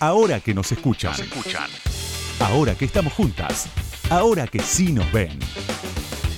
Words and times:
Ahora 0.00 0.40
que 0.40 0.52
nos 0.52 0.70
escuchan. 0.72 1.14
Ahora 2.38 2.74
que 2.74 2.84
estamos 2.84 3.14
juntas. 3.14 3.66
Ahora 4.10 4.46
que 4.46 4.58
sí 4.58 4.92
nos 4.92 5.10
ven. 5.10 5.38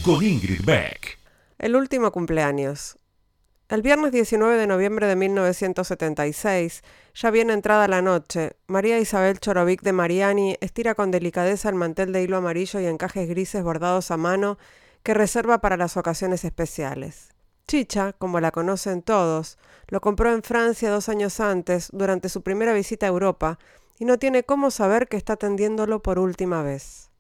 Con 0.04 0.25
Ingrid 0.25 0.65
Beck. 0.65 1.19
El 1.59 1.75
último 1.75 2.13
cumpleaños. 2.13 2.97
El 3.69 3.83
viernes 3.83 4.13
19 4.13 4.57
de 4.57 4.67
noviembre 4.69 5.09
de 5.09 5.17
1976, 5.17 6.83
ya 7.15 7.31
bien 7.33 7.51
entrada 7.51 7.89
la 7.89 8.01
noche, 8.01 8.53
María 8.69 9.01
Isabel 9.01 9.40
Chorovic 9.40 9.83
de 9.83 9.93
Mariani 9.93 10.56
estira 10.61 10.95
con 10.95 11.11
delicadeza 11.11 11.69
el 11.69 11.75
mantel 11.75 12.13
de 12.13 12.22
hilo 12.22 12.37
amarillo 12.37 12.79
y 12.79 12.87
encajes 12.87 13.29
grises 13.29 13.65
bordados 13.65 14.13
a 14.13 14.17
mano 14.17 14.56
que 15.03 15.15
reserva 15.15 15.61
para 15.61 15.77
las 15.77 15.97
ocasiones 15.97 16.45
especiales. 16.45 17.30
Chicha, 17.69 18.14
como 18.14 18.41
la 18.41 18.50
conocen 18.50 19.02
todos, 19.02 19.59
lo 19.88 20.00
compró 20.00 20.32
en 20.32 20.42
Francia 20.42 20.91
dos 20.91 21.10
años 21.10 21.38
antes, 21.38 21.91
durante 21.92 22.30
su 22.30 22.42
primera 22.42 22.73
visita 22.73 23.05
a 23.05 23.10
Europa, 23.10 23.59
y 23.98 24.06
no 24.06 24.18
tiene 24.18 24.42
cómo 24.42 24.70
saber 24.70 25.06
que 25.06 25.18
está 25.18 25.34
atendiéndolo 25.34 26.02
por 26.02 26.18
última 26.18 26.62
vez. 26.62 27.10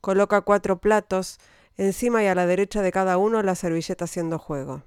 Coloca 0.00 0.42
cuatro 0.42 0.78
platos, 0.78 1.40
encima 1.76 2.22
y 2.22 2.28
a 2.28 2.36
la 2.36 2.46
derecha 2.46 2.80
de 2.80 2.92
cada 2.92 3.18
uno 3.18 3.42
la 3.42 3.56
servilleta 3.56 4.04
haciendo 4.04 4.38
juego. 4.38 4.84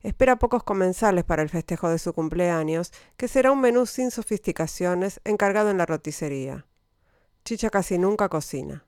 Espera 0.00 0.38
pocos 0.38 0.62
comensales 0.62 1.24
para 1.24 1.42
el 1.42 1.50
festejo 1.50 1.90
de 1.90 1.98
su 1.98 2.14
cumpleaños, 2.14 2.90
que 3.18 3.28
será 3.28 3.52
un 3.52 3.60
menú 3.60 3.84
sin 3.84 4.10
sofisticaciones, 4.10 5.20
encargado 5.24 5.68
en 5.68 5.76
la 5.76 5.84
roticería. 5.84 6.64
Chicha 7.44 7.68
casi 7.68 7.98
nunca 7.98 8.30
cocina. 8.30 8.86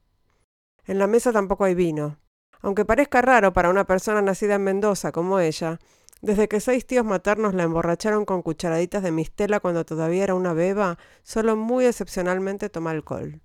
En 0.87 0.99
la 0.99 1.07
mesa 1.07 1.33
tampoco 1.33 1.65
hay 1.65 1.75
vino. 1.75 2.17
Aunque 2.65 2.87
parezca 2.87 3.21
raro 3.21 3.53
para 3.53 3.69
una 3.69 3.85
persona 3.85 4.23
nacida 4.23 4.55
en 4.55 4.65
Mendoza 4.65 5.13
como 5.13 5.39
ella, 5.39 5.79
desde 6.23 6.49
que 6.49 6.61
seis 6.61 6.87
tíos 6.87 7.05
maternos 7.05 7.53
la 7.53 7.65
emborracharon 7.65 8.25
con 8.25 8.41
cucharaditas 8.41 9.03
de 9.03 9.11
mistela 9.11 9.61
cuando 9.61 9.85
todavía 9.85 10.25
era 10.25 10.35
una 10.35 10.55
beba, 10.55 10.97
solo 11.23 11.57
muy 11.57 11.85
excepcionalmente 11.85 12.71
toma 12.71 12.93
alcohol. 12.93 13.43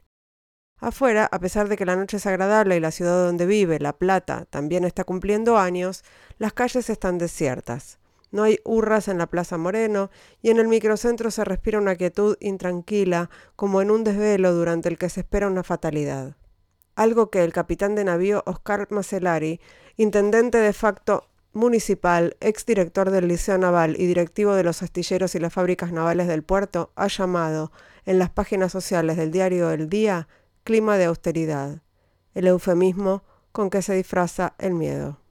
Afuera, 0.78 1.28
a 1.30 1.40
pesar 1.40 1.68
de 1.68 1.76
que 1.76 1.86
la 1.86 1.98
noche 1.98 2.16
es 2.16 2.26
agradable 2.28 2.78
y 2.78 2.80
la 2.80 2.92
ciudad 2.92 3.26
donde 3.26 3.46
vive, 3.46 3.78
La 3.80 3.92
Plata, 3.92 4.46
también 4.50 4.86
está 4.86 5.04
cumpliendo 5.04 5.58
años, 5.58 6.06
las 6.38 6.54
calles 6.54 6.90
están 6.90 7.18
desiertas. 7.18 8.00
No 8.32 8.44
hay 8.44 8.60
hurras 8.64 9.10
en 9.10 9.18
la 9.18 9.28
Plaza 9.28 9.58
Moreno 9.58 10.12
y 10.42 10.50
en 10.50 10.60
el 10.60 10.70
microcentro 10.70 11.30
se 11.30 11.44
respira 11.44 11.78
una 11.78 11.98
quietud 11.98 12.38
intranquila, 12.40 13.30
como 13.58 13.82
en 13.82 13.92
un 13.92 14.06
desvelo 14.06 14.54
durante 14.54 14.88
el 14.88 14.98
que 14.98 15.10
se 15.10 15.20
espera 15.20 15.48
una 15.48 15.64
fatalidad. 15.64 16.39
Algo 17.00 17.30
que 17.30 17.46
el 17.46 17.54
capitán 17.54 17.96
de 17.96 18.04
navío 18.04 18.44
Oscar 18.46 18.86
Macellari, 18.90 19.62
intendente 19.96 20.58
de 20.58 20.74
facto 20.74 21.30
municipal, 21.54 22.36
exdirector 22.42 23.10
del 23.10 23.30
Liceo 23.30 23.58
Naval 23.58 23.96
y 23.98 24.06
directivo 24.06 24.54
de 24.54 24.66
los 24.66 24.84
astilleros 24.84 25.34
y 25.34 25.40
las 25.40 25.54
fábricas 25.54 25.94
navales 25.94 26.28
del 26.28 26.44
puerto, 26.44 26.92
ha 26.98 27.08
llamado, 27.08 27.72
en 28.06 28.20
las 28.20 28.32
páginas 28.32 28.74
sociales 28.74 29.16
del 29.16 29.32
diario 29.32 29.72
El 29.72 29.88
Día, 29.88 30.28
clima 30.66 30.98
de 30.98 31.06
austeridad, 31.06 31.82
el 32.34 32.48
eufemismo 32.48 33.24
con 33.54 33.70
que 33.70 33.82
se 33.82 33.94
disfraza 33.94 34.56
el 34.58 34.74
miedo. 34.74 35.22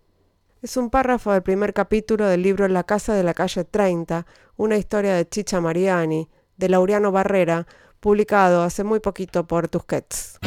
Es 0.63 0.79
un 0.79 0.89
párrafo 0.89 1.33
del 1.33 1.43
primer 1.43 1.75
capítulo 1.75 2.25
del 2.29 2.41
libro 2.41 2.67
La 2.69 2.85
casa 2.85 3.13
de 3.13 3.25
la 3.25 3.35
calle 3.35 3.65
30, 3.65 4.25
una 4.57 4.79
historia 4.79 5.17
de 5.17 5.29
Chicha 5.29 5.61
Mariani, 5.61 6.31
de 6.57 6.69
Laureano 6.71 7.13
Barrera, 7.13 7.67
publicado 8.01 8.63
hace 8.63 8.85
muy 8.85 9.01
poquito 9.01 9.47
por 9.47 9.69
Tusquets. 9.69 10.39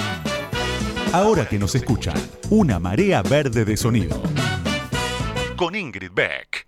Ahora 1.14 1.46
que 1.46 1.60
nos 1.60 1.76
escuchan, 1.76 2.16
una 2.50 2.80
marea 2.80 3.22
verde 3.22 3.66
de 3.66 3.76
sonido. 3.76 4.22
Con 5.58 5.76
Ingrid 5.76 6.12
Beck. 6.14 6.66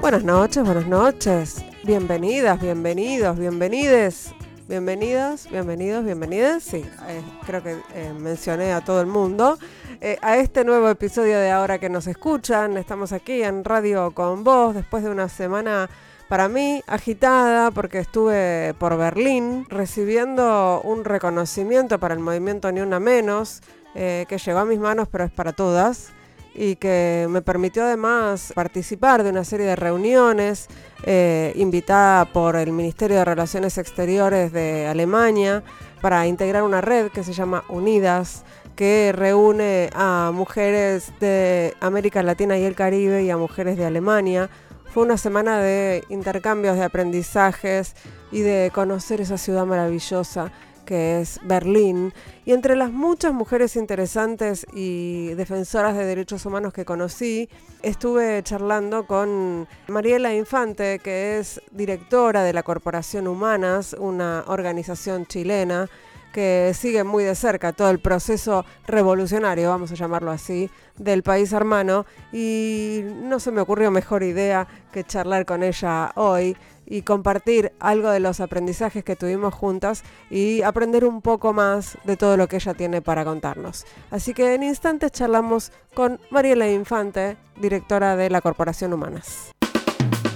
Buenas 0.00 0.24
noches, 0.24 0.64
buenas 0.64 0.88
noches. 0.88 1.64
Bienvenidas, 1.84 2.60
bienvenidos, 2.60 3.38
bienvenides. 3.38 4.34
Bienvenidas, 4.68 5.48
bienvenidos, 5.50 6.04
bienvenidas. 6.04 6.62
Sí, 6.62 6.84
eh, 7.08 7.22
creo 7.46 7.62
que 7.62 7.78
eh, 7.94 8.12
mencioné 8.18 8.74
a 8.74 8.82
todo 8.82 9.00
el 9.00 9.06
mundo. 9.06 9.58
Eh, 10.02 10.18
a 10.20 10.36
este 10.36 10.62
nuevo 10.62 10.90
episodio 10.90 11.38
de 11.38 11.50
Ahora 11.50 11.78
que 11.78 11.88
nos 11.88 12.06
escuchan. 12.06 12.76
Estamos 12.76 13.12
aquí 13.12 13.42
en 13.42 13.64
Radio 13.64 14.10
con 14.10 14.44
Vos 14.44 14.74
después 14.74 15.02
de 15.02 15.08
una 15.08 15.30
semana 15.30 15.88
para 16.28 16.48
mí 16.48 16.82
agitada 16.86 17.70
porque 17.70 18.00
estuve 18.00 18.74
por 18.74 18.98
Berlín 18.98 19.64
recibiendo 19.70 20.82
un 20.84 21.06
reconocimiento 21.06 21.98
para 21.98 22.12
el 22.12 22.20
movimiento 22.20 22.70
Ni 22.70 22.80
Una 22.80 23.00
Menos 23.00 23.62
que 23.94 24.38
llegó 24.44 24.58
a 24.58 24.64
mis 24.66 24.78
manos 24.78 25.08
pero 25.10 25.24
es 25.24 25.32
para 25.32 25.52
todas 25.52 26.12
y 26.54 26.76
que 26.76 27.26
me 27.30 27.42
permitió 27.42 27.84
además 27.84 28.52
participar 28.54 29.22
de 29.22 29.30
una 29.30 29.44
serie 29.44 29.66
de 29.66 29.76
reuniones 29.76 30.68
eh, 31.04 31.52
invitada 31.56 32.24
por 32.24 32.56
el 32.56 32.72
Ministerio 32.72 33.18
de 33.18 33.24
Relaciones 33.24 33.78
Exteriores 33.78 34.52
de 34.52 34.86
Alemania 34.86 35.62
para 36.00 36.26
integrar 36.26 36.62
una 36.62 36.80
red 36.80 37.10
que 37.10 37.24
se 37.24 37.32
llama 37.32 37.64
Unidas, 37.68 38.44
que 38.76 39.12
reúne 39.14 39.90
a 39.94 40.30
mujeres 40.32 41.12
de 41.20 41.74
América 41.80 42.22
Latina 42.22 42.58
y 42.58 42.64
el 42.64 42.74
Caribe 42.74 43.22
y 43.22 43.30
a 43.30 43.36
mujeres 43.36 43.76
de 43.76 43.84
Alemania. 43.84 44.50
Fue 44.92 45.02
una 45.02 45.18
semana 45.18 45.60
de 45.60 46.04
intercambios, 46.08 46.76
de 46.76 46.84
aprendizajes 46.84 47.94
y 48.32 48.40
de 48.40 48.70
conocer 48.74 49.20
esa 49.20 49.38
ciudad 49.38 49.66
maravillosa 49.66 50.52
que 50.88 51.20
es 51.20 51.38
Berlín, 51.42 52.14
y 52.46 52.52
entre 52.52 52.74
las 52.74 52.90
muchas 52.90 53.34
mujeres 53.34 53.76
interesantes 53.76 54.66
y 54.72 55.34
defensoras 55.34 55.94
de 55.94 56.06
derechos 56.06 56.46
humanos 56.46 56.72
que 56.72 56.86
conocí, 56.86 57.50
estuve 57.82 58.42
charlando 58.42 59.06
con 59.06 59.68
Mariela 59.88 60.34
Infante, 60.34 60.98
que 60.98 61.38
es 61.38 61.60
directora 61.72 62.42
de 62.42 62.54
la 62.54 62.62
Corporación 62.62 63.28
Humanas, 63.28 63.94
una 63.98 64.44
organización 64.46 65.26
chilena 65.26 65.90
que 66.32 66.72
sigue 66.74 67.04
muy 67.04 67.24
de 67.24 67.34
cerca 67.34 67.74
todo 67.74 67.90
el 67.90 67.98
proceso 67.98 68.64
revolucionario, 68.86 69.68
vamos 69.68 69.92
a 69.92 69.94
llamarlo 69.94 70.30
así, 70.30 70.70
del 70.96 71.22
país 71.22 71.52
hermano 71.52 72.06
y 72.32 73.02
no 73.04 73.40
se 73.40 73.50
me 73.50 73.60
ocurrió 73.60 73.90
mejor 73.90 74.22
idea 74.22 74.66
que 74.90 75.04
charlar 75.04 75.44
con 75.44 75.62
ella 75.62 76.12
hoy 76.14 76.56
y 76.88 77.02
compartir 77.02 77.72
algo 77.80 78.10
de 78.10 78.20
los 78.20 78.40
aprendizajes 78.40 79.04
que 79.04 79.16
tuvimos 79.16 79.54
juntas 79.54 80.02
y 80.30 80.62
aprender 80.62 81.04
un 81.04 81.20
poco 81.20 81.52
más 81.52 81.98
de 82.04 82.16
todo 82.16 82.36
lo 82.36 82.48
que 82.48 82.56
ella 82.56 82.74
tiene 82.74 83.02
para 83.02 83.24
contarnos. 83.24 83.84
Así 84.10 84.34
que 84.34 84.54
en 84.54 84.62
instantes 84.62 85.12
charlamos 85.12 85.72
con 85.94 86.20
Mariela 86.30 86.70
Infante, 86.70 87.36
directora 87.60 88.16
de 88.16 88.30
la 88.30 88.40
Corporación 88.40 88.92
Humanas. 88.92 89.52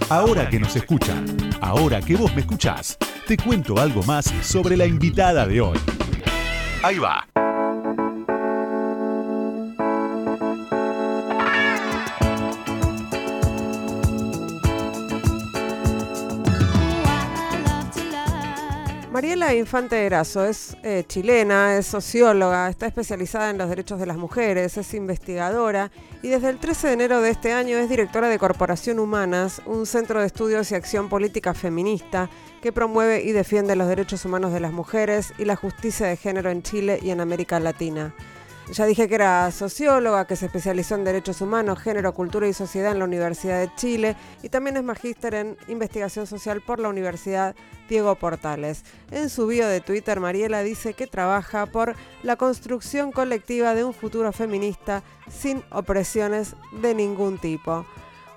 Ahora 0.08 0.48
que 0.50 0.60
nos 0.60 0.76
escuchan, 0.76 1.24
ahora 1.60 2.02
que 2.02 2.16
vos 2.16 2.34
me 2.34 2.42
escuchás, 2.42 2.98
te 3.26 3.36
cuento 3.36 3.78
algo 3.78 4.02
más 4.02 4.26
sobre 4.42 4.76
la 4.76 4.84
invitada 4.84 5.46
de 5.46 5.60
hoy. 5.60 5.78
Ahí 6.82 6.98
va. 6.98 7.51
Mariela 19.22 19.54
Infante 19.54 20.04
Erazo 20.04 20.44
es 20.44 20.76
eh, 20.82 21.04
chilena, 21.06 21.78
es 21.78 21.86
socióloga, 21.86 22.68
está 22.68 22.88
especializada 22.88 23.50
en 23.50 23.58
los 23.58 23.68
derechos 23.68 24.00
de 24.00 24.06
las 24.06 24.16
mujeres, 24.16 24.76
es 24.76 24.94
investigadora 24.94 25.92
y 26.22 26.28
desde 26.28 26.48
el 26.48 26.58
13 26.58 26.88
de 26.88 26.92
enero 26.94 27.20
de 27.20 27.30
este 27.30 27.52
año 27.52 27.78
es 27.78 27.88
directora 27.88 28.28
de 28.28 28.40
Corporación 28.40 28.98
Humanas, 28.98 29.62
un 29.64 29.86
centro 29.86 30.18
de 30.18 30.26
estudios 30.26 30.72
y 30.72 30.74
acción 30.74 31.08
política 31.08 31.54
feminista 31.54 32.30
que 32.60 32.72
promueve 32.72 33.22
y 33.22 33.30
defiende 33.30 33.76
los 33.76 33.86
derechos 33.86 34.24
humanos 34.24 34.52
de 34.52 34.58
las 34.58 34.72
mujeres 34.72 35.32
y 35.38 35.44
la 35.44 35.54
justicia 35.54 36.08
de 36.08 36.16
género 36.16 36.50
en 36.50 36.64
Chile 36.64 36.98
y 37.00 37.10
en 37.10 37.20
América 37.20 37.60
Latina. 37.60 38.12
Ya 38.70 38.86
dije 38.86 39.08
que 39.08 39.16
era 39.16 39.50
socióloga, 39.50 40.26
que 40.26 40.36
se 40.36 40.46
especializó 40.46 40.94
en 40.94 41.04
derechos 41.04 41.40
humanos, 41.40 41.80
género, 41.80 42.14
cultura 42.14 42.46
y 42.46 42.52
sociedad 42.52 42.92
en 42.92 43.00
la 43.00 43.04
Universidad 43.04 43.60
de 43.60 43.74
Chile 43.74 44.16
y 44.42 44.48
también 44.48 44.76
es 44.76 44.84
magíster 44.84 45.34
en 45.34 45.56
investigación 45.68 46.26
social 46.26 46.62
por 46.62 46.78
la 46.78 46.88
Universidad 46.88 47.56
Diego 47.88 48.14
Portales. 48.14 48.84
En 49.10 49.28
su 49.28 49.46
bio 49.48 49.66
de 49.66 49.80
Twitter, 49.80 50.20
Mariela 50.20 50.62
dice 50.62 50.94
que 50.94 51.06
trabaja 51.06 51.66
por 51.66 51.96
la 52.22 52.36
construcción 52.36 53.10
colectiva 53.10 53.74
de 53.74 53.84
un 53.84 53.92
futuro 53.92 54.32
feminista 54.32 55.02
sin 55.28 55.62
opresiones 55.70 56.54
de 56.80 56.94
ningún 56.94 57.38
tipo. 57.38 57.84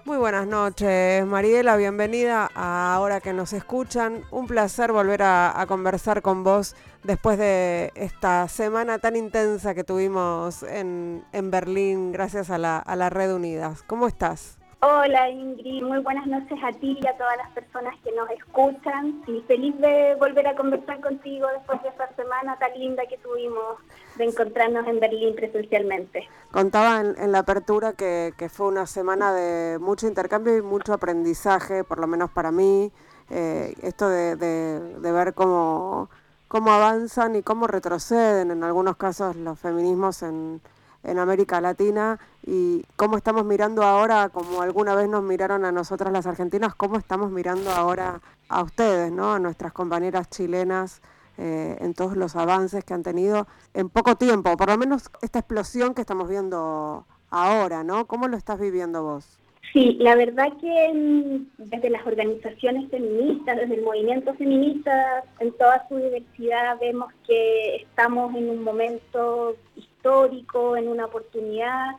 Muy 0.06 0.18
buenas 0.18 0.46
noches, 0.46 1.26
Mariela, 1.26 1.78
bienvenida 1.78 2.52
a 2.54 2.94
Ahora 2.94 3.22
que 3.22 3.34
nos 3.34 3.54
escuchan. 3.54 4.24
Un 4.30 4.46
placer 4.46 4.92
volver 4.92 5.24
a, 5.24 5.66
conversar 5.68 6.22
con 6.22 6.44
vos 6.44 6.76
después 7.06 7.38
de 7.38 7.92
esta 7.96 8.48
semana 8.48 9.00
tan 9.00 9.16
intensa 9.16 9.76
que 9.76 9.84
tuvimos 9.84 10.64
en, 10.64 11.24
Berlín 11.52 12.12
gracias 12.12 12.50
a 12.50 12.58
la, 12.58 12.80
a 12.80 12.96
la 12.96 13.10
Red 13.10 13.34
Unidas. 13.34 13.84
¿Cómo 13.84 14.08
estás? 14.08 14.58
Hola 14.82 15.30
Ingrid, 15.30 15.82
muy 15.84 16.00
buenas 16.00 16.28
noches 16.28 16.60
a 16.64 16.72
ti 16.72 17.00
y 17.02 17.08
a 17.08 17.18
todas 17.18 17.38
las 17.38 17.50
personas 17.52 17.96
que 18.04 18.12
nos 18.12 18.30
escuchan 18.30 19.24
y 19.26 19.42
feliz 19.48 19.76
de 19.80 20.16
volver 20.20 20.48
a 20.48 20.56
conversar 20.56 21.00
contigo 21.02 21.48
después 21.58 21.82
de 21.82 21.90
esta 21.90 22.14
semana 22.16 22.58
tan 22.60 22.78
linda 22.78 23.04
que 23.10 23.18
tuvimos 23.18 23.80
de 24.18 24.26
encontrarnos 24.26 24.86
en 24.86 25.00
Berlín 25.00 25.34
presencialmente. 25.36 26.28
Contaba 26.52 27.02
en, 27.02 27.32
la 27.32 27.40
apertura 27.40 27.94
que, 27.94 28.34
fue 28.50 28.68
una 28.68 28.86
semana 28.86 29.34
de 29.34 29.80
mucho 29.80 30.08
intercambio 30.08 30.56
y 30.56 30.62
mucho 30.62 30.94
aprendizaje, 30.94 31.84
por 31.84 32.00
lo 32.00 32.06
menos 32.06 32.30
para 32.30 32.52
mí, 32.52 32.92
eh, 33.32 33.74
esto 33.82 34.08
de, 34.08 34.36
de 34.36 35.12
ver 35.12 35.34
cómo, 35.34 36.10
cómo 36.48 36.72
avanzan 36.72 37.36
y 37.36 37.44
cómo 37.44 37.68
retroceden 37.68 38.52
en 38.52 38.64
algunos 38.64 38.98
casos 38.98 39.36
los 39.36 39.60
feminismos 39.60 40.24
en 40.24 40.62
en 41.06 41.20
América 41.20 41.62
Latina 41.62 42.20
y 42.44 42.84
cómo 42.96 43.18
estamos 43.18 43.46
mirando 43.46 43.84
ahora, 43.84 44.30
como 44.30 44.62
alguna 44.62 44.96
vez 44.96 45.08
nos 45.08 45.24
miraron 45.24 45.64
a 45.66 45.72
nosotras 45.72 46.12
las 46.12 46.26
argentinas, 46.26 46.76
cómo 46.76 46.98
estamos 46.98 47.32
mirando 47.32 47.72
ahora 47.72 48.22
a 48.50 48.64
ustedes, 48.64 49.12
¿no? 49.12 49.34
a 49.34 49.40
nuestras 49.40 49.72
compañeras 49.72 50.30
chilenas. 50.30 51.02
Eh, 51.38 51.76
en 51.82 51.94
todos 51.94 52.16
los 52.16 52.38
avances 52.38 52.86
que 52.86 52.94
han 52.94 53.04
tenido 53.04 53.46
en 53.74 53.90
poco 53.90 54.16
tiempo, 54.16 54.56
por 54.56 54.70
lo 54.70 54.78
menos 54.78 55.12
esta 55.22 55.40
explosión 55.40 55.94
que 55.94 56.00
estamos 56.00 56.30
viendo 56.30 57.06
ahora, 57.30 57.84
¿no? 57.84 58.08
¿Cómo 58.08 58.30
lo 58.30 58.38
estás 58.38 58.58
viviendo 58.58 59.04
vos? 59.04 59.38
Sí, 59.74 59.98
la 60.00 60.16
verdad 60.16 60.54
que 60.60 60.94
mm, 60.94 61.70
desde 61.70 61.90
las 61.90 62.06
organizaciones 62.06 62.90
feministas, 62.90 63.58
desde 63.58 63.76
el 63.76 63.84
movimiento 63.84 64.34
feminista, 64.36 65.24
en 65.40 65.52
toda 65.54 65.86
su 65.88 65.98
diversidad, 65.98 66.78
vemos 66.80 67.12
que 67.28 67.78
estamos 67.78 68.34
en 68.36 68.50
un 68.50 68.64
momento 68.64 69.56
histórico, 69.76 70.78
en 70.78 70.88
una 70.88 71.06
oportunidad 71.06 71.96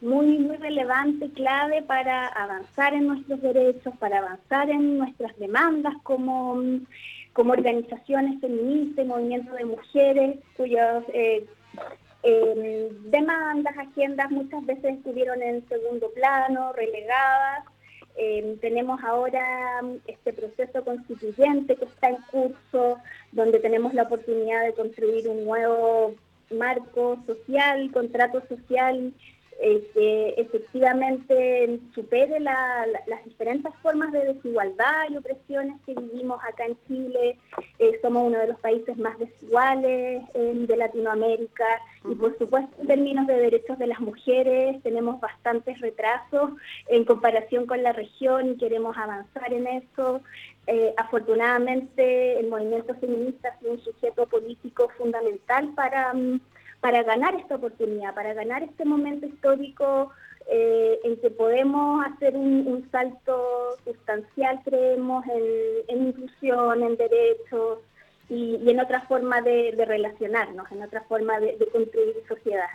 muy, 0.00 0.38
muy 0.38 0.56
relevante, 0.56 1.30
clave 1.30 1.82
para 1.82 2.28
avanzar 2.28 2.94
en 2.94 3.06
nuestros 3.08 3.40
derechos, 3.42 3.94
para 3.98 4.18
avanzar 4.18 4.70
en 4.70 4.98
nuestras 4.98 5.36
demandas 5.38 5.94
como, 6.02 6.62
como 7.32 7.52
organizaciones 7.52 8.40
feministas, 8.40 9.06
movimientos 9.06 9.54
de 9.56 9.64
mujeres, 9.66 10.38
cuyas 10.56 11.04
eh, 11.12 11.44
em, 12.22 12.88
demandas, 13.10 13.76
agendas 13.76 14.30
muchas 14.30 14.64
veces 14.66 14.96
estuvieron 14.96 15.42
en 15.42 15.66
segundo 15.68 16.10
plano, 16.10 16.72
relegadas. 16.72 17.64
Em, 18.16 18.58
tenemos 18.58 19.02
ahora 19.02 19.80
este 20.06 20.32
proceso 20.32 20.84
constituyente 20.84 21.76
que 21.76 21.84
está 21.84 22.10
en 22.10 22.18
curso, 22.30 22.98
donde 23.32 23.60
tenemos 23.60 23.94
la 23.94 24.02
oportunidad 24.02 24.64
de 24.64 24.74
construir 24.74 25.28
un 25.28 25.44
nuevo 25.44 26.14
marco 26.50 27.18
social, 27.26 27.90
contrato 27.92 28.42
social 28.48 29.14
eh, 29.62 29.90
que 29.92 30.34
efectivamente 30.38 31.80
supere 31.94 32.40
las 32.40 33.24
diferentes 33.24 33.72
formas 33.82 34.10
de 34.12 34.32
desigualdad 34.32 35.10
y 35.10 35.16
opresiones 35.16 35.76
que 35.84 35.94
vivimos 35.94 36.40
acá 36.42 36.64
en 36.64 36.76
Chile. 36.88 37.38
Eh, 37.78 37.98
somos 38.00 38.26
uno 38.26 38.38
de 38.38 38.48
los 38.48 38.60
países 38.60 38.96
más 38.96 39.18
desiguales 39.18 40.22
de 40.32 40.76
Latinoamérica 40.76 41.66
y 42.10 42.14
por 42.14 42.36
supuesto 42.38 42.74
en 42.80 42.86
términos 42.86 43.26
de 43.26 43.34
derechos 43.34 43.78
de 43.78 43.86
las 43.86 44.00
mujeres 44.00 44.82
tenemos 44.82 45.20
bastantes 45.20 45.78
retrasos 45.80 46.50
en 46.88 47.04
comparación 47.04 47.66
con 47.66 47.82
la 47.82 47.92
región 47.92 48.52
y 48.52 48.56
queremos 48.56 48.96
avanzar 48.96 49.52
en 49.52 49.66
eso. 49.66 50.22
Eh, 50.66 50.94
afortunadamente 50.96 52.38
el 52.38 52.48
movimiento 52.48 52.94
feminista 52.94 53.48
ha 53.48 53.58
sido 53.58 53.72
un 53.72 53.80
sujeto 53.80 54.26
político 54.26 54.88
fundamental 54.96 55.70
para, 55.74 56.14
mm, 56.14 56.40
para 56.80 57.02
ganar 57.02 57.34
esta 57.34 57.56
oportunidad, 57.56 58.14
para 58.14 58.34
ganar 58.34 58.62
este 58.62 58.84
momento 58.84 59.26
histórico 59.26 60.10
eh, 60.50 60.98
en 61.04 61.20
que 61.20 61.30
podemos 61.30 62.04
hacer 62.06 62.36
un, 62.36 62.88
salto 62.90 63.76
sustancial, 63.84 64.60
creemos, 64.64 65.24
en, 65.88 66.08
inclusión, 66.08 66.82
en 66.82 66.96
derechos 66.96 67.78
y, 68.28 68.68
en 68.68 68.80
otra 68.80 69.02
forma 69.02 69.42
de, 69.42 69.74
relacionarnos, 69.76 70.70
en 70.72 70.82
otra 70.82 71.02
forma 71.02 71.38
de, 71.38 71.56
construir 71.72 72.14
sociedad. 72.26 72.68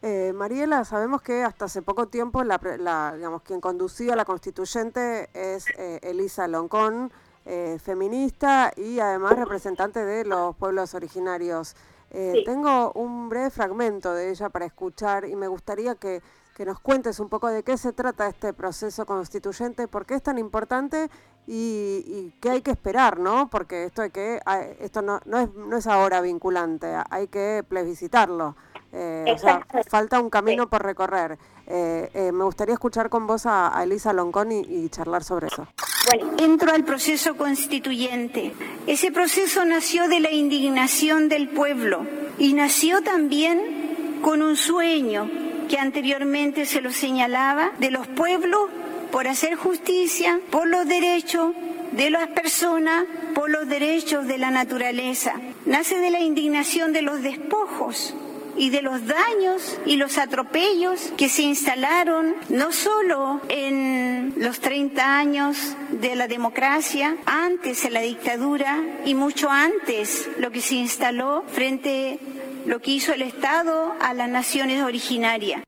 Eh, 0.00 0.32
Mariela, 0.32 0.84
sabemos 0.84 1.22
que 1.22 1.42
hasta 1.42 1.64
hace 1.64 1.82
poco 1.82 2.06
tiempo 2.06 2.44
la, 2.44 3.12
digamos, 3.16 3.42
quien 3.42 3.60
conducía 3.60 4.14
la 4.14 4.24
constituyente 4.24 5.28
es 5.34 5.66
Elisa 6.02 6.46
Loncón, 6.46 7.10
eh, 7.50 7.78
feminista 7.82 8.74
y 8.76 9.00
además 9.00 9.38
representante 9.38 10.04
de 10.04 10.26
los 10.26 10.54
pueblos 10.56 10.92
originarios. 10.92 11.76
Eh, 12.10 12.42
tengo 12.46 12.92
un 12.92 13.28
breve 13.28 13.50
fragmento 13.50 14.14
de 14.14 14.30
ella 14.30 14.48
para 14.48 14.64
escuchar 14.64 15.24
y 15.26 15.36
me 15.36 15.48
gustaría 15.48 15.94
que, 15.94 16.22
nos 16.64 16.80
cuentes 16.80 17.20
un 17.20 17.28
poco 17.28 17.46
de 17.46 17.62
qué 17.62 17.76
se 17.76 17.92
trata 17.92 18.26
este 18.26 18.52
proceso 18.52 19.06
constituyente, 19.06 19.86
por 19.86 20.06
qué 20.06 20.14
es 20.14 20.22
tan 20.24 20.38
importante 20.38 21.08
y, 21.46 22.34
qué 22.40 22.50
hay 22.50 22.62
que 22.62 22.72
esperar, 22.72 23.20
¿no? 23.20 23.48
Porque 23.48 23.84
esto, 23.84 24.02
hay 24.02 24.10
que, 24.10 24.40
esto 24.80 25.00
no, 25.00 25.20
no, 25.24 25.38
es, 25.38 25.54
no 25.54 25.76
es 25.76 25.86
ahora 25.86 26.20
vinculante, 26.20 26.96
hay 27.10 27.28
que 27.28 27.64
plebiscitarlo. 27.68 28.56
Eh, 28.92 29.32
o 29.34 29.38
sea, 29.38 29.66
falta 29.88 30.20
un 30.20 30.30
camino 30.30 30.68
por 30.68 30.82
recorrer. 30.82 31.38
me 31.66 32.44
gustaría 32.44 32.74
escuchar 32.74 33.10
con 33.10 33.26
vos 33.26 33.46
a, 33.46 33.78
Elisa 33.82 34.12
Loncón 34.12 34.52
y 34.52 34.88
charlar 34.88 35.24
sobre 35.24 35.48
eso. 35.48 35.66
Bueno, 36.06 36.32
entro 36.38 36.72
al 36.72 36.84
proceso 36.84 37.36
constituyente. 37.36 38.52
Ese 38.86 39.12
proceso 39.12 39.64
nació 39.64 40.08
de 40.08 40.20
la 40.20 40.30
indignación 40.30 41.28
del 41.28 41.48
pueblo 41.48 42.06
y 42.38 42.54
nació 42.54 43.02
también 43.02 44.20
con 44.22 44.40
un 44.40 44.56
sueño 44.56 45.28
que 45.68 45.78
anteriormente 45.78 46.64
se 46.66 46.80
lo 46.80 46.92
señalaba 46.92 47.72
de 47.78 47.90
los 47.90 48.06
pueblos 48.06 48.70
por 49.12 49.26
hacer 49.26 49.56
justicia, 49.56 50.40
por 50.50 50.66
los 50.66 50.86
derechos 50.86 51.52
de 51.92 52.10
las 52.10 52.28
personas, 52.28 53.04
por 53.34 53.50
los 53.50 53.68
derechos 53.68 54.26
de 54.26 54.38
la 54.38 54.50
naturaleza. 54.50 55.34
Nace 55.66 55.98
de 55.98 56.10
la 56.10 56.20
indignación 56.20 56.92
de 56.92 57.02
los 57.02 57.22
despojos 57.22 58.14
y 58.58 58.70
de 58.70 58.82
los 58.82 59.06
daños 59.06 59.78
y 59.86 59.96
los 59.96 60.18
atropellos 60.18 61.12
que 61.16 61.28
se 61.28 61.42
instalaron 61.42 62.34
no 62.48 62.72
solo 62.72 63.40
en 63.48 64.34
los 64.36 64.60
30 64.60 65.18
años 65.18 65.76
de 65.90 66.16
la 66.16 66.28
democracia, 66.28 67.16
antes 67.24 67.82
de 67.84 67.90
la 67.90 68.00
dictadura 68.00 68.82
y 69.04 69.14
mucho 69.14 69.48
antes 69.50 70.28
lo 70.38 70.50
que 70.50 70.60
se 70.60 70.74
instaló 70.74 71.44
frente 71.46 72.20
a 72.34 72.38
lo 72.68 72.80
que 72.80 72.90
hizo 72.90 73.14
el 73.14 73.22
Estado 73.22 73.94
a 73.98 74.12
las 74.12 74.28
naciones 74.28 74.82
originarias. 74.82 75.62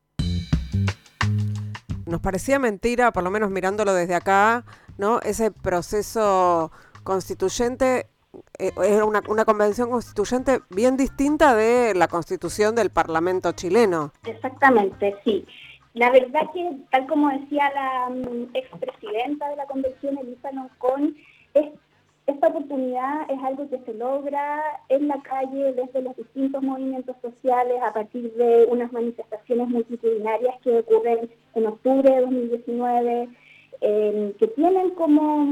Nos 2.05 2.21
parecía 2.21 2.59
mentira, 2.59 3.11
por 3.11 3.23
lo 3.23 3.31
menos 3.31 3.49
mirándolo 3.49 3.93
desde 3.93 4.13
acá, 4.13 4.65
¿no? 4.99 5.19
Ese 5.21 5.49
proceso 5.49 6.71
constituyente 7.03 8.10
era 8.57 9.05
una, 9.05 9.21
una, 9.27 9.45
convención 9.45 9.89
constituyente 9.89 10.59
bien 10.69 10.97
distinta 10.97 11.55
de 11.55 11.93
la 11.95 12.07
constitución 12.07 12.75
del 12.75 12.89
Parlamento 12.89 13.51
chileno. 13.53 14.11
Exactamente, 14.25 15.15
sí. 15.23 15.45
La 15.93 16.09
verdad 16.09 16.49
que, 16.53 16.77
tal 16.89 17.05
como 17.07 17.29
decía 17.29 17.69
la 17.73 18.07
um, 18.07 18.47
expresidenta 18.53 19.49
de 19.49 19.55
la 19.57 19.65
convención, 19.65 20.17
Elisa 20.17 20.51
Loncón, 20.51 21.17
es, 21.53 21.69
esta 22.27 22.47
oportunidad 22.47 23.29
es 23.29 23.43
algo 23.43 23.69
que 23.69 23.79
se 23.79 23.93
logra 23.95 24.61
en 24.87 25.09
la 25.09 25.21
calle 25.21 25.73
desde 25.73 26.01
los 26.01 26.15
distintos 26.15 26.63
movimientos 26.63 27.17
sociales 27.21 27.81
a 27.83 27.91
partir 27.91 28.31
de 28.33 28.67
unas 28.69 28.91
manifestaciones 28.93 29.67
multitudinarias 29.67 30.55
que 30.61 30.79
ocurren 30.79 31.29
en 31.55 31.67
octubre 31.67 32.09
de 32.09 32.21
2019, 32.21 33.29
eh, 33.81 34.35
que 34.39 34.47
tienen 34.47 34.91
como 34.91 35.43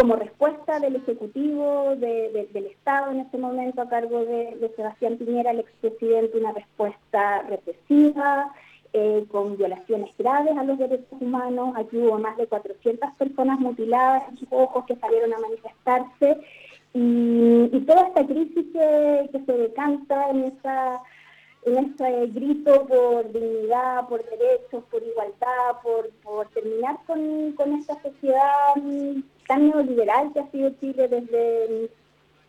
como 0.00 0.16
respuesta 0.16 0.80
del 0.80 0.96
Ejecutivo, 0.96 1.94
del 1.94 2.66
Estado 2.66 3.12
en 3.12 3.20
este 3.20 3.36
momento 3.36 3.82
a 3.82 3.88
cargo 3.90 4.24
de, 4.24 4.72
Sebastián 4.74 5.18
Piñera, 5.18 5.50
el 5.50 5.60
expresidente, 5.60 6.38
una 6.38 6.52
respuesta 6.52 7.42
represiva, 7.42 8.50
eh, 8.94 9.26
con 9.30 9.58
violaciones 9.58 10.10
graves 10.16 10.56
a 10.56 10.64
los 10.64 10.78
derechos 10.78 11.20
humanos. 11.20 11.74
Aquí 11.76 11.98
hubo 11.98 12.18
más 12.18 12.38
de 12.38 12.46
400 12.46 13.10
personas 13.18 13.60
mutiladas 13.60 14.22
en 14.30 14.38
sus 14.38 14.48
ojos 14.50 14.86
que 14.86 14.96
salieron 14.96 15.34
a 15.34 15.38
manifestarse. 15.38 16.40
Y, 16.94 17.68
toda 17.86 18.08
esta 18.08 18.26
crisis 18.26 18.66
que, 18.72 19.30
se 19.44 19.52
decanta 19.52 20.30
en 20.30 20.44
esa 20.44 21.02
en 21.66 21.76
ese 21.76 22.26
grito 22.28 22.86
por 22.86 23.30
dignidad, 23.32 24.08
por 24.08 24.24
derechos, 24.24 24.82
por 24.90 25.02
igualdad, 25.02 25.82
por, 25.82 26.08
por 26.22 26.48
terminar 26.48 26.96
con, 27.06 27.52
con 27.52 27.74
esta 27.74 28.00
sociedad 28.00 28.74
tan 29.50 29.68
neoliberal 29.68 30.32
que 30.32 30.38
ha 30.38 30.50
sido 30.52 30.70
Chile 30.80 31.08
desde, 31.08 31.90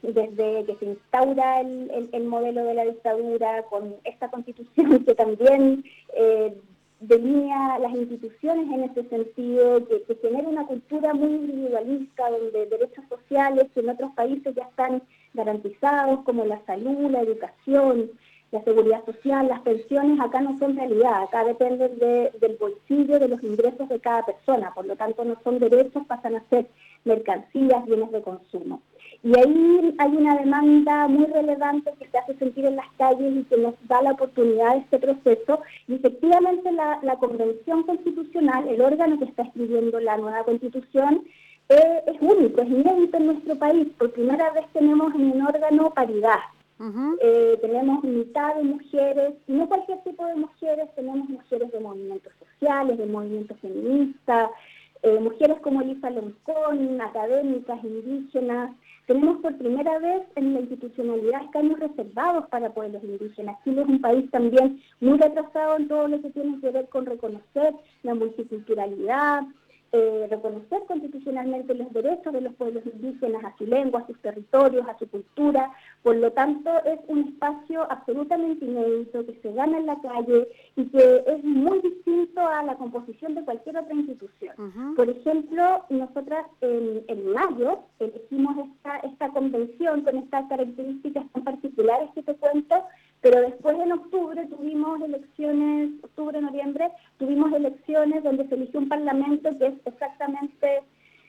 desde 0.03 0.65
que 0.65 0.75
se 0.79 0.85
instaura 0.85 1.61
el, 1.61 2.23
modelo 2.25 2.63
de 2.63 2.75
la 2.75 2.85
dictadura, 2.85 3.63
con 3.71 3.95
esta 4.03 4.29
constitución 4.29 5.03
que 5.05 5.15
también 5.15 5.83
eh, 6.15 6.55
delinea 6.99 7.79
las 7.79 7.93
instituciones 7.93 8.71
en 8.71 8.83
ese 8.83 9.09
sentido, 9.09 9.83
que, 9.87 10.03
que, 10.03 10.15
genera 10.21 10.47
una 10.47 10.67
cultura 10.67 11.15
muy 11.15 11.33
individualista, 11.33 12.29
donde 12.29 12.67
derechos 12.67 13.03
sociales 13.09 13.65
que 13.73 13.79
en 13.79 13.89
otros 13.89 14.11
países 14.13 14.53
ya 14.53 14.65
están 14.65 15.01
garantizados, 15.33 16.19
como 16.23 16.45
la 16.45 16.63
salud, 16.67 17.09
la 17.09 17.21
educación, 17.21 18.11
la 18.51 18.61
seguridad 18.63 19.05
social, 19.05 19.47
las 19.47 19.61
pensiones 19.61 20.19
acá 20.19 20.41
no 20.41 20.57
son 20.59 20.75
realidad, 20.75 21.23
acá 21.23 21.45
dependen 21.45 21.97
del 21.97 22.57
bolsillo, 22.59 23.17
de 23.17 23.29
los 23.29 23.41
ingresos 23.43 23.87
de 23.87 23.99
cada 23.99 24.25
persona, 24.25 24.73
por 24.73 24.85
lo 24.85 24.95
tanto 24.97 25.23
no 25.23 25.37
son 25.43 25.59
derechos, 25.59 26.05
pasan 26.05 26.35
a 26.35 26.43
ser 26.49 26.67
mercancías, 27.05 27.85
bienes 27.85 28.11
de 28.11 28.21
consumo. 28.21 28.81
Y 29.23 29.37
ahí 29.37 29.95
hay 29.99 30.17
una 30.17 30.35
demanda 30.35 31.07
muy 31.07 31.25
relevante 31.27 31.93
que 31.99 32.07
se 32.07 32.17
hace 32.17 32.35
sentir 32.37 32.65
en 32.65 32.75
las 32.75 32.91
calles 32.97 33.35
y 33.35 33.43
que 33.43 33.57
nos 33.57 33.75
da 33.87 34.01
la 34.01 34.13
oportunidad 34.13 34.73
de 34.73 34.79
este 34.79 34.99
proceso. 34.99 35.61
Y 35.87 35.95
efectivamente 35.95 36.71
la, 36.71 37.15
Convención 37.19 37.83
Constitucional, 37.83 38.67
el 38.67 38.81
órgano 38.81 39.19
que 39.19 39.25
está 39.25 39.43
escribiendo 39.43 39.99
la 39.99 40.17
nueva 40.17 40.43
Constitución, 40.43 41.23
eh, 41.69 42.01
es 42.07 42.17
único, 42.19 42.61
es 42.61 42.69
inédito 42.69 43.17
en 43.17 43.27
nuestro 43.27 43.55
país. 43.57 43.87
Por 43.97 44.11
primera 44.11 44.51
vez 44.53 44.65
tenemos 44.73 45.13
en 45.13 45.31
un 45.31 45.41
órgano 45.43 45.91
paridad. 45.91 46.39
Eh, 47.21 47.59
tenemos 47.61 48.03
mitad 48.03 48.55
de 48.55 48.63
mujeres, 48.63 49.35
no 49.47 49.67
cualquier 49.67 50.01
tipo 50.03 50.25
de 50.25 50.35
mujeres, 50.35 50.89
tenemos 50.95 51.29
mujeres 51.29 51.71
de 51.71 51.79
movimientos 51.79 52.33
sociales, 52.39 52.97
de 52.97 53.05
movimientos 53.05 53.59
feministas, 53.59 54.49
eh, 55.03 55.19
mujeres 55.19 55.59
como 55.61 55.81
Elisa 55.81 56.09
Loncón, 56.09 56.99
académicas, 57.01 57.83
indígenas. 57.83 58.71
Tenemos 59.05 59.41
por 59.41 59.57
primera 59.57 59.99
vez 59.99 60.23
en 60.35 60.53
la 60.53 60.61
institucionalidad 60.61 61.43
escaños 61.43 61.79
reservados 61.79 62.47
para 62.49 62.73
pueblos 62.73 63.03
indígenas. 63.03 63.57
Chile 63.63 63.81
es 63.81 63.87
un 63.87 64.01
país 64.01 64.29
también 64.31 64.81
muy 64.99 65.17
retrasado 65.17 65.77
en 65.77 65.87
todo 65.87 66.07
lo 66.07 66.21
que 66.21 66.31
tiene 66.31 66.59
que 66.61 66.71
ver 66.71 66.87
con 66.89 67.05
reconocer 67.05 67.73
la 68.03 68.15
multiculturalidad, 68.15 69.43
eh, 69.93 70.27
reconocer 70.29 70.83
constitucionalmente 70.87 71.73
los 71.73 71.91
derechos 71.91 72.31
de 72.31 72.39
los 72.39 72.53
pueblos 72.53 72.83
indígenas 72.85 73.43
a 73.43 73.57
su 73.57 73.65
lengua, 73.65 73.99
a 73.99 74.07
sus 74.07 74.17
territorios, 74.19 74.87
a 74.87 74.97
su 74.97 75.05
cultura. 75.09 75.69
Por 76.01 76.15
lo 76.15 76.31
tanto, 76.31 76.71
es 76.85 76.99
un 77.07 77.27
espacio 77.27 77.91
absolutamente 77.91 78.63
inédito 78.63 79.25
que 79.25 79.37
se 79.41 79.51
gana 79.51 79.77
en 79.77 79.85
la 79.87 79.99
calle 80.01 80.47
y 80.77 80.85
que 80.85 81.23
es 81.27 81.43
muy 81.43 81.81
distinto 81.81 82.39
a 82.39 82.63
la 82.63 82.75
composición 82.75 83.35
de 83.35 83.43
cualquier 83.43 83.77
otra 83.77 83.93
institución. 83.93 84.55
Por 84.95 85.09
ejemplo, 85.09 85.85
nosotras 85.89 86.45
en, 86.61 87.03
en, 87.07 87.31
mayo 87.33 87.79
elegimos 87.99 88.55
esta, 88.65 88.97
esta 88.99 89.29
convención 89.29 90.03
con 90.03 90.17
estas 90.17 90.47
características 90.47 91.25
tan 91.33 91.43
particulares 91.43 92.09
que 92.15 92.23
te 92.23 92.35
cuento 92.35 92.75
pero 93.21 93.41
después 93.41 93.77
en 93.79 93.91
octubre 93.91 94.45
tuvimos 94.47 94.99
elecciones, 95.01 95.91
octubre, 96.03 96.41
noviembre, 96.41 96.89
tuvimos 97.17 97.53
elecciones 97.53 98.23
donde 98.23 98.47
se 98.47 98.55
eligió 98.55 98.79
un 98.79 98.89
parlamento 98.89 99.55
que 99.59 99.67
es 99.67 99.73
exactamente, 99.85 100.81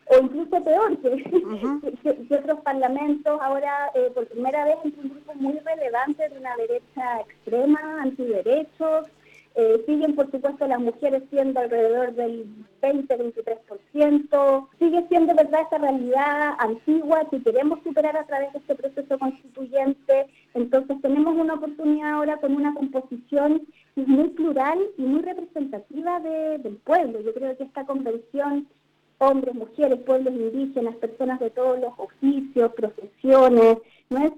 o 0.07 0.25
incluso 0.25 0.65
peor 0.65 0.99
que, 0.99 2.35
otros 2.35 2.61
parlamentos. 2.61 3.39
Ahora, 3.43 3.91
eh, 3.95 4.11
por 4.15 4.27
primera 4.27 4.65
vez, 4.65 4.77
es 4.85 4.99
un 5.05 5.11
grupo 5.11 5.35
muy 5.35 5.59
relevante 5.59 6.29
de 6.31 6.39
una 6.39 6.57
derecha 6.57 7.21
extrema, 7.21 8.03
antiderechos, 8.03 9.07
eh, 9.55 9.83
siguen, 9.87 10.15
por 10.15 10.31
supuesto, 10.31 10.67
las 10.67 10.81
mujeres 10.81 11.23
siendo 11.31 11.61
alrededor 11.61 12.15
del 12.15 12.47
20-23%. 12.81 14.69
Sigue 14.79 15.07
siendo, 15.09 15.35
¿verdad?, 15.35 15.63
esta 15.63 15.79
realidad 15.79 16.55
antigua 16.59 17.29
que 17.31 17.43
queremos 17.43 17.81
superar 17.83 18.17
a 18.17 18.25
través 18.25 18.53
de 18.53 18.61
este 18.61 18.75
proceso 18.75 19.19
constituyente. 19.19 20.27
Entonces, 20.55 21.01
tenemos 21.03 21.37
una 21.37 21.55
oportunidad 21.55 22.13
ahora 22.13 22.39
con 22.39 22.55
una 22.55 22.75
composición 22.75 23.63
muy 23.97 24.29
plural 24.31 24.79
y 24.97 25.03
muy 25.03 25.21
representativa 25.21 26.21
del 26.21 26.77
pueblo. 26.85 27.21
Yo 27.21 27.35
creo 27.35 27.57
que 27.57 27.65
esta 27.65 27.85
convención 27.85 28.67
hombres, 29.23 29.55
mujeres, 29.55 30.01
pueblos 30.01 30.35
indígenas, 30.35 30.97
personas 30.97 31.39
de 31.39 31.51
todos 31.51 31.79
los 31.79 31.93
oficios, 31.97 32.73
profesiones, 32.73 33.79
no 34.13 34.27
es 34.27 34.33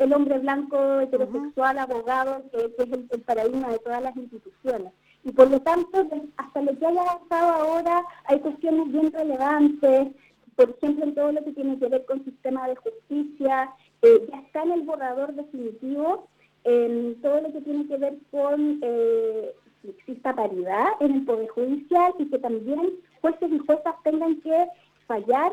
el, 0.00 0.12
hombre 0.12 0.38
blanco 0.38 1.00
heterosexual, 1.00 1.78
abogado, 1.78 2.42
que, 2.50 2.82
es 2.82 2.92
el, 2.92 3.20
paradigma 3.22 3.68
de 3.68 3.78
todas 3.78 4.02
las 4.02 4.16
instituciones. 4.16 4.92
Y 5.24 5.32
por 5.32 5.50
lo 5.50 5.60
tanto, 5.60 6.08
hasta 6.36 6.62
lo 6.62 6.78
que 6.78 6.86
haya 6.86 7.02
avanzado 7.02 7.52
ahora, 7.52 8.02
hay 8.24 8.40
cuestiones 8.40 8.90
bien 8.90 9.12
relevantes, 9.12 10.08
por 10.56 10.70
ejemplo, 10.70 11.04
en 11.04 11.14
todo 11.14 11.32
lo 11.32 11.44
que 11.44 11.52
tiene 11.52 11.78
que 11.78 11.88
ver 11.88 12.04
con 12.06 12.24
sistema 12.24 12.68
de 12.68 12.76
justicia, 12.76 13.70
eh, 14.02 14.28
ya 14.30 14.40
está 14.40 14.62
en 14.62 14.72
el 14.72 14.82
borrador 14.82 15.32
definitivo, 15.34 16.28
en 16.64 17.20
todo 17.22 17.40
lo 17.40 17.52
que 17.52 17.60
tiene 17.60 17.86
que 17.86 17.96
ver 17.96 18.14
con 18.30 18.80
eh, 18.82 19.54
que 19.82 19.90
exista 19.90 20.34
paridad 20.34 20.88
en 21.00 21.12
el 21.12 21.24
Poder 21.24 21.48
Judicial 21.48 22.12
y 22.18 22.26
que 22.26 22.38
también 22.38 22.92
jueces 23.20 23.50
y 23.50 23.58
juezas 23.58 23.94
tengan 24.04 24.40
que 24.40 24.66
fallar 25.06 25.52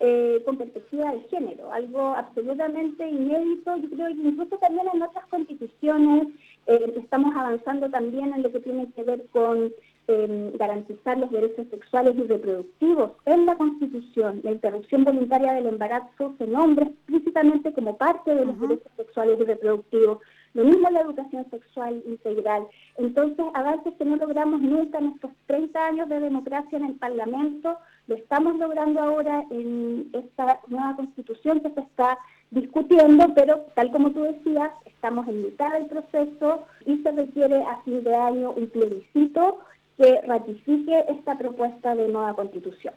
eh, 0.00 0.42
con 0.44 0.58
perspectiva 0.58 1.12
de 1.12 1.20
género, 1.30 1.72
algo 1.72 2.14
absolutamente 2.14 3.08
inédito. 3.08 3.76
Yo 3.76 3.90
creo 3.90 4.06
que 4.08 4.28
incluso 4.28 4.56
también 4.58 4.86
en 4.92 5.02
otras 5.02 5.26
constituciones 5.26 6.28
eh, 6.66 6.94
estamos 6.96 7.34
avanzando 7.36 7.88
también 7.90 8.34
en 8.34 8.42
lo 8.42 8.50
que 8.50 8.60
tiene 8.60 8.90
que 8.92 9.02
ver 9.04 9.24
con 9.32 9.72
eh, 10.06 10.52
garantizar 10.58 11.16
los 11.16 11.30
derechos 11.30 11.66
sexuales 11.70 12.14
y 12.16 12.24
reproductivos 12.24 13.12
en 13.24 13.46
la 13.46 13.56
Constitución. 13.56 14.40
La 14.42 14.52
interrupción 14.52 15.04
voluntaria 15.04 15.54
del 15.54 15.66
embarazo 15.66 16.34
se 16.36 16.46
nombra 16.46 16.86
explícitamente 16.86 17.72
como 17.72 17.96
parte 17.96 18.34
de 18.34 18.44
los 18.44 18.60
derechos 18.60 18.92
sexuales 18.96 19.38
y 19.40 19.44
reproductivos. 19.44 20.18
Lo 20.54 20.64
mismo 20.64 20.88
la 20.88 21.00
educación 21.00 21.44
sexual 21.50 22.00
integral. 22.06 22.66
Entonces, 22.96 23.44
avances 23.54 23.92
que 23.98 24.04
no 24.04 24.16
logramos 24.16 24.60
nunca 24.60 24.98
en 24.98 25.08
estos 25.08 25.32
30 25.46 25.86
años 25.86 26.08
de 26.08 26.20
democracia 26.20 26.78
en 26.78 26.84
el 26.84 26.94
Parlamento, 26.94 27.76
lo 28.06 28.14
estamos 28.14 28.56
logrando 28.56 29.00
ahora 29.00 29.44
en 29.50 30.10
esta 30.12 30.60
nueva 30.68 30.94
constitución 30.94 31.60
que 31.60 31.70
se 31.70 31.80
está 31.80 32.18
discutiendo, 32.50 33.34
pero 33.34 33.66
tal 33.74 33.90
como 33.90 34.12
tú 34.12 34.22
decías, 34.22 34.70
estamos 34.84 35.26
en 35.26 35.42
mitad 35.42 35.72
del 35.72 35.86
proceso 35.86 36.64
y 36.86 36.98
se 36.98 37.10
requiere 37.10 37.60
a 37.62 37.82
fin 37.82 38.04
de 38.04 38.14
año 38.14 38.52
un 38.52 38.68
plebiscito 38.68 39.58
que 39.96 40.20
ratifique 40.22 41.04
esta 41.08 41.36
propuesta 41.36 41.96
de 41.96 42.08
nueva 42.08 42.34
constitución. 42.34 42.94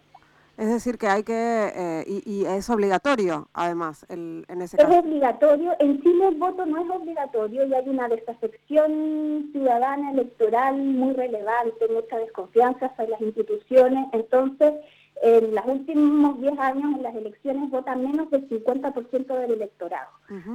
Es 0.57 0.69
decir, 0.69 0.97
que 0.97 1.07
hay 1.07 1.23
que, 1.23 1.33
eh, 1.35 2.21
y, 2.25 2.45
es 2.45 2.67
obligatorio, 2.71 3.47
además, 3.53 4.07
en 4.09 4.43
ese 4.59 4.75
caso. 4.75 4.91
Es 4.91 4.97
obligatorio. 4.97 5.75
En 5.79 6.01
Chile 6.01 6.29
el 6.29 6.35
voto 6.35 6.65
no 6.65 6.83
es 6.83 6.89
obligatorio 6.89 7.67
y 7.67 7.73
hay 7.75 7.87
una 7.87 8.07
desafección 8.07 9.49
ciudadana 9.51 10.11
electoral 10.11 10.75
muy 10.77 11.13
relevante, 11.13 11.87
mucha 11.93 12.17
desconfianza 12.17 12.87
hacia 12.87 13.07
las 13.07 13.21
instituciones. 13.21 14.07
Entonces, 14.13 14.73
en 15.21 15.55
los 15.55 15.65
últimos 15.65 16.39
10 16.41 16.59
años 16.59 16.95
en 16.95 17.03
las 17.03 17.15
elecciones 17.15 17.69
vota 17.69 17.95
menos 17.95 18.29
del 18.29 18.47
50% 18.49 19.39
del 19.39 19.51
electorado. 19.51 20.09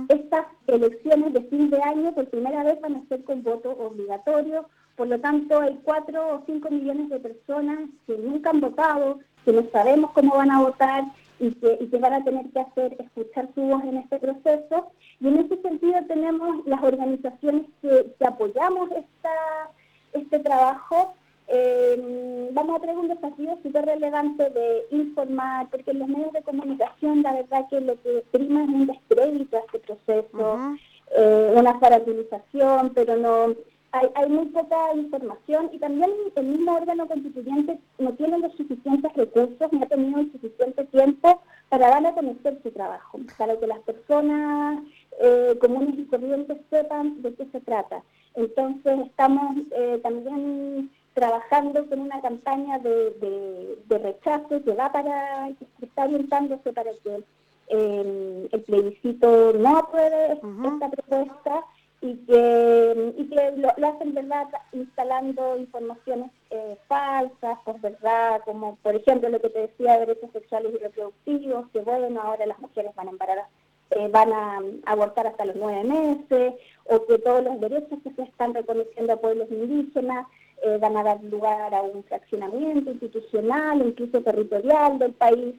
Estas 0.08 0.46
elecciones 0.66 1.32
de 1.32 1.42
fin 1.42 1.70
de 1.70 1.82
año 1.82 2.14
por 2.14 2.28
primera 2.28 2.62
vez 2.64 2.80
van 2.80 2.96
a 2.96 3.08
ser 3.08 3.24
con 3.24 3.42
voto 3.42 3.70
obligatorio, 3.70 4.66
por 4.96 5.08
lo 5.08 5.18
tanto 5.20 5.60
hay 5.60 5.80
4 5.82 6.34
o 6.34 6.42
5 6.46 6.70
millones 6.70 7.08
de 7.08 7.20
personas 7.20 7.78
que 8.06 8.16
nunca 8.18 8.50
han 8.50 8.60
votado, 8.60 9.18
que 9.44 9.52
no 9.52 9.64
sabemos 9.72 10.10
cómo 10.12 10.36
van 10.36 10.50
a 10.50 10.60
votar 10.60 11.04
y 11.40 11.50
que, 11.52 11.78
y 11.80 11.86
que 11.88 11.98
van 11.98 12.12
a 12.12 12.24
tener 12.24 12.48
que 12.50 12.60
hacer 12.60 12.96
escuchar 13.00 13.48
su 13.54 13.62
voz 13.62 13.82
en 13.84 13.96
este 13.96 14.18
proceso. 14.18 14.92
Y 15.20 15.28
en 15.28 15.38
ese 15.38 15.60
sentido 15.60 15.94
tenemos 16.06 16.64
las 16.66 16.82
organizaciones 16.82 17.64
que, 17.80 18.14
que 18.18 18.26
apoyamos 18.26 18.90
esta, 18.92 19.70
este 20.12 20.38
trabajo 20.38 21.14
eh, 21.48 22.48
vamos 22.52 22.76
a 22.76 22.80
tener 22.80 22.96
un 22.96 23.08
desafío 23.08 23.58
súper 23.62 23.84
relevante 23.84 24.50
de 24.50 24.86
informar, 24.90 25.68
porque 25.70 25.90
en 25.90 25.98
los 25.98 26.08
medios 26.08 26.32
de 26.32 26.42
comunicación 26.42 27.22
la 27.22 27.32
verdad 27.32 27.66
que 27.68 27.80
lo 27.80 28.00
que 28.02 28.24
prima 28.30 28.64
es 28.64 28.68
un 28.68 28.86
descrédito 28.86 29.56
a 29.56 29.60
este 29.60 29.78
proceso, 29.80 30.76
eh, 31.16 31.54
una 31.54 31.78
farandilización, 31.78 32.90
pero 32.94 33.16
no 33.16 33.54
hay, 33.92 34.08
hay 34.14 34.30
muy 34.30 34.46
poca 34.46 34.94
información 34.94 35.68
y 35.72 35.78
también 35.78 36.10
el 36.36 36.46
mismo 36.46 36.74
órgano 36.74 37.06
constituyente 37.06 37.78
no 37.98 38.14
tiene 38.14 38.38
los 38.38 38.52
suficientes 38.54 39.12
recursos 39.14 39.72
ni 39.72 39.82
ha 39.82 39.86
tenido 39.86 40.20
el 40.20 40.32
suficiente 40.32 40.84
tiempo 40.84 41.42
para 41.68 41.88
dar 41.88 42.06
a 42.06 42.14
conocer 42.14 42.58
su 42.62 42.70
trabajo, 42.70 43.18
para 43.36 43.58
que 43.58 43.66
las 43.66 43.80
personas 43.80 44.82
eh, 45.20 45.58
comunes 45.60 45.98
y 45.98 46.04
corrientes 46.04 46.56
sepan 46.70 47.20
de 47.20 47.34
qué 47.34 47.46
se 47.52 47.60
trata. 47.60 48.02
Entonces 48.34 49.00
estamos 49.00 49.56
también 50.02 50.90
trabajando 51.14 51.86
con 51.88 52.00
una 52.00 52.20
campaña 52.20 52.78
de, 52.78 53.78
rechazo 53.88 54.62
que 54.64 54.74
va 54.74 54.90
para, 54.90 55.50
que 55.78 55.84
está 55.84 56.04
orientándose 56.04 56.72
para 56.72 56.90
que 57.04 57.22
eh, 57.68 58.48
el 58.50 58.62
plebiscito 58.62 59.52
no 59.52 59.78
apruebe 59.78 60.32
esta 60.32 60.90
propuesta 60.90 61.64
y 62.00 62.16
que, 62.26 63.14
y 63.16 63.24
que 63.28 63.52
lo, 63.56 63.88
hacen 63.88 64.14
verdad 64.14 64.48
instalando 64.72 65.56
informaciones 65.56 66.30
eh, 66.50 66.76
falsas, 66.88 67.58
por 67.64 67.80
verdad, 67.80 68.40
como 68.44 68.76
por 68.76 68.96
ejemplo 68.96 69.28
lo 69.28 69.40
que 69.40 69.50
te 69.50 69.60
decía 69.60 69.94
de 69.94 70.06
derechos 70.06 70.30
sexuales 70.32 70.72
y 70.74 70.78
reproductivos, 70.78 71.68
que 71.72 71.80
bueno, 71.80 72.20
ahora 72.20 72.46
las 72.46 72.58
mujeres 72.58 72.94
van 72.96 73.08
a 73.08 73.10
embarazar 73.12 73.46
eh, 73.94 74.08
van 74.08 74.32
a 74.32 74.60
abortar 74.86 75.26
hasta 75.26 75.44
los 75.44 75.56
nueve 75.56 75.84
meses, 75.84 76.54
o 76.84 77.04
que 77.04 77.18
todos 77.18 77.44
los 77.44 77.60
derechos 77.60 77.98
que 78.02 78.10
se 78.12 78.22
están 78.22 78.54
reconociendo 78.54 79.12
a 79.12 79.20
pueblos 79.20 79.50
indígenas 79.50 80.26
eh, 80.62 80.78
van 80.80 80.96
a 80.96 81.02
dar 81.02 81.22
lugar 81.24 81.74
a 81.74 81.82
un 81.82 82.04
fraccionamiento 82.04 82.90
institucional, 82.90 83.86
incluso 83.86 84.20
territorial 84.22 84.98
del 84.98 85.12
país. 85.12 85.54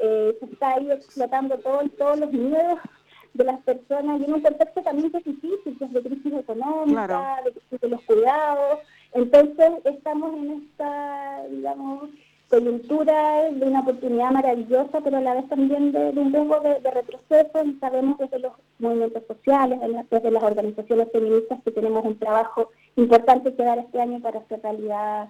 Eh, 0.00 0.36
se 0.38 0.46
está 0.46 0.74
ahí 0.74 0.90
explotando 0.90 1.58
todo, 1.58 1.82
todos 1.98 2.18
los 2.20 2.32
miedos 2.32 2.78
de 3.34 3.44
las 3.44 3.60
personas 3.60 4.20
y 4.20 4.24
en 4.24 4.34
un 4.34 4.40
contexto 4.40 4.82
también 4.82 5.10
que 5.10 5.18
es 5.18 5.24
difícil, 5.24 5.78
que 5.78 5.84
es 5.84 5.92
de 5.92 6.02
crisis 6.02 6.32
económica, 6.32 7.42
de, 7.44 7.78
de 7.78 7.88
los 7.88 8.02
cuidados. 8.02 8.80
Entonces 9.12 9.72
estamos 9.84 10.34
en 10.34 10.62
esta, 10.62 11.44
digamos, 11.48 12.10
coyuntura 12.50 13.44
de 13.52 13.64
una 13.64 13.80
oportunidad 13.80 14.32
maravillosa, 14.32 15.00
pero 15.02 15.18
a 15.18 15.20
la 15.20 15.34
vez 15.34 15.48
también 15.48 15.92
de, 15.92 16.10
un 16.16 16.32
poco 16.32 16.60
de, 16.60 16.90
retroceso 16.90 17.64
y 17.64 17.78
sabemos 17.78 18.18
desde 18.18 18.40
los 18.40 18.52
movimientos 18.80 19.22
sociales, 19.28 19.78
desde 20.10 20.30
las 20.32 20.42
organizaciones 20.42 21.08
feministas 21.12 21.60
que 21.64 21.70
tenemos 21.70 22.04
un 22.04 22.18
trabajo 22.18 22.70
importante 22.96 23.54
que 23.54 23.62
dar 23.62 23.78
este 23.78 24.00
año 24.00 24.20
para 24.20 24.40
hacer 24.40 24.60
realidad 24.62 25.28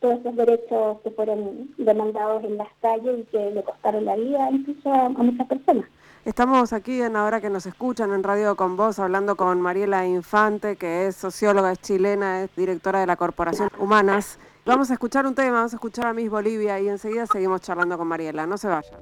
todos 0.00 0.20
esos 0.20 0.36
derechos 0.36 0.98
que 1.02 1.10
fueron 1.10 1.70
demandados 1.78 2.44
en 2.44 2.58
las 2.58 2.68
calles 2.80 3.20
y 3.20 3.24
que 3.24 3.50
le 3.50 3.64
costaron 3.64 4.04
la 4.04 4.16
vida 4.16 4.50
incluso 4.50 4.92
a, 4.92 5.08
muchas 5.08 5.46
personas. 5.46 5.86
Estamos 6.26 6.74
aquí 6.74 7.00
en 7.00 7.16
Ahora 7.16 7.40
que 7.40 7.48
nos 7.48 7.64
escuchan 7.64 8.12
en 8.12 8.22
Radio 8.22 8.54
con 8.56 8.76
Vos 8.76 8.98
hablando 8.98 9.36
con 9.36 9.60
Mariela 9.62 10.06
Infante, 10.06 10.76
que 10.76 11.06
es 11.06 11.16
socióloga, 11.16 11.72
es 11.72 11.80
chilena, 11.80 12.42
es 12.42 12.54
directora 12.54 13.00
de 13.00 13.06
la 13.06 13.16
Corporación 13.16 13.70
Humanas. 13.78 14.38
Vamos 14.68 14.90
a 14.90 14.92
escuchar 14.92 15.26
un 15.26 15.34
tema, 15.34 15.52
vamos 15.52 15.72
a 15.72 15.76
escuchar 15.76 16.08
a 16.08 16.12
Miss 16.12 16.28
Bolivia 16.28 16.78
y 16.78 16.88
enseguida 16.88 17.26
seguimos 17.26 17.62
charlando 17.62 17.96
con 17.96 18.06
Mariela. 18.06 18.46
No 18.46 18.58
se 18.58 18.68
vayan. 18.68 19.00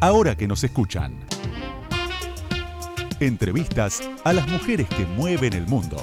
Ahora 0.00 0.36
que 0.36 0.46
nos 0.46 0.62
escuchan. 0.62 1.18
Entrevistas 3.18 4.08
a 4.22 4.32
las 4.32 4.46
mujeres 4.46 4.88
que 4.88 5.04
mueven 5.04 5.54
el 5.54 5.66
mundo. 5.66 5.96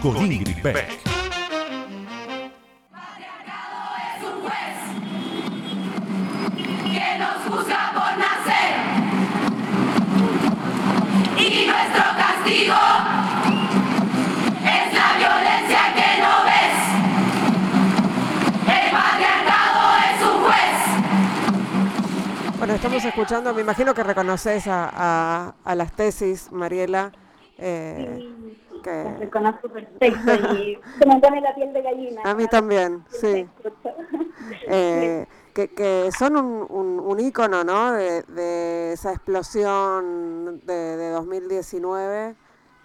Con, 0.00 0.16
Ingrid 0.16 0.62
Beck. 0.62 1.13
Estamos 22.74 23.04
escuchando, 23.04 23.54
me 23.54 23.60
imagino 23.60 23.94
que 23.94 24.02
reconoces 24.02 24.66
a, 24.66 25.54
a, 25.64 25.74
las 25.74 25.92
tesis, 25.92 26.50
Mariela. 26.50 27.12
Eh, 27.56 28.18
que... 28.82 29.16
reconozco 29.20 29.68
perfecto 29.68 30.34
y 30.56 30.78
se 30.98 31.06
me 31.06 31.20
pone 31.20 31.40
la 31.40 31.54
piel 31.54 31.72
de 31.72 31.82
gallina. 31.82 32.22
A 32.24 32.34
mí 32.34 32.46
también, 32.48 33.04
sí. 33.08 33.48
Eh, 34.66 35.26
que, 35.54 35.68
que, 35.68 36.10
son 36.18 36.36
un, 36.36 36.66
un, 36.68 37.00
un 37.00 37.20
ícono, 37.20 37.64
¿no? 37.64 37.92
De, 37.92 38.22
de 38.24 38.92
esa 38.92 39.12
explosión 39.12 40.60
de, 40.66 40.96
de 40.96 41.10
2019. 41.10 42.34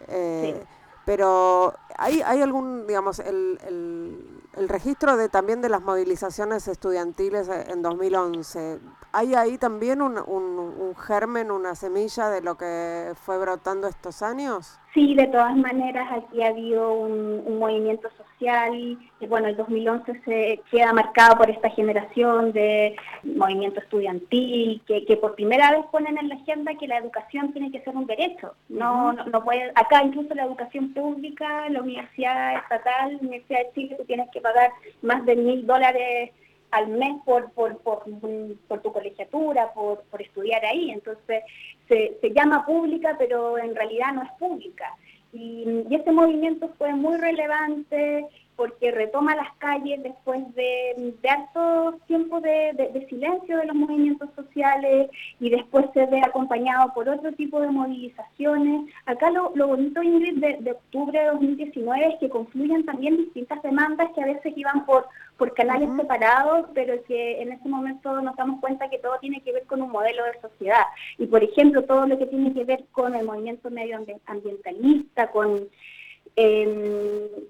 Eh, 0.07 0.55
sí. 0.55 0.67
Pero 1.05 1.73
hay, 1.97 2.21
hay 2.21 2.41
algún, 2.41 2.87
digamos, 2.87 3.19
el, 3.19 3.59
el, 3.67 4.41
el 4.55 4.69
registro 4.69 5.17
de 5.17 5.27
también 5.27 5.61
de 5.61 5.69
las 5.69 5.81
movilizaciones 5.81 6.67
estudiantiles 6.67 7.49
en 7.49 7.81
2011 7.81 8.79
¿Hay 9.11 9.33
ahí 9.33 9.57
también 9.57 10.01
un, 10.01 10.19
un, 10.19 10.95
germen, 10.95 11.49
una 11.49 11.73
semilla 11.73 12.29
de 12.29 12.41
lo 12.41 12.57
que 12.57 13.13
fue 13.15 13.39
brotando 13.39 13.87
estos 13.87 14.21
años? 14.21 14.79
Sí, 14.93 15.15
de 15.15 15.27
todas 15.27 15.55
maneras 15.55 16.07
aquí 16.11 16.43
ha 16.43 16.49
habido 16.49 16.93
un, 16.93 17.59
movimiento 17.59 18.09
social 18.11 18.75
y 18.75 18.97
bueno, 19.27 19.47
el 19.47 19.57
2011 19.57 20.21
se 20.23 20.61
queda 20.71 20.93
marcado 20.93 21.37
por 21.37 21.49
esta 21.49 21.69
generación 21.71 22.51
de 22.53 22.95
movimiento 23.23 23.79
estudiantil 23.79 24.81
que, 24.87 25.05
que 25.05 25.17
por 25.17 25.35
primera 25.35 25.71
vez 25.71 25.85
ponen 25.91 26.17
en 26.17 26.29
la 26.29 26.35
agenda 26.35 26.75
que 26.75 26.87
la 26.87 26.97
educación 26.97 27.51
tiene 27.51 27.71
que 27.71 27.81
ser 27.81 27.95
un 27.95 28.05
derecho. 28.05 28.53
No, 28.69 29.11
no, 29.13 29.25
no, 29.25 29.43
puede, 29.43 29.71
acá 29.75 30.03
incluso 30.03 30.33
la 30.35 30.45
educación 30.45 30.93
pública, 30.93 31.67
la 31.69 31.81
universidad 31.81 32.57
estatal, 32.57 33.13
la 33.13 33.19
Universidad 33.19 33.59
de 33.59 33.71
Chile, 33.73 33.95
tú 33.97 34.05
tienes 34.05 34.29
que 34.31 34.41
pagar 34.41 34.71
más 35.01 35.25
de 35.25 35.35
mil 35.35 35.65
dólares 35.65 36.31
al 36.71 36.87
mes 36.87 37.21
por, 37.25 37.51
por, 37.51 37.77
por, 37.79 38.03
tu 38.03 38.93
colegiatura, 38.93 39.73
por, 39.73 40.03
por, 40.03 40.21
estudiar 40.21 40.63
ahí. 40.65 40.91
Entonces 40.91 41.43
se, 41.87 42.17
se, 42.21 42.29
llama 42.31 42.65
pública, 42.65 43.15
pero 43.17 43.57
en 43.57 43.75
realidad 43.75 44.13
no 44.13 44.23
es 44.23 44.31
pública. 44.39 44.95
Y, 45.33 45.85
y 45.89 45.95
este 45.95 46.11
movimiento 46.11 46.69
fue 46.77 46.93
muy 46.93 47.17
relevante 47.17 48.25
porque 48.59 48.91
retoma 48.91 49.37
las 49.37 49.55
calles 49.57 50.03
después 50.03 50.43
de, 50.53 51.13
de 51.21 51.29
harto 51.29 51.97
tiempo 52.07 52.41
de, 52.41 52.73
de, 52.93 53.07
silencio 53.07 53.57
de 53.57 53.67
los 53.67 53.75
movimientos 53.75 54.29
sociales 54.35 55.09
y 55.39 55.49
después 55.49 55.85
se 55.93 56.05
ve 56.07 56.19
acompañado 56.21 56.93
por 56.93 57.07
otro 57.07 57.31
tipo 57.31 57.61
de 57.61 57.69
movilizaciones. 57.69 58.91
Acá 59.05 59.31
lo, 59.31 59.53
lo 59.55 59.67
bonito, 59.69 60.03
Ingrid, 60.03 60.41
de, 60.41 60.57
de 60.59 60.71
octubre 60.73 61.17
de 61.17 61.27
2019 61.27 62.05
es 62.05 62.19
que 62.19 62.29
confluyen 62.29 62.85
también 62.85 63.15
distintas 63.15 63.63
demandas 63.63 64.09
que 64.13 64.23
a 64.23 64.25
veces 64.25 64.51
iban 64.57 64.85
por, 64.85 65.07
por 65.37 65.53
canales 65.53 65.89
separados, 65.95 66.65
pero 66.73 67.01
que 67.05 67.41
en 67.41 67.53
ese 67.53 67.69
momento 67.69 68.21
nos 68.21 68.35
damos 68.35 68.59
cuenta 68.59 68.89
que 68.89 68.99
todo 68.99 69.17
tiene 69.21 69.39
que 69.39 69.53
ver 69.53 69.63
con 69.67 69.81
un 69.81 69.89
modelo 69.89 70.25
de 70.25 70.41
sociedad. 70.41 70.83
Y, 71.17 71.27
por 71.27 71.41
ejemplo, 71.45 71.85
todo 71.85 72.05
lo 72.07 72.17
que 72.17 72.25
tiene 72.25 72.53
que 72.53 72.65
ver 72.65 72.83
con 72.91 73.15
el 73.15 73.25
movimiento 73.25 73.69
medioambientalista, 73.69 75.31
con... 75.31 75.69
Eh, 76.35 77.47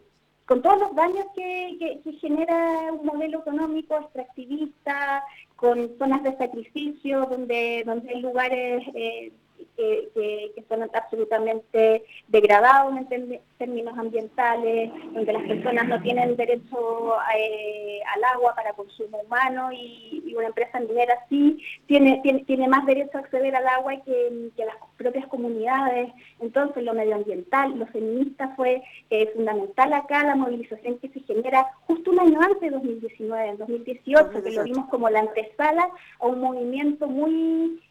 con 0.50 0.64
todos 0.64 0.80
los 0.80 0.96
daños 0.96 1.28
que, 1.36 2.02
genera 2.20 2.92
un 2.92 3.06
modelo 3.06 3.42
económico 3.42 3.96
extractivista, 4.00 5.24
con 5.56 5.96
zonas 6.00 6.24
de 6.24 6.36
sacrificio, 6.38 7.28
donde, 7.30 7.84
donde 7.86 8.10
hay 8.10 8.20
lugares 8.20 8.84
eh, 8.96 9.32
que, 9.76 10.64
son 10.68 10.84
absolutamente 10.94 12.04
degradados 12.28 12.96
en 12.98 13.40
términos 13.58 13.98
ambientales, 13.98 14.92
donde 15.14 15.34
las 15.34 15.44
personas 15.44 15.88
no 15.88 16.02
tienen 16.02 16.36
derecho 16.36 17.16
eh, 17.36 18.00
al 18.16 18.24
agua 18.36 18.54
para 18.56 18.74
consumo 18.74 19.20
humano 19.20 19.72
y, 19.72 20.36
una 20.40 20.48
empresa 20.48 20.80
minera 20.80 21.16
sí 21.28 21.62
tiene, 21.86 22.22
tiene, 22.24 22.46
tiene, 22.46 22.68
más 22.70 22.86
derecho 22.86 23.18
a 23.18 23.22
acceder 23.22 23.54
al 23.58 23.68
agua 23.68 23.94
que, 24.06 24.52
las 24.58 24.76
propias 24.96 25.28
comunidades. 25.28 26.14
Entonces 26.40 26.84
lo 26.84 26.94
medioambiental, 26.94 27.78
lo 27.78 27.86
feminista 27.88 28.54
fue 28.56 28.82
eh, 29.10 29.28
fundamental 29.36 29.92
acá, 29.94 30.24
la 30.24 30.36
movilización 30.36 31.00
que 31.00 31.10
se 31.10 31.20
genera 31.22 31.66
justo 31.88 32.12
un 32.12 32.20
año 32.20 32.40
antes 32.42 32.62
de 32.62 32.70
2019, 32.70 33.50
en 33.50 33.58
2018, 33.58 34.44
que 34.44 34.52
lo 34.52 34.64
vimos 34.64 34.88
como 34.90 35.10
la 35.10 35.22
antesala 35.22 35.90
a 36.20 36.28
un 36.28 36.40
movimiento 36.40 37.08
muy 37.08 37.82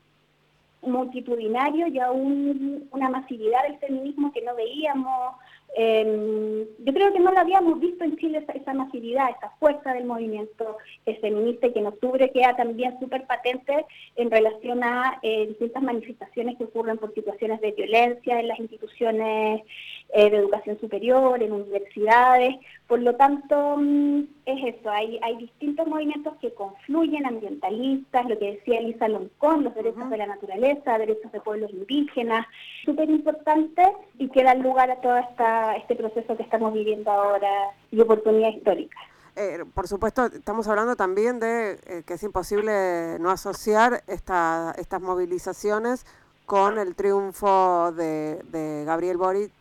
multitudinario 0.82 1.88
y 1.88 1.98
aún 1.98 2.88
una 2.90 3.08
masividad 3.08 3.62
del 3.64 3.78
feminismo 3.78 4.32
que 4.32 4.42
no 4.42 4.54
veíamos. 4.54 5.36
Eh, 5.76 6.66
yo 6.78 6.94
creo 6.94 7.12
que 7.12 7.20
no 7.20 7.30
lo 7.30 7.38
habíamos 7.38 7.78
visto 7.78 8.02
en 8.02 8.16
Chile 8.16 8.44
esa, 8.54 8.72
masividad, 8.72 9.28
esa 9.36 9.50
fuerza 9.58 9.92
del 9.92 10.06
movimiento 10.06 10.78
feminista 11.20 11.70
que 11.70 11.78
en 11.78 11.88
octubre 11.88 12.30
queda 12.30 12.56
también 12.56 12.98
súper 12.98 13.26
patente 13.26 13.84
en 14.16 14.30
relación 14.30 14.82
a 14.82 15.18
eh, 15.22 15.46
distintas 15.48 15.82
manifestaciones 15.82 16.56
que 16.56 16.64
ocurren 16.64 16.96
por 16.96 17.12
situaciones 17.12 17.60
de 17.60 17.72
violencia 17.72 18.40
en 18.40 18.48
las 18.48 18.58
instituciones 18.58 19.62
eh, 20.10 20.30
de 20.30 20.38
educación 20.38 20.80
superior, 20.80 21.42
en 21.42 21.52
universidades. 21.52 22.56
Por 22.86 23.00
lo 23.00 23.14
tanto, 23.16 23.76
mm, 23.76 24.20
es 24.46 24.74
eso, 24.74 24.90
hay, 24.90 25.20
hay 25.22 25.36
distintos 25.36 25.86
movimientos 25.86 26.34
que 26.40 26.54
confluyen, 26.54 27.26
ambientalistas, 27.26 28.26
lo 28.26 28.38
que 28.38 28.52
decía 28.52 28.80
Elisa 28.80 29.06
Loncón, 29.08 29.64
los 29.64 29.74
derechos 29.74 30.08
de 30.08 30.16
la 30.16 30.26
naturaleza, 30.26 30.96
derechos 30.96 31.30
de 31.30 31.40
pueblos 31.40 31.70
indígenas, 31.72 32.46
súper 32.86 33.10
importantes 33.10 33.88
y 34.18 34.28
que 34.28 34.44
dan 34.44 34.62
lugar 34.62 34.90
a 34.90 35.00
todo 35.02 35.18
esta, 35.18 35.76
este 35.76 35.94
proceso 35.94 36.36
que 36.38 36.42
estamos 36.42 36.72
viviendo 36.72 37.10
ahora 37.10 37.50
y 37.90 38.00
oportunidad 38.00 38.48
histórica. 38.48 38.98
Eh, 39.36 39.64
por 39.74 39.86
supuesto, 39.88 40.24
estamos 40.24 40.66
hablando 40.68 40.96
también 40.96 41.38
de 41.38 41.78
eh, 41.86 42.02
que 42.06 42.14
es 42.14 42.22
imposible 42.22 43.18
no 43.20 43.30
asociar 43.30 44.02
esta, 44.06 44.74
estas 44.78 45.02
movilizaciones 45.02 46.06
con 46.46 46.78
el 46.78 46.94
triunfo 46.96 47.92
de, 47.92 48.42
de 48.50 48.84
Gabriel 48.86 49.18
Boric 49.18 49.52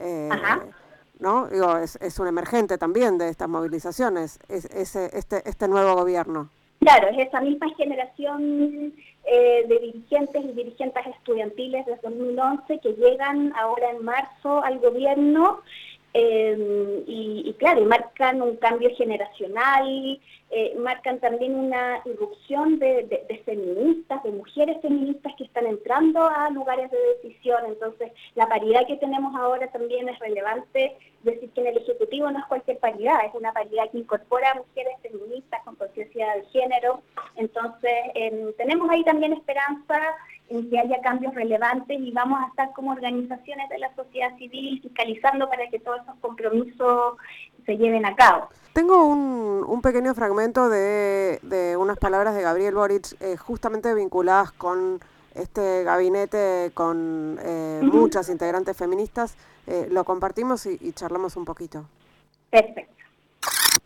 eh, 0.00 0.28
¿no? 1.18 1.46
Digo, 1.48 1.76
es, 1.78 1.96
es, 2.00 2.18
un 2.18 2.28
emergente 2.28 2.78
también 2.78 3.18
de 3.18 3.28
estas 3.28 3.48
movilizaciones, 3.48 4.38
es, 4.48 4.66
ese, 4.66 5.10
este, 5.16 5.48
este 5.48 5.68
nuevo 5.68 5.94
gobierno. 5.94 6.50
Claro, 6.80 7.08
es 7.08 7.26
esa 7.26 7.40
misma 7.40 7.68
generación 7.76 8.92
eh, 9.24 9.64
de 9.66 9.78
dirigentes 9.78 10.44
y 10.44 10.52
dirigentes 10.52 11.06
estudiantiles 11.06 11.86
de 11.86 11.96
2011 12.02 12.78
que 12.80 12.92
llegan 12.92 13.52
ahora 13.56 13.90
en 13.90 14.04
marzo 14.04 14.62
al 14.62 14.78
gobierno 14.78 15.62
Em, 16.12 17.02
y, 17.06 17.54
claro, 17.58 17.84
marcan 17.84 18.40
un 18.40 18.56
cambio 18.56 18.88
generacional, 18.96 20.18
eh, 20.50 20.74
marcan 20.78 21.20
también 21.20 21.54
una 21.54 22.00
irrupción 22.06 22.78
de, 22.78 23.42
feministas, 23.44 24.22
de 24.22 24.30
mujeres 24.30 24.80
feministas 24.80 25.34
que 25.36 25.44
están 25.44 25.66
entrando 25.66 26.22
a 26.22 26.48
lugares 26.50 26.90
de 26.90 26.98
decisión. 27.16 27.58
Entonces, 27.66 28.12
la 28.34 28.48
paridad 28.48 28.86
que 28.86 28.96
tenemos 28.96 29.34
ahora 29.34 29.66
también 29.68 30.08
es 30.08 30.18
relevante. 30.18 30.96
Decir 31.22 31.50
que 31.50 31.60
en 31.60 31.66
el 31.66 31.78
Ejecutivo 31.78 32.30
no 32.30 32.38
es 32.38 32.46
cualquier 32.46 32.78
paridad, 32.78 33.26
es 33.26 33.34
una 33.34 33.52
paridad 33.52 33.90
que 33.90 33.98
incorpora 33.98 34.54
mujeres 34.54 34.94
feministas 35.02 35.62
con 35.64 35.74
conciencia 35.74 36.34
de 36.36 36.44
género. 36.46 37.02
Entonces, 37.34 37.92
em, 38.14 38.52
tenemos 38.54 38.88
ahí 38.88 39.02
también 39.04 39.32
esperanza 39.32 40.00
en 40.48 40.70
que 40.70 40.78
haya 40.78 41.00
cambios 41.02 41.34
relevantes 41.34 41.98
y 41.98 42.12
vamos 42.12 42.40
a 42.42 42.48
estar 42.48 42.72
como 42.72 42.92
organizaciones 42.92 43.68
de 43.68 43.78
la 43.78 43.94
sociedad 43.94 44.36
civil 44.38 44.80
fiscalizando 44.82 45.48
para 45.48 45.68
que 45.68 45.78
todos 45.80 46.00
esos 46.02 46.16
compromisos 46.20 47.16
se 47.64 47.76
lleven 47.76 48.06
a 48.06 48.14
cabo. 48.14 48.48
Tengo 48.72 49.04
un, 49.06 49.80
pequeño 49.82 50.14
fragmento 50.14 50.68
de, 50.68 51.76
unas 51.78 51.98
palabras 51.98 52.34
de 52.34 52.42
Gabriel 52.42 52.74
Boric 52.74 53.16
eh, 53.20 53.36
justamente 53.36 53.94
vinculadas 53.94 54.52
con 54.52 55.00
este 55.34 55.84
gabinete, 55.84 56.70
con 56.74 57.38
eh, 57.42 57.80
muchas 57.82 58.28
integrantes 58.28 58.76
feministas. 58.76 59.36
Eh, 59.66 59.88
lo 59.90 60.04
compartimos 60.04 60.66
y, 60.66 60.78
y 60.80 60.92
charlamos 60.92 61.36
un 61.36 61.44
poquito. 61.44 61.88
Perfecto. 62.50 62.94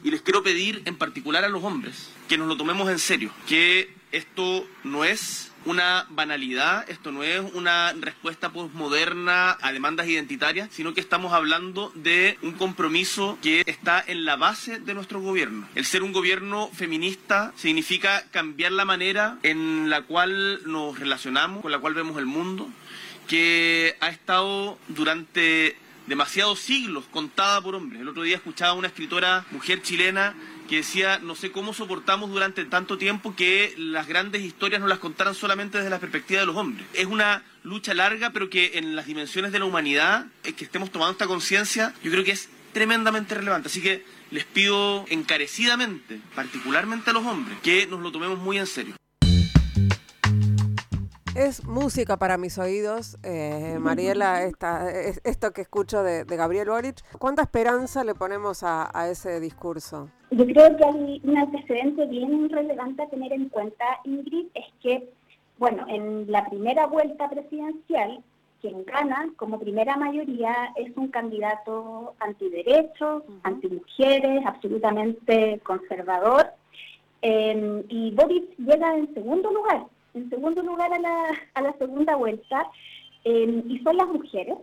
Y 0.03 0.11
les 0.11 0.23
quiero 0.23 0.42
pedir 0.42 0.83
en 0.87 0.96
particular 0.96 1.44
a 1.44 1.49
los 1.49 1.62
hombres 1.62 2.11
que 2.29 2.38
nos 2.38 2.49
lo 2.49 2.57
tomemos 2.57 2.88
en 2.90 2.99
serio, 2.99 3.31
que 3.46 3.94
esto 4.12 4.64
no 4.85 5.05
es 5.05 5.49
una 5.64 6.07
banalidad, 6.11 6.88
esto 6.88 7.12
no 7.12 7.23
es 7.23 7.40
una 7.55 7.92
respuesta 7.92 8.51
postmoderna 8.51 9.59
a 9.61 9.73
demandas 9.73 10.09
identitarias, 10.09 10.68
sino 10.73 10.94
que 10.94 11.01
estamos 11.01 11.33
hablando 11.33 11.92
de 11.94 12.38
un 12.42 12.53
compromiso 12.53 13.38
que 13.42 13.62
está 13.66 14.03
en 14.07 14.25
la 14.25 14.37
base 14.37 14.81
de 14.81 14.94
nuestro 14.94 15.20
gobierno. 15.20 15.68
El 15.75 15.85
ser 15.85 16.03
un 16.03 16.12
gobierno 16.12 16.70
feminista 16.73 17.53
significa 17.57 18.25
cambiar 18.31 18.73
la 18.73 18.85
manera 18.85 19.38
en 19.42 19.90
la 19.90 20.03
cual 20.03 20.61
nos 20.64 20.99
relacionamos, 20.99 21.62
con 21.62 21.73
la 21.73 21.79
cual 21.79 21.94
vemos 21.94 22.18
el 22.18 22.27
mundo, 22.27 22.68
que 23.29 23.96
ha 24.01 24.09
estado 24.09 24.79
durante 24.88 25.77
demasiados 26.07 26.59
siglos 26.59 27.05
contada 27.11 27.61
por 27.62 27.77
hombres. 27.77 28.01
El 28.01 28.09
otro 28.09 28.23
día 28.23 28.37
escuchaba 28.37 28.73
a 28.73 28.75
una 28.75 28.88
escritora 28.88 29.44
mujer 29.53 29.81
chilena 29.83 30.35
que 30.70 30.76
decía, 30.76 31.18
no 31.18 31.35
sé 31.35 31.50
cómo 31.50 31.74
soportamos 31.74 32.30
durante 32.30 32.64
tanto 32.64 32.96
tiempo 32.96 33.35
que 33.35 33.74
las 33.76 34.06
grandes 34.06 34.42
historias 34.42 34.80
no 34.80 34.87
las 34.87 35.00
contaran 35.00 35.35
solamente 35.35 35.78
desde 35.78 35.90
la 35.90 35.98
perspectiva 35.98 36.38
de 36.38 36.46
los 36.46 36.54
hombres. 36.54 36.87
Es 36.94 37.06
una 37.06 37.42
lucha 37.64 37.92
larga, 37.92 38.30
pero 38.30 38.48
que 38.48 38.78
en 38.78 38.94
las 38.94 39.06
dimensiones 39.06 39.50
de 39.50 39.59
la 39.59 39.64
humanidad, 39.64 40.26
es 40.44 40.54
que 40.54 40.62
estemos 40.64 40.92
tomando 40.92 41.11
esta 41.11 41.26
conciencia, 41.26 41.92
yo 42.04 42.12
creo 42.12 42.22
que 42.22 42.30
es 42.30 42.48
tremendamente 42.72 43.35
relevante. 43.35 43.66
Así 43.66 43.83
que 43.83 44.04
les 44.30 44.44
pido 44.44 45.06
encarecidamente, 45.09 46.20
particularmente 46.37 47.11
a 47.11 47.14
los 47.14 47.26
hombres, 47.26 47.59
que 47.64 47.88
nos 47.88 47.98
lo 47.98 48.12
tomemos 48.12 48.38
muy 48.38 48.56
en 48.56 48.68
serio. 48.68 48.99
Es 51.40 51.66
música 51.66 52.18
para 52.18 52.37
mis 52.37 52.59
oídos, 52.59 53.16
eh, 53.22 53.79
Mariela, 53.81 54.42
esta, 54.42 54.90
esto 54.90 55.53
que 55.53 55.62
escucho 55.62 56.03
de, 56.03 56.24
Gabriel 56.24 56.68
Boric. 56.68 56.96
¿Cuánta 57.18 57.40
esperanza 57.40 58.05
le 58.05 58.14
ponemos 58.14 58.62
a, 58.62 58.90
ese 59.11 59.40
discurso? 59.40 60.11
Yo 60.31 60.44
creo 60.44 60.76
que 60.76 60.85
hay 60.85 61.22
un 61.24 61.38
antecedente 61.38 62.05
bien 62.09 62.50
relevante 62.50 63.05
a 63.05 63.09
tener 63.09 63.33
en 63.33 63.48
cuenta, 63.48 63.87
Ingrid, 64.05 64.48
es 64.53 64.66
que, 64.83 65.14
bueno, 65.57 65.87
en 65.88 66.31
la 66.31 66.46
primera 66.46 66.87
vuelta 66.87 67.31
presidencial, 67.31 68.22
quien 68.61 68.85
gana 68.85 69.31
como 69.37 69.59
primera 69.59 69.96
mayoría 69.96 70.74
es 70.76 70.94
un 70.94 71.09
candidato 71.09 72.16
antiderechos, 72.20 73.22
antimujeres, 73.44 74.44
absolutamente 74.44 75.59
conservador, 75.64 76.50
eh, 77.22 77.83
y 77.88 78.11
Boric 78.11 78.59
llega 78.59 78.94
en 78.94 79.14
segundo 79.14 79.50
lugar 79.50 79.87
en 80.14 80.31
segundo 80.31 80.62
lugar 80.62 80.92
a 80.92 80.99
la, 80.99 81.14
a 81.55 81.62
la 81.62 81.73
segunda 81.75 82.16
vuelta, 82.16 82.70
em, 83.25 83.62
y 83.70 83.79
son 83.81 83.96
las 83.96 84.09
mujeres, 84.09 84.57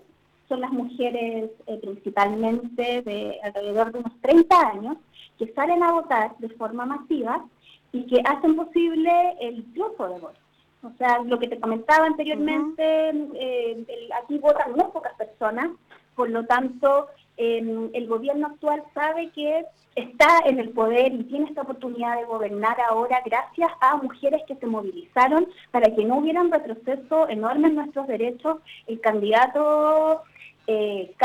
son 0.48 0.62
las 0.62 0.72
mujeres 0.72 1.52
eh, 1.68 1.80
principalmente 1.82 3.02
de 3.02 3.40
alrededor 3.44 3.92
de 3.92 4.00
unos 4.00 4.22
30 4.22 4.70
años, 4.70 4.98
que 5.38 5.54
salen 5.54 5.84
a 5.84 5.92
votar 5.92 6.36
de 6.38 6.50
forma 6.50 6.86
masiva 6.86 7.46
y 7.92 8.06
que 8.08 8.22
hacen 8.26 8.56
posible 8.56 9.12
el 9.40 9.64
triunfo 9.74 10.08
de 10.08 10.20
votos. 10.20 10.42
O 10.84 10.92
sea, 10.98 11.20
lo 11.24 11.40
que 11.40 11.48
te 11.48 11.60
comentaba 11.60 12.06
anteriormente, 12.06 13.10
eh, 13.36 13.86
aquí 14.22 14.38
votan 14.38 14.72
muy 14.72 14.86
pocas 14.92 15.14
personas, 15.16 15.72
por 16.16 16.30
lo 16.30 16.46
tanto, 16.46 17.08
em, 17.38 17.90
el 17.94 18.08
gobierno 18.08 18.48
actual 18.48 18.84
sabe 18.94 19.30
que 19.32 19.66
está 19.96 20.42
en 20.46 20.60
el 20.60 20.70
poder 20.70 21.12
y 21.14 21.24
tiene 21.24 21.46
esta 21.46 21.64
oportunidad 21.64 22.18
de 22.18 22.26
gobernar 22.26 22.78
ahora 22.82 23.22
gracias 23.26 23.72
a 23.82 23.98
mujeres 23.98 24.42
que 24.48 24.56
se 24.56 24.68
movilizaron 24.68 25.48
para 25.72 25.94
que 25.96 26.06
no 26.06 26.18
hubiera 26.18 26.42
un 26.42 26.52
retroceso 26.52 27.28
enorme 27.30 27.70
en 27.70 27.76
nuestros 27.76 28.08
derechos. 28.08 28.58
El 28.86 29.00
candidato 29.02 30.22
eh, 30.68 31.16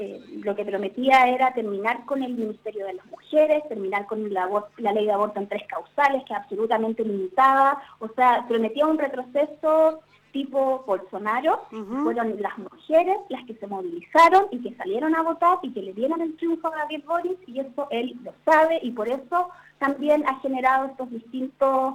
eh, 0.00 0.20
lo 0.42 0.56
que 0.56 0.64
prometía 0.64 1.28
era 1.28 1.54
terminar 1.54 2.04
con 2.06 2.22
el 2.22 2.34
Ministerio 2.34 2.86
de 2.86 2.94
las 2.94 3.06
Mujeres, 3.06 3.62
terminar 3.68 4.06
con 4.06 4.32
la, 4.34 4.48
ley 4.78 5.06
de 5.06 5.12
aborto 5.12 5.38
en 5.38 5.48
tres 5.48 5.62
causales, 5.68 6.24
que 6.24 6.34
absolutamente 6.34 7.04
limitada, 7.04 7.80
o 8.00 8.08
sea, 8.08 8.44
prometía 8.48 8.86
un 8.86 8.98
retroceso 8.98 10.00
tipo 10.32 10.84
Bolsonaro, 10.86 11.66
fueron 12.02 12.40
las 12.40 12.56
mujeres 12.58 13.16
las 13.28 13.44
que 13.46 13.54
se 13.54 13.66
movilizaron 13.66 14.46
y 14.50 14.62
que 14.62 14.74
salieron 14.76 15.14
a 15.14 15.22
votar 15.22 15.58
y 15.62 15.72
que 15.72 15.82
le 15.82 15.92
dieron 15.92 16.20
el 16.20 16.36
triunfo 16.36 16.68
a 16.68 16.76
Gabriel 16.76 17.04
Boris 17.06 17.38
y 17.46 17.60
eso 17.60 17.88
él 17.90 18.16
lo 18.22 18.32
sabe 18.44 18.80
y 18.82 18.90
por 18.92 19.08
eso 19.08 19.48
también 19.78 20.24
ha 20.26 20.38
generado 20.40 20.86
estos 20.86 21.10
distintos 21.10 21.94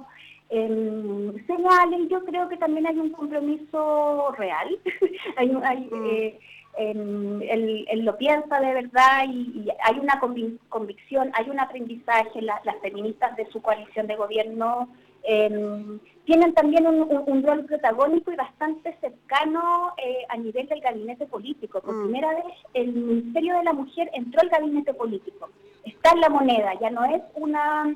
eh, 0.50 1.44
señales. 1.46 2.08
Yo 2.08 2.24
creo 2.24 2.48
que 2.48 2.56
también 2.56 2.86
hay 2.86 2.98
un 2.98 3.10
compromiso 3.10 4.32
real, 4.38 4.78
hay, 5.36 5.58
hay 5.64 5.88
mm. 5.90 6.06
eh, 6.06 6.40
él, 6.78 8.04
lo 8.04 8.16
piensa 8.16 8.60
de 8.60 8.74
verdad 8.74 9.24
y, 9.28 9.68
hay 9.82 9.98
una 9.98 10.20
convicción, 10.68 11.30
hay 11.34 11.48
un 11.50 11.60
aprendizaje, 11.60 12.42
las 12.42 12.76
feministas 12.82 13.36
de 13.36 13.46
su 13.46 13.62
coalición 13.62 14.06
de 14.06 14.16
gobierno 14.16 14.88
eh, 15.26 15.98
tienen 16.24 16.54
también 16.54 16.86
un, 16.86 17.42
rol 17.42 17.64
protagónico 17.64 18.32
y 18.32 18.36
bastante 18.36 18.96
cercano 19.00 19.92
eh, 19.96 20.24
a 20.28 20.36
nivel 20.36 20.66
del 20.68 20.80
gabinete 20.80 21.26
político. 21.26 21.80
Por 21.80 21.94
mm. 21.94 22.02
primera 22.04 22.34
vez 22.34 22.44
el 22.74 22.92
Ministerio 22.92 23.56
de 23.58 23.64
la 23.64 23.72
Mujer 23.72 24.10
entró 24.12 24.40
al 24.40 24.48
gabinete 24.48 24.94
político. 24.94 25.50
Está 25.84 26.12
en 26.12 26.20
la 26.20 26.28
moneda, 26.28 26.74
ya 26.80 26.90
no 26.90 27.04
es 27.04 27.22
una, 27.34 27.94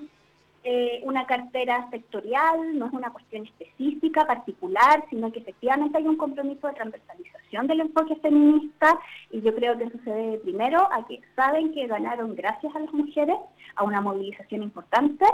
eh, 0.62 1.01
una 1.05 1.27
cartera 1.27 1.88
sectorial, 1.90 2.79
no 2.79 2.87
es 2.87 2.93
una 2.93 3.11
cuestión 3.11 3.47
específica, 3.47 4.27
particular, 4.27 5.05
sino 5.11 5.33
que 5.33 5.40
efectivamente 5.40 5.99
hay 5.99 6.07
un 6.07 6.16
compromiso 6.16 6.69
de 6.69 6.75
transversalización 6.75 7.66
del 7.66 7.81
enfoque 7.81 8.14
feminista 8.16 8.99
y 9.33 9.40
yo 9.40 9.53
creo 9.55 9.77
que 9.77 9.85
eso 9.85 9.99
se 10.05 10.11
debe 10.11 10.38
primero 10.38 10.88
a 10.93 11.05
que 11.07 11.21
saben 11.35 11.73
que 11.75 11.88
ganaron 11.88 12.37
gracias 12.37 12.75
a 12.77 12.81
las 12.81 12.93
mujeres, 12.93 13.37
a 13.75 13.83
una 13.83 14.01
movilización 14.01 14.62
importante 14.62 15.25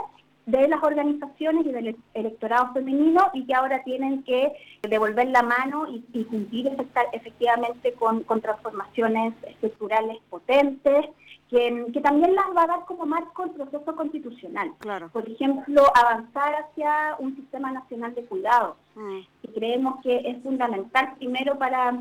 de 0.46 0.68
las 0.68 0.82
organizaciones 0.82 1.66
y 1.66 1.72
del 1.72 1.96
electorado 2.14 2.72
femenino 2.72 3.30
y 3.34 3.44
que 3.44 3.54
ahora 3.54 3.82
tienen 3.82 4.22
que 4.22 4.52
devolver 4.88 5.28
la 5.28 5.42
mano 5.42 5.86
y, 5.88 6.24
cumplir 6.24 6.70
efectivamente 7.12 7.92
con, 7.94 8.24
transformaciones 8.40 9.34
estructurales 9.42 10.18
potentes, 10.30 11.06
que, 11.50 12.00
también 12.00 12.34
las 12.36 12.46
va 12.56 12.62
a 12.62 12.66
dar 12.68 12.84
como 12.86 13.06
marco 13.06 13.44
el 13.44 13.50
proceso 13.50 13.96
constitucional. 13.96 14.72
Por 15.12 15.28
ejemplo, 15.28 15.82
avanzar 15.94 16.54
hacia 16.54 17.16
un 17.18 17.34
sistema 17.34 17.72
nacional 17.72 18.14
de 18.14 18.24
cuidados. 18.24 18.76
Mm. 18.94 19.18
Y 19.42 19.48
creemos 19.48 20.00
que 20.02 20.16
es 20.28 20.42
fundamental 20.44 21.14
primero 21.18 21.58
para 21.58 21.92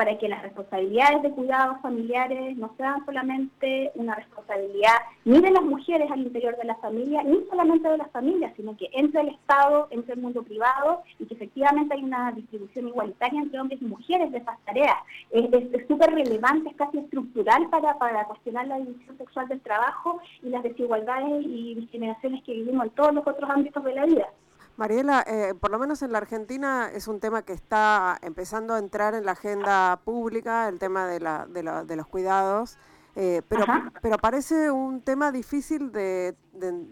para 0.00 0.16
que 0.16 0.30
las 0.30 0.40
responsabilidades 0.40 1.20
de 1.20 1.30
cuidados 1.30 1.76
familiares 1.82 2.56
no 2.56 2.72
sean 2.78 3.04
solamente 3.04 3.90
una 3.96 4.14
responsabilidad 4.14 4.94
ni 5.26 5.42
de 5.42 5.50
las 5.50 5.62
mujeres 5.62 6.10
al 6.10 6.22
interior 6.22 6.56
de 6.56 6.64
la 6.64 6.76
familia, 6.76 7.22
ni 7.22 7.44
solamente 7.50 7.86
de 7.86 7.98
las 7.98 8.10
familias, 8.10 8.54
sino 8.56 8.74
que 8.78 8.88
entre 8.94 9.20
el 9.20 9.28
Estado, 9.28 9.88
entre 9.90 10.14
el 10.14 10.22
mundo 10.22 10.42
privado 10.42 11.02
y 11.18 11.26
que 11.26 11.34
efectivamente 11.34 11.92
hay 11.92 12.02
una 12.02 12.32
distribución 12.32 12.88
igualitaria 12.88 13.42
entre 13.42 13.60
hombres 13.60 13.82
y 13.82 13.84
mujeres 13.84 14.32
de 14.32 14.38
esas 14.38 14.58
tareas. 14.60 14.96
Es 15.32 15.86
súper 15.86 16.14
relevante, 16.14 16.70
es 16.70 16.76
casi 16.76 16.96
estructural 16.96 17.68
para, 17.68 17.98
para 17.98 18.24
cuestionar 18.24 18.68
la 18.68 18.78
división 18.78 19.18
sexual 19.18 19.48
del 19.48 19.60
trabajo 19.60 20.22
y 20.42 20.48
las 20.48 20.62
desigualdades 20.62 21.44
y 21.44 21.74
discriminaciones 21.74 22.42
que 22.44 22.54
vivimos 22.54 22.86
en 22.86 22.92
todos 22.92 23.12
los 23.12 23.26
otros 23.26 23.50
ámbitos 23.50 23.84
de 23.84 23.94
la 23.94 24.06
vida. 24.06 24.28
Mariela, 24.76 25.24
eh, 25.26 25.54
por 25.58 25.70
lo 25.70 25.78
menos 25.78 26.02
en 26.02 26.12
la 26.12 26.18
Argentina 26.18 26.90
es 26.92 27.08
un 27.08 27.20
tema 27.20 27.42
que 27.42 27.52
está 27.52 28.18
empezando 28.22 28.74
a 28.74 28.78
entrar 28.78 29.14
en 29.14 29.24
la 29.24 29.32
agenda 29.32 30.00
pública, 30.04 30.68
el 30.68 30.78
tema 30.78 31.06
de, 31.06 31.20
la, 31.20 31.46
de, 31.46 31.96
los 31.96 32.06
cuidados, 32.06 32.78
eh, 33.16 33.42
pero, 33.48 33.64
pero 34.00 34.16
parece 34.18 34.70
un 34.70 35.02
tema 35.02 35.32
difícil 35.32 35.92
de, 35.92 36.34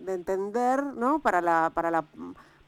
entender 0.07 0.85
¿no? 0.85 1.21
para, 1.21 1.41
la, 1.41 1.71
para 1.75 1.91
la 1.91 2.05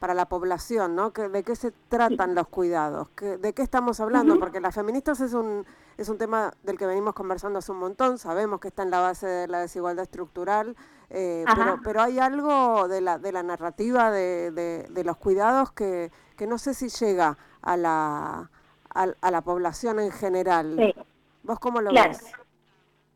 para 0.00 0.14
la 0.14 0.26
población, 0.26 0.96
¿no? 0.96 1.10
¿De 1.10 1.42
qué 1.44 1.54
se 1.54 1.72
tratan 1.90 2.34
los 2.34 2.48
cuidados? 2.48 3.08
¿De 3.20 3.52
qué 3.52 3.60
estamos 3.60 4.00
hablando? 4.00 4.38
Porque 4.40 4.58
las 4.58 4.74
feministas 4.74 5.20
es 5.20 5.34
un, 5.34 5.66
es 5.98 6.08
un 6.08 6.16
tema 6.16 6.54
del 6.62 6.78
que 6.78 6.86
venimos 6.86 7.12
conversando 7.12 7.58
hace 7.58 7.70
un 7.70 7.78
montón, 7.78 8.16
sabemos 8.16 8.60
que 8.60 8.68
está 8.68 8.82
en 8.82 8.90
la 8.90 9.00
base 9.00 9.26
de 9.26 9.46
la 9.46 9.60
desigualdad 9.60 10.04
estructural, 10.04 10.74
eh, 11.10 11.44
pero, 11.56 11.80
pero 11.82 12.02
hay 12.02 12.20
algo 12.20 12.86
de 12.86 13.00
la, 13.00 13.18
de 13.18 13.32
la 13.32 13.42
narrativa 13.42 14.12
de, 14.12 14.52
de, 14.52 15.04
los 15.04 15.16
cuidados 15.16 15.72
que, 15.72 16.10
que 16.36 16.46
no 16.46 16.56
sé 16.56 16.72
si 16.72 16.88
llega 16.88 17.36
a 17.62 17.76
la, 17.76 18.50
a, 18.94 19.30
la 19.30 19.40
población 19.40 19.98
en 19.98 20.12
general. 20.12 20.94
¿Vos 21.42 21.58
cómo 21.58 21.80
lo 21.80 21.92
ves? 21.92 22.32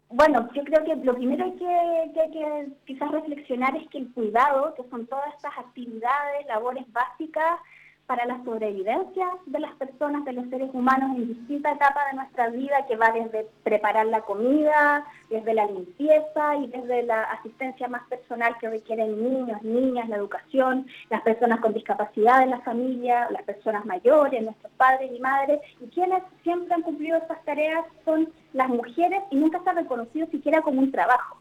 Bueno, 0.08 0.48
yo 0.54 0.62
creo 0.64 0.84
que 0.84 0.96
lo 1.04 1.14
primero 1.14 1.44
que, 1.52 2.10
que 2.14 2.20
hay 2.20 2.30
que 2.30 2.68
quizás 2.84 3.10
reflexionar 3.12 3.76
es 3.76 3.88
que 3.90 3.98
el 3.98 4.12
cuidado, 4.12 4.74
que 4.74 4.82
son 4.90 5.06
todas 5.06 5.32
estas 5.34 5.56
actividades, 5.56 6.46
labores 6.46 6.84
básicas, 6.92 7.60
para 8.06 8.26
la 8.26 8.42
sobrevivencia 8.44 9.26
de 9.46 9.60
las 9.60 9.74
personas, 9.76 10.26
de 10.26 10.34
los 10.34 10.46
seres 10.50 10.68
humanos 10.74 11.16
en 11.16 11.28
distintas 11.28 11.76
etapas 11.76 12.04
de 12.10 12.16
nuestra 12.16 12.50
vida, 12.50 12.84
que 12.86 12.96
va 12.96 13.12
desde 13.12 13.46
preparar 13.62 14.06
la 14.06 14.20
comida, 14.20 15.06
desde 15.30 15.54
la 15.54 15.64
limpieza 15.66 16.56
y 16.56 16.66
desde 16.66 17.04
la 17.04 17.22
asistencia 17.22 17.88
más 17.88 18.02
personal 18.08 18.56
que 18.60 18.68
requieren 18.68 19.22
niños, 19.22 19.62
niñas, 19.62 20.08
la 20.10 20.16
educación, 20.16 20.86
las 21.08 21.22
personas 21.22 21.60
con 21.60 21.72
discapacidad 21.72 22.42
en 22.42 22.50
la 22.50 22.60
familia, 22.60 23.30
las 23.30 23.42
personas 23.42 23.86
mayores, 23.86 24.42
nuestros 24.42 24.72
padres 24.72 25.10
y 25.10 25.20
madres, 25.20 25.60
y 25.80 25.86
quienes 25.88 26.22
siempre 26.42 26.74
han 26.74 26.82
cumplido 26.82 27.16
estas 27.16 27.42
tareas 27.44 27.86
son 28.04 28.30
las 28.52 28.68
mujeres 28.68 29.22
y 29.30 29.36
nunca 29.36 29.62
se 29.64 29.70
ha 29.70 29.74
reconocido 29.74 30.26
siquiera 30.26 30.60
como 30.60 30.82
un 30.82 30.92
trabajo, 30.92 31.38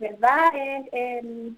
¿verdad? 0.00 0.48
Eh, 0.54 1.52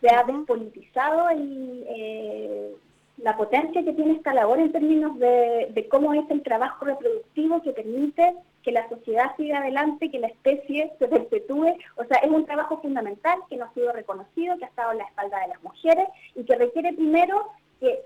se 0.00 0.14
ha 0.14 0.22
despolitizado 0.24 1.32
y... 1.32 2.84
La 3.22 3.36
potencia 3.36 3.84
que 3.84 3.92
tiene 3.92 4.14
esta 4.14 4.32
labor 4.32 4.58
en 4.60 4.72
términos 4.72 5.18
de, 5.18 5.86
cómo 5.90 6.14
es 6.14 6.30
el 6.30 6.42
trabajo 6.42 6.84
reproductivo 6.84 7.62
que 7.62 7.72
permite 7.72 8.34
que 8.62 8.72
la 8.72 8.88
sociedad 8.88 9.34
siga 9.36 9.58
adelante, 9.58 10.10
que 10.10 10.18
la 10.18 10.28
especie 10.28 10.92
se 10.98 11.08
perpetúe. 11.08 11.76
O 11.96 12.04
sea, 12.04 12.18
es 12.18 12.30
un 12.30 12.46
trabajo 12.46 12.80
fundamental 12.80 13.38
que 13.48 13.56
no 13.56 13.64
ha 13.64 13.74
sido 13.74 13.92
reconocido, 13.92 14.56
que 14.58 14.64
ha 14.64 14.68
estado 14.68 14.92
en 14.92 14.98
la 14.98 15.04
espalda 15.04 15.40
de 15.40 15.48
las 15.48 15.62
mujeres 15.62 16.06
y 16.34 16.44
que 16.44 16.56
requiere 16.56 16.92
primero 16.92 17.50
que 17.80 18.04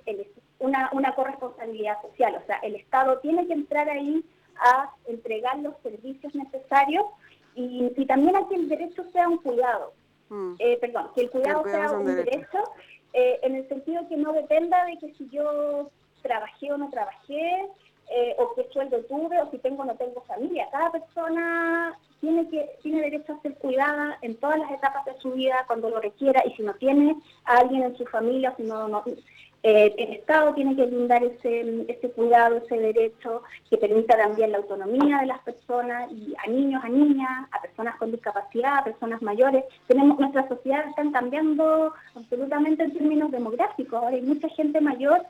una, 0.59 0.91
una 0.93 1.15
corresponsabilidad 1.15 2.01
social. 2.03 2.37
O 2.43 2.47
sea, 2.47 2.57
el 2.63 2.77
Estado 2.77 3.19
tiene 3.19 3.47
que 3.47 3.55
entrar 3.55 3.89
ahí 3.89 4.25
a 4.57 4.91
entregar 5.07 5.59
los 5.59 5.75
servicios 5.83 6.35
necesarios 6.35 7.05
y, 7.55 7.91
también 8.07 8.37
a 8.37 8.49
que 8.49 8.55
el 8.55 8.69
derecho 8.69 9.05
sea 9.13 9.29
un 9.29 9.39
cuidado. 9.39 9.93
Mm. 10.33 10.55
Eh, 10.59 10.79
perdón, 10.81 11.11
que 11.15 11.21
el 11.21 11.31
cuidado, 11.31 11.63
sea 11.65 11.93
un 11.93 12.07
derecho 12.07 12.59
eh, 13.13 13.39
en 13.43 13.55
el 13.55 13.69
sentido 13.69 14.09
que 14.09 14.17
no 14.17 14.33
dependa 14.33 14.83
de 14.87 14.97
que 14.97 15.13
si 15.13 15.29
yo 15.29 15.91
trabajé 16.23 16.73
o 16.73 16.79
no 16.79 16.89
trabajé, 16.89 17.69
eh, 18.09 18.35
o 18.39 18.55
qué 18.55 18.67
sueldo 18.73 18.99
tuve, 19.05 19.39
o 19.43 19.51
si 19.51 19.59
tengo 19.59 19.83
o 19.83 19.85
no 19.85 19.95
tengo 19.97 20.23
familia. 20.23 20.69
Cada 20.73 20.91
persona 20.91 21.99
tiene, 22.23 22.49
que, 22.49 22.67
tiene 22.83 23.03
derecho 23.03 23.35
a 23.35 23.43
ser 23.43 23.55
cuidada 23.57 24.17
en 24.23 24.35
todas 24.37 24.59
las 24.59 24.71
etapas 24.71 25.05
de 25.05 25.19
su 25.21 25.33
vida 25.33 25.65
cuando 25.67 25.91
lo 25.91 26.01
requiera, 26.01 26.43
y 26.47 26.55
si 26.55 26.63
no 26.63 26.73
tiene 26.75 27.15
a 27.45 27.59
alguien 27.59 27.83
en 27.83 27.97
su 27.99 28.07
familia, 28.07 28.53
o 28.53 28.57
si 28.57 28.63
no, 28.63 28.89
no 28.89 29.05
eh, 29.65 29.95
el 29.97 30.15
Estado 30.15 30.55
tiene 30.55 30.75
que 30.75 30.87
brindar 30.87 31.23
ese, 31.23 32.11
cuidado, 32.17 32.57
ese 32.57 32.77
derecho 32.77 33.43
que 33.71 33.77
permita 33.77 34.17
también 34.17 34.51
la 34.51 34.59
autonomía 34.59 35.19
de 35.19 35.27
las 35.27 35.39
personas 35.43 36.11
y 36.11 36.35
a 36.45 36.51
niños, 36.51 36.83
a 36.85 36.89
niñas, 36.89 37.49
a 37.53 37.63
personas 37.63 37.95
con 37.97 38.11
discapacidad, 38.11 38.79
a 38.79 38.85
personas 38.85 39.23
mayores. 39.23 39.65
Tenemos 39.87 40.19
nuestra 40.19 40.49
sociedad 40.49 40.89
está 40.89 41.05
cambiando 41.13 41.93
absolutamente 42.17 42.83
en 42.83 42.93
términos 42.93 43.31
demográficos. 43.31 44.03
Ahora 44.03 44.17
hay 44.17 44.23
mucha 44.23 44.49
gente 44.49 44.81
mayor 44.81 45.23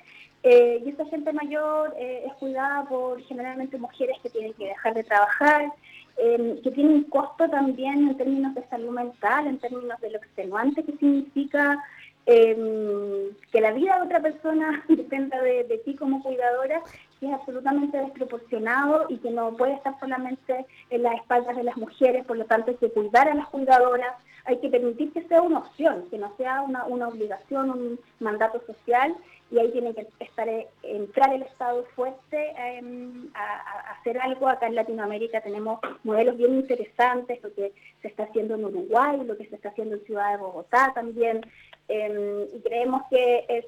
eh, 0.44 0.82
y 0.82 0.88
esa 0.88 1.04
gente 1.06 1.30
mayor 1.34 1.94
eh, 1.98 2.24
es 2.26 2.32
cuidada 2.34 2.88
por 2.88 3.20
generalmente 3.24 3.76
mujeres 3.76 4.16
que 4.22 4.30
tienen 4.30 4.54
que 4.54 4.68
dejar 4.68 4.94
de 4.94 5.04
trabajar, 5.04 5.72
que 6.16 6.70
tiene 6.74 6.90
un 6.90 7.04
costo 7.04 7.48
también 7.48 8.08
en 8.08 8.16
términos 8.16 8.54
de 8.54 8.62
salud 8.68 8.90
mental, 8.90 9.46
en 9.46 9.58
términos 9.58 9.98
de 10.00 10.10
lo 10.10 10.18
extenuante 10.18 10.84
que 10.84 10.92
significa 10.92 11.82
eh, 12.26 13.30
que 13.50 13.60
la 13.60 13.72
vida 13.72 13.96
de 13.96 14.06
otra 14.06 14.20
persona 14.20 14.84
dependa 14.88 15.40
de, 15.40 15.80
ti 15.84 15.94
como 15.96 16.22
cuidadora 16.22 16.82
es 17.20 17.32
absolutamente 17.32 17.98
desproporcionado 17.98 19.06
y 19.08 19.18
que 19.18 19.30
no 19.30 19.56
puede 19.56 19.74
estar 19.74 19.98
solamente 20.00 20.66
en 20.90 21.02
las 21.02 21.14
espaldas 21.14 21.56
de 21.56 21.62
las 21.62 21.76
mujeres, 21.76 22.24
por 22.24 22.36
lo 22.36 22.44
tanto 22.46 22.72
hay 22.72 22.76
que 22.76 22.90
cuidar 22.90 23.28
a 23.28 23.34
las 23.34 23.48
cuidadoras, 23.48 24.16
hay 24.44 24.58
que 24.58 24.68
permitir 24.68 25.12
que 25.12 25.22
sea 25.28 25.40
una 25.40 25.60
opción, 25.60 26.04
que 26.10 26.18
no 26.18 26.34
sea 26.36 26.62
una, 26.62 26.84
una 26.84 27.08
obligación, 27.08 27.70
un 27.70 28.00
mandato 28.18 28.60
social, 28.66 29.14
y 29.52 29.58
ahí 29.58 29.70
tiene 29.70 29.94
que 29.94 30.08
estar 30.18 30.48
eh, 30.48 30.66
entrar 30.82 31.32
el 31.32 31.42
Estado 31.42 31.84
fuerte 31.94 32.54
em, 32.56 33.30
a, 33.34 33.92
hacer 33.92 34.18
algo. 34.18 34.48
Acá 34.48 34.66
en 34.66 34.74
Latinoamérica 34.74 35.40
tenemos 35.40 35.78
modelos 36.02 36.36
bien 36.36 36.54
interesantes, 36.54 37.42
lo 37.42 37.54
que 37.54 37.72
se 38.00 38.08
está 38.08 38.24
haciendo 38.24 38.54
en 38.54 38.64
Uruguay, 38.64 39.20
lo 39.24 39.36
que 39.36 39.46
se 39.46 39.54
está 39.54 39.68
haciendo 39.68 39.96
en 39.96 40.04
Ciudad 40.04 40.32
de 40.32 40.38
Bogotá 40.38 40.92
también, 40.94 41.42
Em, 41.88 42.46
y 42.54 42.60
creemos 42.62 43.02
que 43.10 43.44
es 43.48 43.66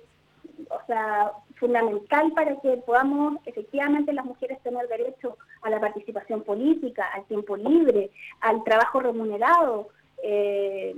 o 0.70 0.86
sea, 0.86 1.32
fundamental 1.56 2.32
para 2.32 2.58
que 2.60 2.76
podamos 2.78 3.38
efectivamente 3.44 4.12
las 4.12 4.24
mujeres 4.24 4.62
tener 4.62 4.86
derecho 4.88 5.36
a 5.62 5.68
la 5.70 5.80
participación 5.80 6.42
política, 6.42 7.06
al 7.12 7.24
tiempo 7.26 7.56
libre, 7.56 8.10
al 8.40 8.62
trabajo 8.62 9.00
remunerado. 9.00 9.88
Eh, 10.22 10.94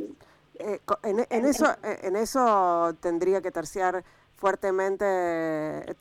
eh, 0.58 0.80
en, 1.02 1.44
eso, 1.46 1.66
en 1.82 2.16
eso 2.16 2.94
tendría 3.00 3.40
que 3.40 3.50
terciar 3.50 4.04
fuertemente, 4.36 5.96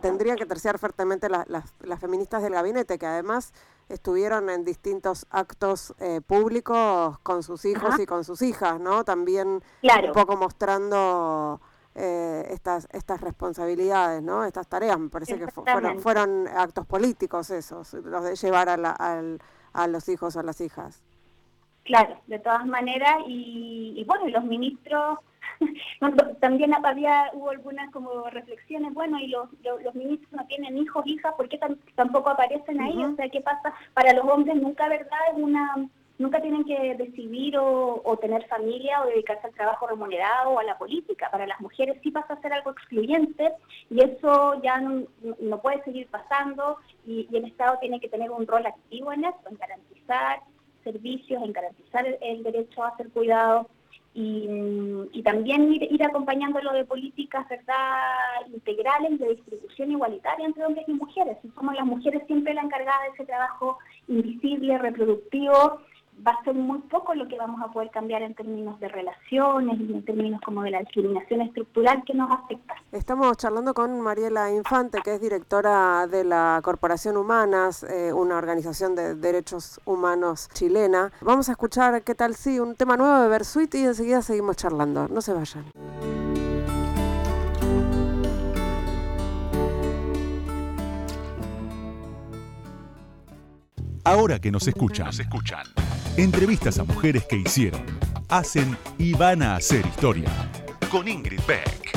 tendrían 0.00 0.36
que 0.36 0.46
terciar 0.46 0.78
fuertemente 0.78 1.28
las 1.28 2.00
feministas 2.00 2.42
del 2.42 2.52
gabinete, 2.52 2.98
que 2.98 3.06
además 3.06 3.52
estuvieron 3.88 4.50
en 4.50 4.64
distintos 4.64 5.26
actos 5.30 5.94
eh, 5.98 6.20
públicos 6.20 7.18
con 7.20 7.42
sus 7.42 7.64
hijos 7.64 7.98
y 7.98 8.06
con 8.06 8.24
sus 8.24 8.42
hijas, 8.42 8.80
¿no? 8.80 9.04
También 9.04 9.62
un 9.82 10.12
poco 10.12 10.36
mostrando 10.36 11.60
eh, 11.94 12.46
estas 12.50 12.88
estas 12.90 13.20
responsabilidades, 13.20 14.22
¿no? 14.22 14.44
Estas 14.44 14.66
tareas, 14.66 14.98
me 14.98 15.08
parece 15.08 15.38
que 15.38 15.46
fueron, 15.48 16.00
fueron 16.00 16.48
actos 16.48 16.86
políticos 16.86 17.50
esos, 17.50 17.92
los 17.94 18.24
de 18.24 18.34
llevar 18.34 18.68
a, 18.68 18.76
la, 18.76 18.92
a 19.72 19.86
los 19.86 20.08
hijos 20.08 20.36
o 20.36 20.40
a 20.40 20.42
las 20.42 20.60
hijas. 20.60 21.02
Claro, 21.84 22.20
de 22.26 22.38
todas 22.38 22.64
maneras, 22.66 23.16
y, 23.26 23.94
y 23.96 24.04
bueno, 24.04 24.28
los 24.28 24.44
ministros 24.44 25.18
también 26.40 26.72
había, 26.74 27.30
hubo 27.32 27.50
algunas 27.50 27.90
como 27.90 28.30
reflexiones, 28.30 28.94
bueno, 28.94 29.18
y 29.18 29.28
los, 29.28 29.48
los, 29.82 29.94
ministros 29.94 30.32
no 30.32 30.46
tienen 30.46 30.78
hijos, 30.78 31.06
hijas, 31.06 31.34
¿por 31.34 31.48
qué 31.48 31.58
tampoco 31.94 32.30
aparecen 32.30 32.80
ahí? 32.80 33.04
O 33.04 33.16
sea, 33.16 33.28
¿qué 33.28 33.40
pasa? 33.40 33.74
Para 33.94 34.12
los 34.12 34.24
hombres 34.26 34.56
nunca, 34.56 34.88
¿verdad? 34.88 35.18
Es 35.32 35.42
una 35.42 35.88
nunca 36.18 36.40
tienen 36.40 36.64
que 36.64 36.94
decidir 36.94 37.58
o, 37.58 38.18
tener 38.20 38.46
familia 38.46 39.02
o 39.02 39.06
dedicarse 39.06 39.46
al 39.46 39.54
trabajo 39.54 39.88
remunerado 39.88 40.50
o 40.50 40.58
a 40.60 40.64
la 40.64 40.78
política. 40.78 41.28
Para 41.30 41.46
las 41.46 41.60
mujeres 41.60 41.98
sí 42.02 42.10
pasa 42.10 42.34
a 42.34 42.40
ser 42.40 42.52
algo 42.52 42.70
excluyente 42.70 43.52
y 43.90 44.02
eso 44.02 44.62
ya 44.62 44.80
no, 44.80 45.58
puede 45.60 45.82
seguir 45.82 46.06
pasando 46.08 46.78
y, 47.06 47.28
el 47.32 47.46
Estado 47.46 47.78
tiene 47.80 47.98
que 47.98 48.08
tener 48.08 48.30
un 48.30 48.46
rol 48.46 48.64
activo 48.66 49.12
en 49.12 49.24
eso, 49.24 49.38
en 49.50 49.56
garantizar 49.56 50.40
servicios, 50.82 51.42
en 51.42 51.52
garantizar 51.52 52.06
el 52.20 52.42
derecho 52.42 52.84
a 52.84 52.96
ser 52.96 53.08
cuidado 53.10 53.68
y, 54.14 55.22
también 55.24 55.72
ir, 55.72 56.04
acompañándolo 56.04 56.72
de 56.72 56.84
políticas 56.84 57.48
verdad 57.48 58.46
integrales 58.52 59.18
de 59.18 59.34
distribución 59.34 59.92
igualitaria 59.92 60.46
entre 60.46 60.66
hombres 60.66 60.86
y 60.88 60.92
mujeres. 60.92 61.38
Si 61.42 61.48
somos 61.50 61.74
las 61.74 61.86
mujeres 61.86 62.22
siempre 62.26 62.52
la 62.52 62.62
encargada 62.62 63.02
de 63.04 63.08
ese 63.14 63.24
trabajo 63.24 63.78
invisible, 64.08 64.76
reproductivo, 64.78 65.80
va 66.26 66.32
a 66.32 66.44
ser 66.44 66.54
muy 66.54 66.78
poco 66.80 67.14
lo 67.14 67.26
que 67.28 67.36
vamos 67.36 67.60
a 67.62 67.72
poder 67.72 67.90
cambiar 67.90 68.22
en 68.22 68.34
términos 68.34 68.78
de 68.80 68.88
relaciones 68.88 69.80
y 69.80 69.92
en 69.92 70.04
términos 70.04 70.40
como 70.44 70.62
de 70.62 70.70
la 70.70 70.80
discriminación 70.80 71.42
estructural 71.42 72.02
que 72.04 72.14
nos 72.14 72.30
afecta. 72.30 72.74
Estamos 72.92 73.36
charlando 73.36 73.74
con 73.74 74.00
Mariela 74.00 74.50
Infante, 74.50 75.00
que 75.02 75.14
es 75.14 75.20
directora 75.20 76.06
de 76.06 76.24
la 76.24 76.60
Corporación 76.62 77.16
Humanas, 77.16 77.82
eh, 77.84 78.12
una 78.12 78.36
organización 78.36 78.94
de 78.94 79.14
derechos 79.14 79.80
humanos 79.84 80.48
chilena. 80.52 81.10
Vamos 81.20 81.48
a 81.48 81.52
escuchar 81.52 82.02
qué 82.02 82.14
tal 82.14 82.34
sí, 82.34 82.60
un 82.60 82.76
tema 82.76 82.96
nuevo 82.96 83.20
de 83.20 83.28
Versuit 83.28 83.74
y 83.74 83.84
enseguida 83.84 84.22
seguimos 84.22 84.56
charlando. 84.56 85.08
No 85.08 85.20
se 85.20 85.32
vayan. 85.32 85.64
Ahora 94.04 94.40
que 94.40 94.50
nos 94.50 94.66
escuchan, 94.66 95.06
nos 95.06 95.20
escuchan. 95.20 95.64
Entrevistas 96.18 96.78
a 96.78 96.84
mujeres 96.84 97.24
que 97.24 97.36
hicieron, 97.36 97.80
hacen 98.28 98.76
y 98.98 99.14
van 99.14 99.42
a 99.42 99.56
hacer 99.56 99.86
historia. 99.86 100.28
Con 100.90 101.08
Ingrid 101.08 101.40
Beck. 101.48 101.90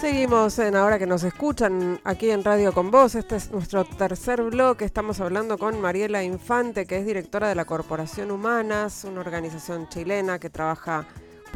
Seguimos 0.00 0.58
en 0.58 0.74
Ahora 0.74 0.98
que 0.98 1.06
nos 1.06 1.22
escuchan 1.22 2.00
aquí 2.02 2.30
en 2.30 2.42
Radio 2.42 2.72
con 2.72 2.90
Vos. 2.90 3.14
Este 3.14 3.36
es 3.36 3.52
nuestro 3.52 3.84
tercer 3.84 4.42
bloque. 4.42 4.84
Estamos 4.84 5.20
hablando 5.20 5.58
con 5.58 5.80
Mariela 5.80 6.24
Infante, 6.24 6.86
que 6.86 6.98
es 6.98 7.06
directora 7.06 7.48
de 7.48 7.54
la 7.54 7.64
Corporación 7.64 8.32
Humanas, 8.32 9.04
una 9.04 9.20
organización 9.20 9.88
chilena 9.88 10.40
que 10.40 10.50
trabaja 10.50 11.06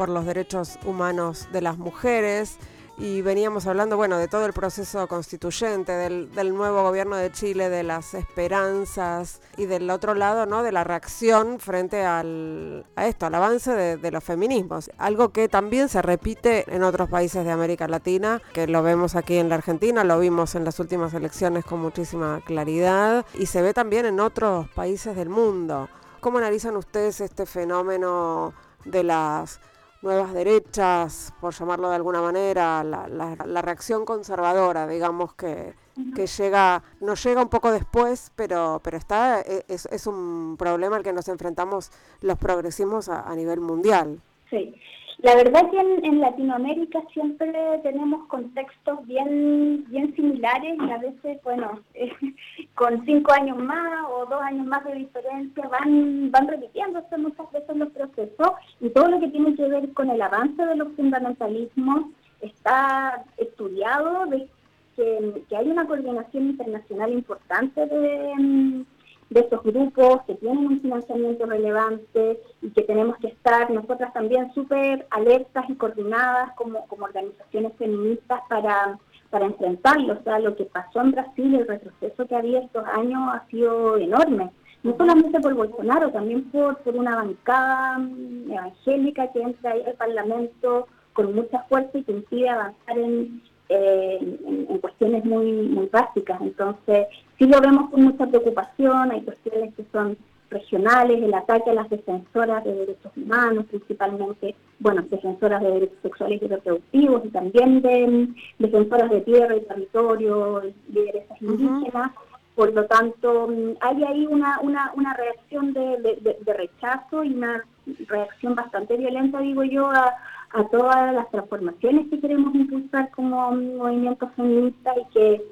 por 0.00 0.08
los 0.08 0.24
derechos 0.24 0.78
humanos 0.86 1.46
de 1.52 1.60
las 1.60 1.76
mujeres 1.76 2.56
y 2.96 3.20
veníamos 3.20 3.66
hablando, 3.66 3.98
bueno, 3.98 4.16
de 4.16 4.28
todo 4.28 4.46
el 4.46 4.54
proceso 4.54 5.06
constituyente, 5.08 5.92
del, 5.92 6.54
nuevo 6.54 6.82
gobierno 6.82 7.16
de 7.16 7.30
Chile, 7.30 7.68
de 7.68 7.82
las 7.82 8.14
esperanzas 8.14 9.42
y 9.58 9.66
del 9.66 9.90
otro 9.90 10.14
lado, 10.14 10.46
¿no? 10.46 10.62
De 10.62 10.72
la 10.72 10.84
reacción 10.84 11.60
frente 11.60 12.02
al, 12.02 12.86
a 12.96 13.08
esto, 13.08 13.26
al 13.26 13.34
avance 13.34 13.72
de, 13.72 14.10
los 14.10 14.24
feminismos. 14.24 14.90
Algo 14.96 15.32
que 15.32 15.50
también 15.50 15.90
se 15.90 16.00
repite 16.00 16.64
en 16.74 16.82
otros 16.82 17.10
países 17.10 17.44
de 17.44 17.50
América 17.50 17.86
Latina, 17.86 18.40
que 18.54 18.66
lo 18.66 18.82
vemos 18.82 19.16
aquí 19.16 19.36
en 19.36 19.50
la 19.50 19.56
Argentina, 19.56 20.02
lo 20.02 20.18
vimos 20.18 20.54
en 20.54 20.64
las 20.64 20.80
últimas 20.80 21.12
elecciones 21.12 21.66
con 21.66 21.80
muchísima 21.80 22.40
claridad 22.46 23.26
y 23.34 23.44
se 23.44 23.60
ve 23.60 23.74
también 23.74 24.06
en 24.06 24.18
otros 24.18 24.66
países 24.70 25.14
del 25.14 25.28
mundo. 25.28 25.90
¿Cómo 26.20 26.38
analizan 26.38 26.78
ustedes 26.78 27.20
este 27.20 27.44
fenómeno 27.44 28.54
de 28.86 29.04
las 29.04 29.60
nuevas 30.02 30.32
derechas, 30.32 31.34
por 31.40 31.54
llamarlo 31.54 31.90
de 31.90 31.96
alguna 31.96 32.22
manera, 32.22 32.82
la, 32.82 33.06
la, 33.08 33.62
reacción 33.62 34.04
conservadora, 34.04 34.86
digamos, 34.86 35.34
que, 35.34 35.74
que 36.14 36.26
llega, 36.26 36.82
nos 37.00 37.22
llega 37.22 37.42
un 37.42 37.48
poco 37.48 37.70
después, 37.70 38.32
pero, 38.34 38.80
pero 38.82 38.96
está, 38.96 39.40
e, 39.42 39.64
es, 39.68 39.86
es 39.86 40.06
un 40.06 40.56
problema 40.58 40.96
al 40.96 41.02
que 41.02 41.12
nos 41.12 41.28
enfrentamos 41.28 41.90
los 42.22 42.38
progresismos 42.38 43.08
a, 43.08 43.28
a 43.28 43.34
nivel 43.34 43.60
mundial. 43.60 44.20
Sí, 44.48 44.74
la 45.22 45.34
verdad 45.34 45.70
que 45.70 45.78
en, 45.78 46.20
Latinoamérica 46.20 47.02
siempre 47.12 47.52
tenemos 47.82 48.26
contextos 48.28 49.06
bien, 49.06 49.84
bien 49.88 50.14
similares 50.14 50.78
y 50.78 50.90
a 50.90 50.98
veces, 50.98 51.42
bueno, 51.42 51.80
con 52.74 53.04
cinco 53.04 53.32
años 53.32 53.58
más 53.58 54.06
o 54.10 54.26
dos 54.26 54.40
años 54.40 54.66
más 54.66 54.84
de 54.84 54.94
diferencia 54.94 55.68
van, 55.68 56.30
van 56.30 56.48
repitiéndose 56.48 57.18
muchas 57.18 57.50
veces 57.52 57.76
los 57.76 57.90
procesos 57.90 58.52
y 58.80 58.88
todo 58.90 59.08
lo 59.08 59.20
que 59.20 59.28
tiene 59.28 59.54
que 59.56 59.68
ver 59.68 59.92
con 59.92 60.08
el 60.10 60.22
avance 60.22 60.64
de 60.64 60.76
los 60.76 60.88
fundamentalismos 60.94 62.06
está 62.40 63.22
estudiado 63.36 64.26
de 64.26 64.48
que, 64.96 65.44
que 65.48 65.56
hay 65.56 65.68
una 65.68 65.86
coordinación 65.86 66.50
internacional 66.50 67.12
importante 67.12 67.86
de 67.86 68.84
de 69.30 69.40
estos 69.40 69.62
grupos 69.62 70.22
que 70.26 70.34
tienen 70.34 70.66
un 70.66 70.80
financiamiento 70.80 71.46
relevante 71.46 72.40
y 72.62 72.70
que 72.70 72.82
tenemos 72.82 73.16
que 73.18 73.28
estar 73.28 73.70
nosotras 73.70 74.12
también 74.12 74.52
súper 74.52 75.06
alertas 75.10 75.64
y 75.68 75.74
coordinadas 75.76 76.52
como, 76.56 76.84
como 76.88 77.04
organizaciones 77.04 77.72
feministas 77.78 78.40
para, 78.48 78.98
para 79.30 79.46
enfrentarlo. 79.46 80.14
O 80.14 80.22
sea, 80.24 80.40
lo 80.40 80.56
que 80.56 80.64
pasó 80.64 81.00
en 81.00 81.12
Brasil, 81.12 81.54
el 81.54 81.68
retroceso 81.68 82.26
que 82.26 82.34
había 82.34 82.58
estos 82.60 82.84
años 82.86 83.22
ha 83.32 83.46
sido 83.48 83.96
enorme. 83.96 84.50
No 84.82 84.96
solamente 84.96 85.38
por 85.40 85.54
Bolsonaro, 85.54 86.10
también 86.10 86.50
por, 86.50 86.78
por 86.78 86.96
una 86.96 87.14
bancada 87.14 87.98
mm, 87.98 88.50
evangélica 88.50 89.30
que 89.30 89.42
entra 89.42 89.72
ahí 89.72 89.82
al 89.86 89.94
Parlamento 89.94 90.88
con 91.12 91.34
mucha 91.34 91.62
fuerza 91.64 91.98
y 91.98 92.02
que 92.02 92.12
impide 92.12 92.48
avanzar 92.48 92.98
en, 92.98 93.42
en, 93.70 94.78
cuestiones 94.78 95.24
muy, 95.24 95.52
muy 95.52 95.86
básicas. 95.86 96.40
Entonces, 96.40 97.06
sí 97.38 97.46
lo 97.46 97.60
vemos 97.60 97.90
con 97.90 98.02
mucha 98.02 98.26
preocupación, 98.26 99.12
hay 99.12 99.22
cuestiones 99.22 99.74
que 99.74 99.84
son 99.92 100.16
regionales, 100.50 101.22
el 101.22 101.32
ataque 101.32 101.70
a 101.70 101.74
las 101.74 101.88
defensoras 101.88 102.64
de 102.64 102.74
derechos 102.74 103.12
humanos, 103.16 103.66
principalmente, 103.70 104.56
bueno, 104.80 105.02
defensoras 105.08 105.62
de 105.62 105.70
derechos 105.70 105.98
sexuales 106.02 106.42
y 106.42 106.46
reproductivos, 106.48 107.24
y 107.24 107.28
también 107.28 107.82
de 107.82 108.28
defensoras 108.58 109.10
de 109.10 109.20
tierra 109.20 109.56
y 109.56 109.60
territorio, 109.60 110.62
lideresas 110.88 111.40
indígenas. 111.40 112.12
Por 112.56 112.74
lo 112.74 112.84
tanto, 112.86 113.48
hay 113.80 114.04
ahí 114.04 114.26
una, 114.26 114.58
una, 114.60 114.92
una 114.96 115.14
reacción 115.14 115.72
de, 115.72 116.36
de 116.40 116.52
rechazo 116.52 117.22
y 117.22 117.32
una 117.32 117.64
reacción 118.08 118.54
bastante 118.54 118.96
violenta, 118.96 119.38
digo 119.38 119.62
yo, 119.62 119.88
a, 119.88 120.14
a 120.52 120.64
todas 120.64 121.14
las 121.14 121.30
transformaciones 121.30 122.08
que 122.10 122.20
queremos 122.20 122.54
impulsar 122.54 123.10
como 123.10 123.52
movimiento 123.52 124.28
feminista 124.36 124.92
y 124.96 125.12
que, 125.12 125.42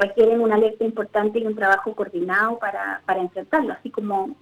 requieren 0.00 0.40
una 0.40 0.56
alerta 0.56 0.84
importante 0.84 1.38
y 1.38 1.46
un 1.46 1.54
trabajo 1.54 1.94
coordinado 1.94 2.58
para, 2.58 3.02
para 3.06 3.20
enfrentarlo, 3.20 3.72
así 3.72 3.88
como 3.88 4.34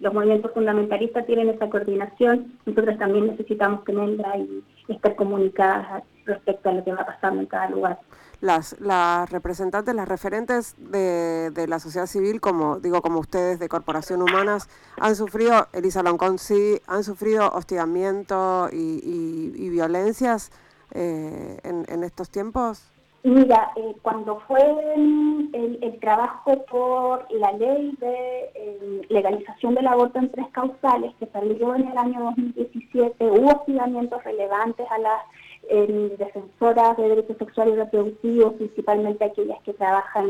los 0.00 0.12
movimientos 0.12 0.52
fundamentalistas 0.52 1.24
tienen 1.24 1.48
esa 1.48 1.70
coordinación, 1.70 2.58
nosotros 2.66 2.98
también 2.98 3.28
necesitamos 3.28 3.84
tenerla 3.84 4.36
y 4.36 4.62
estar 4.88 5.16
comunicadas 5.16 6.02
respecto 6.26 6.68
a 6.68 6.72
lo 6.74 6.84
que 6.84 6.92
va 6.92 7.06
pasando 7.06 7.40
en 7.40 7.46
cada 7.46 7.70
lugar 7.70 7.98
las, 8.40 8.76
las 8.80 9.30
representantes, 9.30 9.94
las 9.94 10.08
referentes 10.08 10.74
de, 10.78 11.50
de, 11.50 11.66
la 11.66 11.78
sociedad 11.78 12.06
civil, 12.06 12.40
como 12.40 12.78
digo, 12.80 13.02
como 13.02 13.20
ustedes 13.20 13.58
de 13.58 13.68
Corporación 13.68 14.22
Humanas, 14.22 14.68
han 14.98 15.16
sufrido, 15.16 15.68
Elisa 15.72 16.02
Loncón 16.02 16.38
sí, 16.38 16.80
han 16.86 17.04
sufrido 17.04 17.50
hostigamiento 17.52 18.68
y, 18.72 19.52
y, 19.56 19.68
violencias 19.70 20.50
eh, 20.92 21.58
en, 21.64 21.84
en, 21.88 22.04
estos 22.04 22.30
tiempos? 22.30 22.90
Mira, 23.24 23.72
eh, 23.74 23.94
cuando 24.02 24.38
fue 24.46 24.60
el, 24.94 25.78
el, 25.82 25.98
trabajo 25.98 26.64
por 26.66 27.26
la 27.32 27.50
ley 27.52 27.92
de 27.98 28.50
eh, 28.54 29.02
legalización 29.08 29.74
del 29.74 29.88
aborto 29.88 30.20
en 30.20 30.30
tres 30.30 30.46
causales 30.52 31.12
que 31.18 31.26
salió 31.26 31.74
en 31.74 31.88
el 31.88 31.98
año 31.98 32.20
2017, 32.36 33.16
hubo 33.28 33.48
hostigamientos 33.48 34.22
relevantes 34.22 34.86
a 34.90 34.98
las 34.98 35.22
defensoras 35.68 36.96
de 36.96 37.08
derechos 37.08 37.36
sexuales 37.38 37.74
y 37.74 37.78
reproductivos, 37.78 38.54
principalmente 38.54 39.24
aquellas 39.24 39.60
que 39.62 39.72
trabajan 39.74 40.28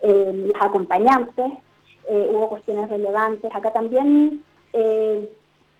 en 0.00 0.48
las 0.48 0.62
acompañantes. 0.62 1.52
Eh, 2.08 2.30
hubo 2.30 2.48
cuestiones 2.48 2.88
relevantes. 2.88 3.50
Acá 3.54 3.72
también 3.72 4.42
eh, 4.72 5.30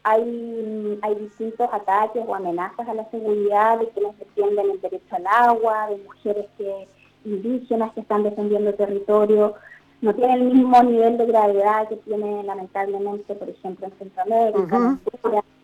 hay, 0.03 1.15
distintos 1.21 1.69
ataques 1.73 2.23
o 2.27 2.35
amenazas 2.35 2.89
a 2.89 2.95
la 2.95 3.11
seguridad 3.11 3.79
de 3.79 3.89
quienes 3.91 4.19
defienden 4.19 4.71
el 4.71 4.81
derecho 4.81 5.17
al 5.17 5.27
agua, 5.27 5.89
de 5.91 5.99
mujeres 5.99 6.47
que 6.57 6.89
indígenas 7.25 7.93
que 7.93 8.01
están 8.01 8.23
defendiendo 8.23 8.75
territorio. 8.75 9.55
No 10.01 10.15
tiene 10.15 10.35
el 10.35 10.45
mismo 10.45 10.83
nivel 10.83 11.19
de 11.19 11.27
gravedad 11.27 11.89
que 11.89 11.97
tiene 11.97 12.45
lamentablemente, 12.45 13.35
por 13.35 13.49
ejemplo, 13.49 13.87
en 13.87 13.99
Centroamérica, 13.99 14.99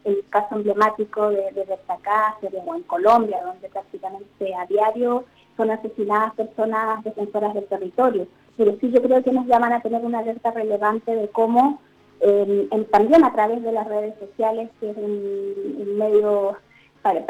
el 0.04 0.24
caso 0.28 0.56
emblemático 0.56 1.30
de, 1.30 1.52
de 1.52 2.62
o 2.66 2.74
en 2.74 2.82
Colombia, 2.82 3.42
donde 3.44 3.68
prácticamente 3.68 4.54
a 4.54 4.66
diario 4.66 5.24
son 5.56 5.70
asesinadas 5.70 6.34
personas 6.34 7.02
defensoras 7.04 7.54
del 7.54 7.66
territorio. 7.66 8.26
Pero 8.56 8.76
sí 8.80 8.90
yo 8.90 9.02
creo 9.02 9.22
que 9.22 9.32
nos 9.32 9.46
llaman 9.46 9.72
a 9.72 9.80
tener 9.80 10.04
una 10.04 10.18
alerta 10.20 10.50
relevante 10.50 11.14
de 11.14 11.28
cómo 11.28 11.80
em, 12.20 12.84
también 12.86 13.24
a 13.24 13.32
través 13.32 13.62
de 13.62 13.72
las 13.72 13.86
redes 13.86 14.14
sociales, 14.18 14.70
que 14.80 14.90
es 14.90 14.96
un, 14.96 15.96
medio 15.98 16.56
para, 17.02 17.20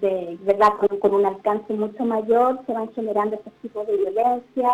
de 0.00 0.38
verdad 0.42 0.72
con, 1.00 1.14
un 1.14 1.26
alcance 1.26 1.72
mucho 1.74 2.04
mayor, 2.04 2.60
se 2.66 2.72
van 2.72 2.92
generando 2.92 3.36
estos 3.36 3.52
tipos 3.62 3.86
de 3.86 3.96
violencia. 3.96 4.70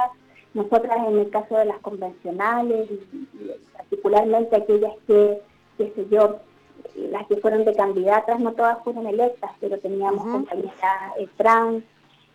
Nosotras 0.57 0.97
en 1.07 1.19
el 1.19 1.29
caso 1.29 1.59
de 1.59 1.67
las 1.67 1.79
convencionales, 1.81 2.91
y 2.91 3.29
particularmente 3.77 4.57
aquellas 4.57 4.95
que 5.07 5.43
qué 5.77 5.93
sé 5.95 6.07
yo, 6.11 6.39
las 7.11 7.27
que 7.27 7.37
fueron 7.37 7.65
de 7.65 7.75
candidatas, 7.75 8.41
no 8.41 8.53
todas 8.53 8.83
fueron 8.83 9.07
electas, 9.07 9.51
pero 9.61 9.79
teníamos 9.79 10.27
compañeras 10.27 10.73
eh, 11.19 11.29
trans, 11.37 11.85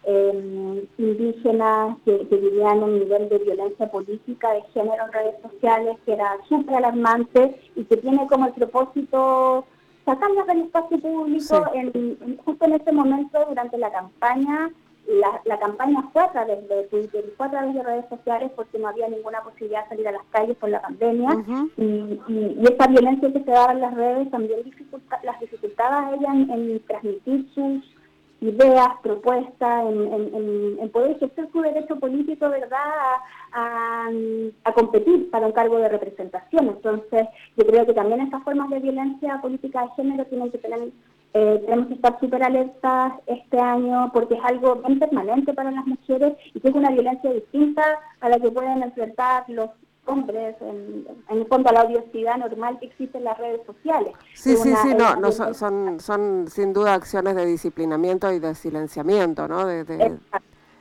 em, 0.03 0.85
indígenas 0.99 1.97
que, 2.05 2.17
vivían 2.29 2.83
un 2.83 2.99
nivel 2.99 3.27
de 3.29 3.39
violencia 3.39 3.89
política 3.89 4.53
de 4.53 4.61
género 4.73 5.05
en 5.05 5.13
redes 5.13 5.35
sociales 5.41 5.97
que 6.05 6.13
era 6.13 6.37
súper 6.47 6.75
alarmante 6.75 7.59
y 7.75 7.85
que 7.85 7.97
tiene 7.97 8.27
como 8.27 8.45
el 8.45 8.53
propósito 8.53 9.65
sacarlas 10.05 10.45
del 10.47 10.61
espacio 10.61 10.99
público 10.99 11.65
en, 11.73 12.37
justo 12.45 12.65
en 12.65 12.73
ese 12.73 12.91
momento 12.91 13.45
durante 13.47 13.77
la 13.79 13.91
campaña 13.91 14.71
la, 15.07 15.59
campaña 15.59 16.03
fue 16.13 16.21
a 16.21 16.31
través 16.31 16.67
de 16.67 16.83
Twitter 16.83 17.25
y 17.27 17.31
fue 17.35 17.47
a 17.47 17.51
través 17.51 17.73
de 17.73 17.83
redes 17.83 18.05
sociales 18.09 18.51
porque 18.55 18.79
no 18.79 18.87
había 18.87 19.07
ninguna 19.07 19.41
posibilidad 19.41 19.83
de 19.83 19.89
salir 19.89 20.07
a 20.07 20.11
las 20.13 20.25
calles 20.31 20.55
por 20.57 20.69
la 20.69 20.81
pandemia 20.81 21.29
y, 21.77 22.19
y, 22.27 22.63
esa 22.63 22.87
violencia 22.87 23.31
que 23.31 23.43
se 23.43 23.51
daba 23.51 23.73
en 23.73 23.81
las 23.81 23.93
redes 23.93 24.31
también 24.31 24.63
dificulta, 24.63 25.19
las 25.23 25.39
dificultaba 25.39 26.07
a 26.07 26.15
ella 26.15 26.33
en, 26.33 26.79
transmitir 26.85 27.47
sus 27.53 27.83
ideas, 28.41 28.89
propuestas, 29.03 29.85
en, 29.85 30.89
poder 30.89 31.11
ejercer 31.11 31.49
su 31.51 31.61
derecho 31.61 31.99
político, 31.99 32.49
¿verdad?, 32.49 32.79
a, 33.51 34.09
a, 34.63 34.73
competir 34.73 35.29
para 35.29 35.45
un 35.45 35.51
cargo 35.51 35.77
de 35.77 35.89
representación. 35.89 36.69
Entonces, 36.69 37.27
yo 37.55 37.65
creo 37.65 37.85
que 37.85 37.93
también 37.93 38.21
estas 38.21 38.43
formas 38.43 38.69
de 38.69 38.79
violencia 38.79 39.39
política 39.41 39.83
de 39.83 39.89
género 39.91 40.25
tienen 40.25 40.51
que 40.51 40.57
tener 40.57 40.89
eh, 41.33 41.63
tenemos 41.65 41.87
que 41.87 41.93
estar 41.93 42.19
súper 42.19 42.43
alertas 42.43 43.13
este 43.25 43.59
año 43.59 44.11
porque 44.13 44.35
es 44.35 44.41
algo 44.43 44.75
bien 44.75 44.99
permanente 44.99 45.53
para 45.53 45.71
las 45.71 45.85
mujeres 45.87 46.33
y 46.53 46.59
que 46.59 46.69
es 46.69 46.75
una 46.75 46.91
violencia 46.91 47.31
distinta 47.31 47.83
a 48.19 48.29
la 48.29 48.39
que 48.39 48.51
pueden 48.51 48.83
enfrentar 48.83 49.45
los 49.47 49.69
hombres, 50.05 50.55
en, 50.61 51.05
en 51.29 51.47
fondo 51.47 51.69
a 51.69 51.73
la 51.73 51.83
odiosidad 51.83 52.37
normal 52.37 52.77
que 52.79 52.87
existe 52.87 53.17
en 53.17 53.23
las 53.23 53.37
redes 53.37 53.61
sociales. 53.65 54.13
Sí, 54.33 54.55
sí, 54.57 54.73
sí, 54.81 54.93
no, 54.97 55.15
no 55.15 55.31
son, 55.31 55.99
son, 55.99 56.47
sin 56.47 56.73
duda 56.73 56.95
acciones 56.95 57.35
de 57.35 57.45
disciplinamiento 57.45 58.31
y 58.31 58.39
de 58.39 58.55
silenciamiento, 58.55 59.47
¿no? 59.47 59.65
De, 59.65 60.17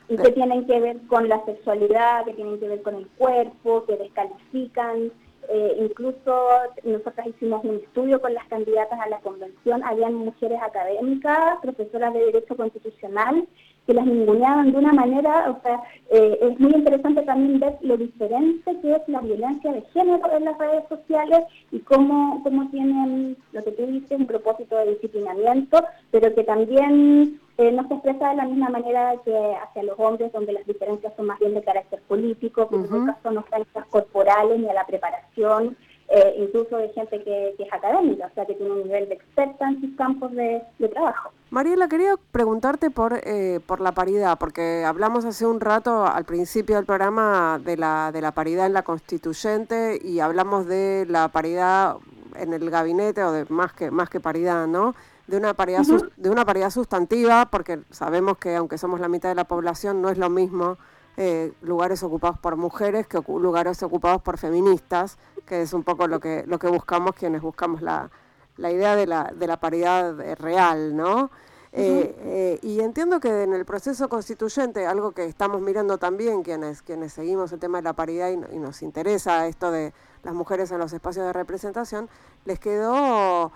y 0.09 0.17
que 0.17 0.33
tienen 0.33 0.67
que 0.67 0.81
ver 0.81 1.01
con 1.07 1.29
la 1.29 1.45
sexualidad, 1.45 2.25
que 2.25 2.33
tienen 2.33 2.59
que 2.59 2.67
ver 2.67 2.83
con 2.83 2.97
el 2.97 3.07
cuerpo, 3.11 3.85
que 3.85 3.97
descalifican. 3.97 5.13
Eh, 5.49 5.77
incluso 5.81 6.49
nosotros 6.85 7.27
hicimos 7.27 7.65
un 7.65 7.77
estudio 7.77 8.21
con 8.21 8.35
las 8.35 8.47
candidatas 8.49 9.01
a 9.01 9.09
la 9.09 9.19
convención, 9.21 9.83
habían 9.83 10.15
mujeres 10.15 10.61
académicas, 10.63 11.59
profesoras 11.61 12.13
de 12.15 12.27
Derecho 12.27 12.57
Constitucional, 12.57 13.49
que 13.91 13.95
las 13.95 14.07
ninguneaban 14.07 14.71
de 14.71 14.79
una 14.79 14.93
manera, 14.93 15.51
o 15.51 15.61
sea, 15.63 15.83
eh, 16.11 16.39
es 16.43 16.61
muy 16.61 16.71
interesante 16.73 17.23
también 17.23 17.59
ver 17.59 17.77
lo 17.81 17.97
diferente 17.97 18.79
que 18.81 18.95
es 18.95 19.03
la 19.09 19.21
violencia 19.21 19.73
de 19.73 19.83
género 19.93 20.33
en 20.33 20.45
las 20.45 20.57
redes 20.59 20.85
sociales 20.89 21.41
y 21.73 21.81
cómo, 21.81 22.41
cómo 22.45 22.71
tienen, 22.71 23.37
lo 23.51 23.65
que 23.65 23.73
tú 23.73 23.87
dices, 23.87 24.13
un 24.13 24.29
propósito 24.29 24.77
de 24.77 24.93
disciplinamiento, 24.93 25.83
pero 26.13 26.33
que 26.33 26.45
también 26.45 27.41
eh, 27.59 27.73
no 27.73 27.89
se 27.89 27.95
expresa 27.95 28.29
de 28.29 28.37
la 28.37 28.45
misma 28.45 28.69
manera 28.71 29.17
que 29.25 29.37
hacia 29.61 29.83
los 29.83 29.99
hombres, 29.99 30.33
donde 30.33 30.53
las 30.53 30.67
diferencias 30.67 31.13
son 31.17 31.27
más 31.27 31.41
bien 31.41 31.55
de 31.55 31.63
carácter 31.65 32.01
político, 32.07 32.69
que 32.69 32.77
en 32.77 32.85
este 32.85 33.07
caso 33.07 33.33
no 33.33 33.41
están 33.41 33.65
corporales 33.91 34.61
ni 34.61 34.69
a 34.69 34.75
la 34.75 34.87
preparación, 34.87 35.77
eh, 36.13 36.35
incluso 36.39 36.77
de 36.77 36.89
gente 36.89 37.23
que, 37.23 37.55
es 37.57 37.73
académica, 37.73 38.27
o 38.27 38.35
sea, 38.35 38.45
que 38.45 38.55
tiene 38.55 38.73
un 38.73 38.83
nivel 38.83 39.09
de 39.09 39.15
experta 39.15 39.69
en 39.69 39.81
sus 39.81 39.97
campos 39.97 40.33
de, 40.33 40.61
trabajo. 40.93 41.31
Mariela, 41.51 41.89
quería 41.89 42.15
preguntarte 42.33 42.91
por, 42.91 43.21
eh, 43.23 43.61
por 43.65 43.81
la 43.81 43.93
paridad, 43.93 44.37
porque 44.39 44.85
hablamos 44.85 45.25
hace 45.25 45.47
un 45.47 45.61
rato 45.61 46.05
al 46.05 46.25
principio 46.25 46.77
del 46.77 46.85
programa 46.85 47.61
de 47.65 47.77
la, 47.77 48.11
de 48.13 48.21
la 48.23 48.33
paridad 48.33 48.67
en 48.67 48.73
la 48.73 48.83
constituyente 48.83 50.01
y 50.03 50.19
hablamos 50.19 50.67
de 50.67 51.07
la 51.09 51.29
paridad 51.29 51.97
en 52.37 52.55
el 52.55 52.69
gabinete 52.71 53.23
o 53.23 53.31
de 53.31 53.45
más 53.49 53.73
que, 53.73 53.93
más 53.93 54.11
que 54.11 54.19
paridad, 54.19 54.67
¿no? 54.67 54.97
de 55.29 55.37
una 55.37 55.55
paridad 55.55 55.83
de 56.17 56.29
una 56.29 56.45
paridad 56.45 56.71
sustantiva 56.71 57.47
porque 57.47 57.79
sabemos 57.91 58.37
que 58.39 58.57
aunque 58.57 58.79
somos 58.79 58.99
la 58.99 59.07
mitad 59.07 59.29
de 59.29 59.37
la 59.37 59.45
población 59.45 60.03
no 60.03 60.11
es 60.11 60.19
lo 60.19 60.29
mismo 60.29 60.77
eh, 61.23 61.53
lugares 61.61 62.03
ocupados 62.03 62.39
por 62.39 62.57
mujeres 62.57 63.07
que 63.07 63.21
lugares 63.29 63.83
ocupados 63.83 64.23
por 64.23 64.39
feministas, 64.39 65.19
que 65.45 65.61
es 65.61 65.75
un 65.75 65.83
poco 65.83 66.09
lo 66.09 66.19
que, 66.19 66.45
lo 66.47 66.59
que 66.59 66.67
buscamos 66.67 67.15
quienes 67.15 67.43
buscamos 67.43 67.83
la, 67.83 68.11
la 68.57 68.71
idea 68.71 68.97
de 68.97 69.07
la, 69.07 69.31
de 69.37 69.47
la 69.47 69.61
paridad 69.61 70.17
real, 70.37 70.97
¿no? 70.97 71.31
Eh, 71.73 72.17
eh, 72.21 72.59
y 72.63 72.81
entiendo 72.81 73.21
que 73.21 73.43
en 73.43 73.53
el 73.53 73.67
proceso 73.67 74.09
constituyente, 74.09 74.87
algo 74.87 75.13
que 75.13 75.27
estamos 75.27 75.61
mirando 75.61 75.99
también 75.99 76.43
quienes, 76.43 76.81
quienes 76.81 77.13
seguimos 77.13 77.53
el 77.53 77.61
tema 77.61 77.77
de 77.79 77.85
la 77.85 77.93
paridad 77.93 78.31
y, 78.31 78.59
nos 78.59 78.81
interesa 78.81 79.47
esto 79.47 79.71
de 79.71 79.93
las 80.23 80.33
mujeres 80.33 80.71
en 80.71 80.79
los 80.79 80.95
espacios 80.95 81.27
de 81.27 81.35
representación, 81.35 82.09
les 82.47 82.59
quedó 82.59 83.53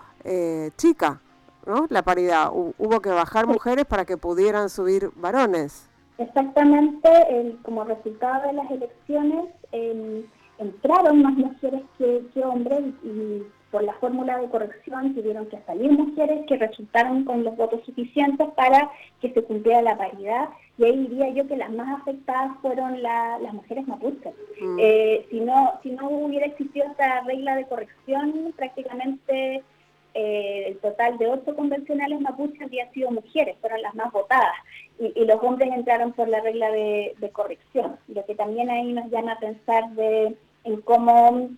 chica, 0.77 1.19
¿no? 1.65 1.87
La 1.89 2.03
paridad. 2.03 2.51
Hubo 2.53 3.01
que 3.01 3.09
bajar 3.09 3.47
mujeres 3.47 3.85
para 3.85 4.05
que 4.05 4.17
pudieran 4.17 4.69
subir 4.69 5.09
varones. 5.15 5.89
Exactamente, 6.17 7.09
como 7.63 7.83
resultado 7.83 8.47
de 8.47 8.53
las 8.53 8.71
elecciones 8.71 9.45
entraron 10.59 11.21
más 11.21 11.33
mujeres 11.33 11.81
que, 11.97 12.43
hombres 12.43 12.81
y, 13.03 13.43
por 13.71 13.83
la 13.83 13.93
fórmula 13.95 14.37
de 14.37 14.47
corrección 14.47 15.13
tuvieron 15.15 15.47
que 15.47 15.59
salir 15.65 15.91
mujeres 15.91 16.45
que 16.47 16.55
resultaron 16.55 17.25
con 17.25 17.43
los 17.43 17.57
votos 17.57 17.81
suficientes 17.85 18.47
para 18.55 18.89
que 19.19 19.33
se 19.33 19.43
cumpliera 19.43 19.81
la 19.81 19.97
paridad 19.97 20.47
y 20.77 20.85
ahí 20.85 21.07
diría 21.07 21.29
yo 21.31 21.45
que 21.45 21.57
las 21.57 21.71
más 21.71 21.99
afectadas 21.99 22.51
fueron 22.61 23.01
las 23.01 23.53
mujeres 23.53 23.85
mapuches. 23.85 24.33
Mm. 24.61 24.77
Eh, 24.79 25.25
si, 25.29 25.41
no, 25.41 25.73
si 25.83 25.91
no 25.91 26.09
hubiera 26.09 26.45
existido 26.45 26.85
esta 26.85 27.21
regla 27.21 27.57
de 27.57 27.65
corrección, 27.65 28.53
prácticamente 28.55 29.63
eh, 30.17 30.67
el 30.67 30.77
total 30.77 31.17
de 31.17 31.27
ocho 31.27 31.53
convencionales 31.57 32.21
mapuches 32.21 32.61
habían 32.61 32.89
sido 32.93 33.11
mujeres, 33.11 33.57
fueron 33.59 33.81
las 33.81 33.93
más 33.95 34.13
votadas, 34.13 34.55
y, 34.97 35.25
los 35.25 35.43
hombres 35.43 35.69
entraron 35.73 36.13
por 36.13 36.29
la 36.29 36.39
regla 36.39 36.71
de, 36.71 37.29
corrección, 37.33 37.97
lo 38.07 38.25
que 38.25 38.33
también 38.33 38.69
ahí 38.69 38.93
nos 38.93 39.11
llama 39.11 39.33
a 39.33 39.39
pensar 39.39 39.89
de, 39.89 40.33
en 40.63 40.81
cómo 40.83 41.49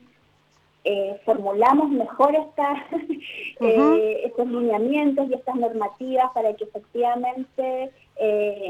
eh, 0.86 1.22
formulamos 1.24 1.91
mejor 1.91 2.36
eh, 3.60 4.22
estos 4.26 4.47
lineamientos 4.47 5.30
y 5.30 5.36
estas 5.36 5.55
normativas 5.55 6.32
para 6.34 6.51
que 6.55 6.64
efectivamente 6.64 7.91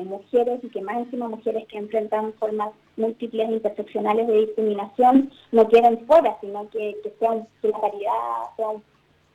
mujeres 0.03 0.59
y 0.63 0.69
que 0.69 0.81
más 0.81 0.97
encima 0.97 1.29
mujeres 1.29 1.65
que 1.69 1.77
enfrentan 1.77 2.33
formas 2.33 2.73
múltiples 2.97 3.49
interseccionales 3.49 4.27
de 4.27 4.39
discriminación 4.47 5.31
no 5.53 5.69
queden 5.69 6.05
fuera, 6.05 6.37
sino 6.41 6.69
que, 6.71 6.97
que, 7.01 7.13
sea 7.17 7.47
que 7.61 7.69
la 7.69 7.79
paridad 7.79 8.11
sea 8.57 8.69
un 8.69 8.83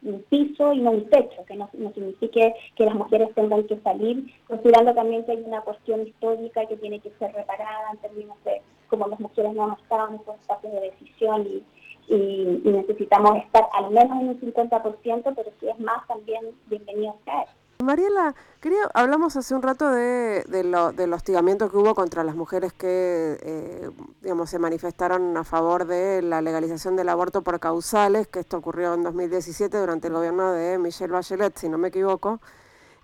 un 0.03 0.23
piso 0.29 0.73
y 0.73 0.81
no 0.81 0.91
un 0.91 1.09
techo, 1.09 1.45
que 1.47 1.55
no, 1.55 1.69
no, 1.75 1.93
signifique 1.93 2.55
que 2.77 2.85
las 2.85 2.95
mujeres 2.95 3.33
tengan 3.35 3.65
que 3.65 3.79
salir, 3.81 4.33
considerando 4.47 4.95
también 4.95 5.25
que 5.25 5.33
hay 5.33 5.43
una 5.45 5.61
cuestión 5.61 6.07
histórica 6.07 6.67
que 6.67 6.77
tiene 6.77 7.01
que 7.01 7.11
ser 7.19 7.33
reparada 7.33 7.93
en 7.93 7.99
términos 7.99 8.37
de 8.45 8.61
cómo 8.89 9.07
las 9.07 9.21
mujeres 9.21 9.55
no 9.55 9.65
han 9.65 9.73
estado 9.81 10.09
en 10.09 10.15
esos 10.17 10.41
espacios 10.41 10.73
de 10.73 10.81
decisión 10.81 11.47
y, 11.47 11.65
necesitamos 12.09 13.37
estar 13.37 13.65
al 13.73 13.91
menos 13.91 14.21
en 14.21 14.29
un 14.31 14.41
50%, 14.41 15.33
pero 15.35 15.51
si 15.61 15.69
es 15.69 15.79
más 15.79 16.07
también 16.09 16.45
bienvenido 16.67 17.17
sea. 17.25 17.47
Mariela, 17.83 18.35
quería, 18.61 18.89
hablamos 18.95 19.37
hace 19.37 19.55
un 19.55 19.63
rato 19.63 19.91
de, 19.91 20.45
lo, 20.65 20.93
del 20.93 21.13
hostigamiento 21.13 21.71
que 21.71 21.77
hubo 21.77 21.95
contra 21.95 22.25
las 22.25 22.35
mujeres 22.35 22.73
que 22.73 23.39
eh, 23.43 23.91
digamos, 24.23 24.51
se 24.51 24.59
manifestaron 24.59 25.37
a 25.37 25.45
favor 25.45 25.87
de 25.87 26.23
la 26.23 26.41
legalización 26.41 26.97
del 26.97 27.09
aborto 27.09 27.43
por 27.43 27.61
causales, 27.61 28.29
que 28.29 28.41
esto 28.41 28.57
ocurrió 28.57 28.95
en 28.95 29.03
2017 29.03 29.77
durante 29.79 30.09
el 30.09 30.15
gobierno 30.15 30.53
de 30.53 30.79
Michelle 30.79 31.13
Bachelet, 31.13 31.59
si 31.59 31.69
no 31.69 31.79
me 31.79 31.89
equivoco. 31.89 32.41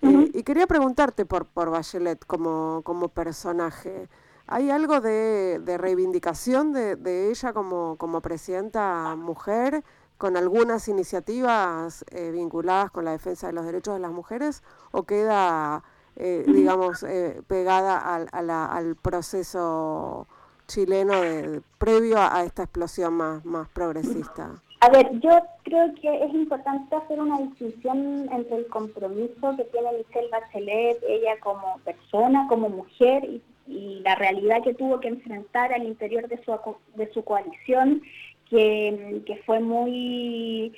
Eh, 0.01 0.31
y 0.33 0.43
quería 0.43 0.65
preguntarte 0.65 1.25
por, 1.25 1.45
por 1.45 1.69
Bachelet 1.69 2.25
como, 2.25 2.81
como 2.83 3.09
personaje. 3.09 4.07
¿Hay 4.47 4.71
algo 4.71 4.99
de, 5.01 5.61
reivindicación 5.77 6.73
de, 6.73 6.95
de, 6.95 7.29
ella 7.29 7.53
como, 7.53 7.97
como 7.97 8.21
presidenta 8.21 9.15
mujer? 9.15 9.83
Con 10.19 10.35
algunas 10.35 10.89
iniciativas 10.89 12.03
eh, 12.11 12.29
vinculadas 12.31 12.91
con 12.91 13.05
la 13.05 13.11
defensa 13.11 13.47
de 13.47 13.53
los 13.53 13.65
derechos 13.65 13.93
de 13.93 14.01
las 14.01 14.11
mujeres 14.11 14.63
o 14.91 15.03
queda, 15.03 15.81
eh, 16.17 16.43
digamos, 16.45 17.03
eh, 17.03 17.41
pegada 17.47 17.97
al, 17.97 18.27
al, 18.49 18.95
proceso 18.97 20.27
chileno 20.67 21.21
de, 21.21 21.61
previo 21.77 22.17
a, 22.19 22.43
esta 22.43 22.63
explosión 22.63 23.13
más, 23.13 23.45
más 23.45 23.69
progresista? 23.69 24.61
A 24.81 24.89
ver, 24.89 25.09
yo 25.21 25.39
creo 25.63 25.95
que 25.95 26.23
es 26.25 26.33
importante 26.33 26.97
hacer 26.97 27.21
una 27.21 27.39
distinción 27.39 28.27
entre 28.33 28.57
el 28.57 28.67
compromiso 28.67 29.55
que 29.55 29.63
tiene 29.63 29.99
Michelle 29.99 30.29
Bachelet, 30.29 30.97
ella 31.07 31.39
como 31.39 31.79
persona, 31.85 32.45
como 32.49 32.67
mujer, 32.67 33.23
y, 33.23 33.41
y 33.67 34.01
la 34.01 34.15
realidad 34.15 34.63
que 34.65 34.73
tuvo 34.73 34.99
que 34.99 35.07
enfrentar 35.07 35.71
al 35.71 35.83
interior 35.83 36.27
de 36.27 36.43
su, 36.43 36.53
de 36.95 37.13
su 37.13 37.23
coalición 37.23 38.01
que, 38.49 39.41
fue 39.45 39.59
muy 39.59 40.73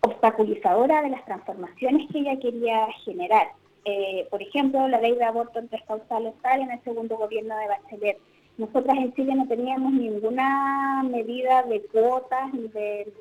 obstaculizadora 0.00 1.02
de 1.02 1.10
las 1.10 1.24
transformaciones 1.24 2.08
que 2.10 2.20
ella 2.20 2.38
quería 2.38 2.86
generar. 3.04 3.48
Eh, 3.84 4.26
por 4.30 4.42
ejemplo, 4.42 4.88
la 4.88 5.00
ley 5.00 5.14
de 5.14 5.24
aborto 5.24 5.58
en 5.58 5.68
tres 5.68 5.82
causales 5.86 6.34
sale 6.42 6.64
en 6.64 6.70
el 6.72 6.82
segundo 6.82 7.16
gobierno 7.16 7.56
de 7.56 7.68
Bachelet. 7.68 8.18
Nosotras 8.58 8.96
en 8.98 9.14
Chile 9.14 9.34
no 9.34 9.46
teníamos 9.48 9.92
ninguna 9.92 11.02
medida 11.04 11.62
de 11.62 11.82
cuotas 11.86 12.52
ni 12.52 12.68
de 12.68 13.12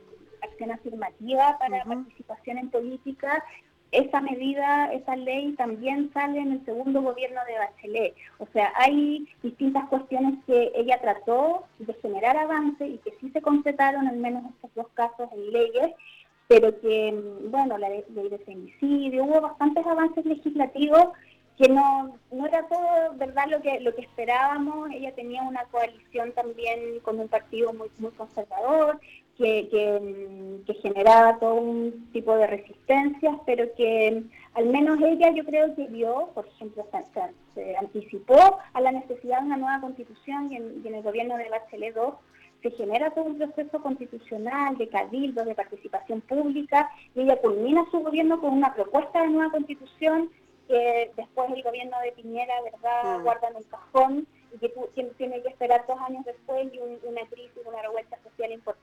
acción 0.42 0.72
afirmativa 0.72 1.58
para 1.60 1.84
participación 1.84 2.58
en 2.58 2.70
política 2.70 3.44
esa 3.92 4.22
medida, 4.22 4.92
esa 4.94 5.16
ley 5.16 5.54
también 5.54 6.12
sale 6.14 6.40
en 6.40 6.52
el 6.54 6.66
segundo 6.66 7.02
gobierno 7.02 7.42
de 7.48 7.58
Bachelet. 7.58 8.16
O 8.38 8.48
sea, 8.54 8.72
hay 8.76 9.28
distintas 9.42 9.88
cuestiones 9.90 10.36
que 10.46 10.72
ella 10.76 11.00
trató 11.02 11.66
de 11.80 11.94
generar 11.96 12.38
avance 12.38 12.88
y 12.88 12.98
que 13.00 13.16
sí 13.20 13.30
se 13.32 13.42
concretaron, 13.42 14.08
al 14.08 14.18
menos 14.18 14.44
en 14.44 14.50
estos 14.50 14.76
dos 14.76 14.88
casos, 14.94 15.30
en 15.34 15.52
leyes, 15.52 15.92
pero 16.48 16.80
que, 16.82 17.20
bueno, 17.50 17.78
la 17.78 17.90
ley 17.90 18.04
de 18.10 18.40
femicidio, 18.40 19.24
hubo 19.24 19.42
bastantes 19.42 19.86
avances 19.86 20.26
legislativos 20.26 21.10
que 21.58 21.68
no, 21.68 22.18
no 22.32 22.48
era 22.48 22.66
todo 22.70 23.16
verdad 23.16 23.48
lo 23.50 23.62
que 23.62 23.82
lo 23.82 23.94
que 23.94 24.04
esperábamos 24.04 24.90
ella 24.92 25.14
tenía 25.14 25.44
una 25.44 25.66
coalición 25.66 26.32
también 26.32 27.02
con 27.02 27.20
un 27.20 27.28
partido 27.28 27.74
muy 27.74 27.90
muy 27.98 28.12
conservador 28.12 28.98
que, 29.40 30.76
generaba 30.82 31.40
todo 31.40 31.56
un 31.56 32.10
tipo 32.14 32.36
de 32.36 32.48
resistencias, 32.48 33.36
pero 33.46 33.74
que 33.76 34.24
al 34.54 34.66
menos 34.68 35.00
ella 35.02 35.32
yo 35.32 35.44
creo 35.44 35.76
que 35.76 35.88
vio, 35.88 36.30
por 36.34 36.46
ejemplo, 36.48 36.86
se, 37.56 37.76
anticipó 37.78 38.60
a 38.74 38.82
la 38.82 38.92
necesidad 38.92 39.40
de 39.40 39.48
una 39.48 39.58
nueva 39.58 39.82
constitución 39.82 40.52
y 40.52 40.88
en, 40.88 40.94
el 40.94 41.04
gobierno 41.04 41.38
de 41.38 41.50
Bachelet 41.50 41.96
II 41.96 42.14
se 42.62 42.72
genera 42.72 43.12
todo 43.12 43.26
un 43.26 43.38
proceso 43.38 43.82
constitucional 43.82 44.78
de 44.78 44.90
cabildo, 44.90 45.44
de 45.46 45.56
participación 45.56 46.22
pública, 46.22 46.90
y 47.16 47.22
ella 47.22 47.38
culmina 47.38 47.86
su 47.90 48.00
gobierno 48.00 48.40
con 48.42 48.54
una 48.54 48.74
propuesta 48.74 49.22
de 49.22 49.30
nueva 49.30 49.52
constitución 49.52 50.30
que 50.68 51.12
después 51.16 51.50
el 51.52 51.64
gobierno 51.64 51.98
de 52.04 52.12
Piñera, 52.12 52.54
¿verdad?, 52.64 53.20
mm. 53.20 53.24
guarda 53.24 53.48
en 53.48 53.56
el 53.56 53.68
cajón 53.68 54.28
que, 54.60 54.70
tiene 55.18 55.42
que 55.42 55.50
esperar 55.50 55.86
dos 55.88 56.00
años 56.02 56.26
después 56.26 56.68
y 56.74 56.80
una 56.80 57.22
crisis, 57.30 57.62
una 57.66 57.82
revuelta 57.82 58.09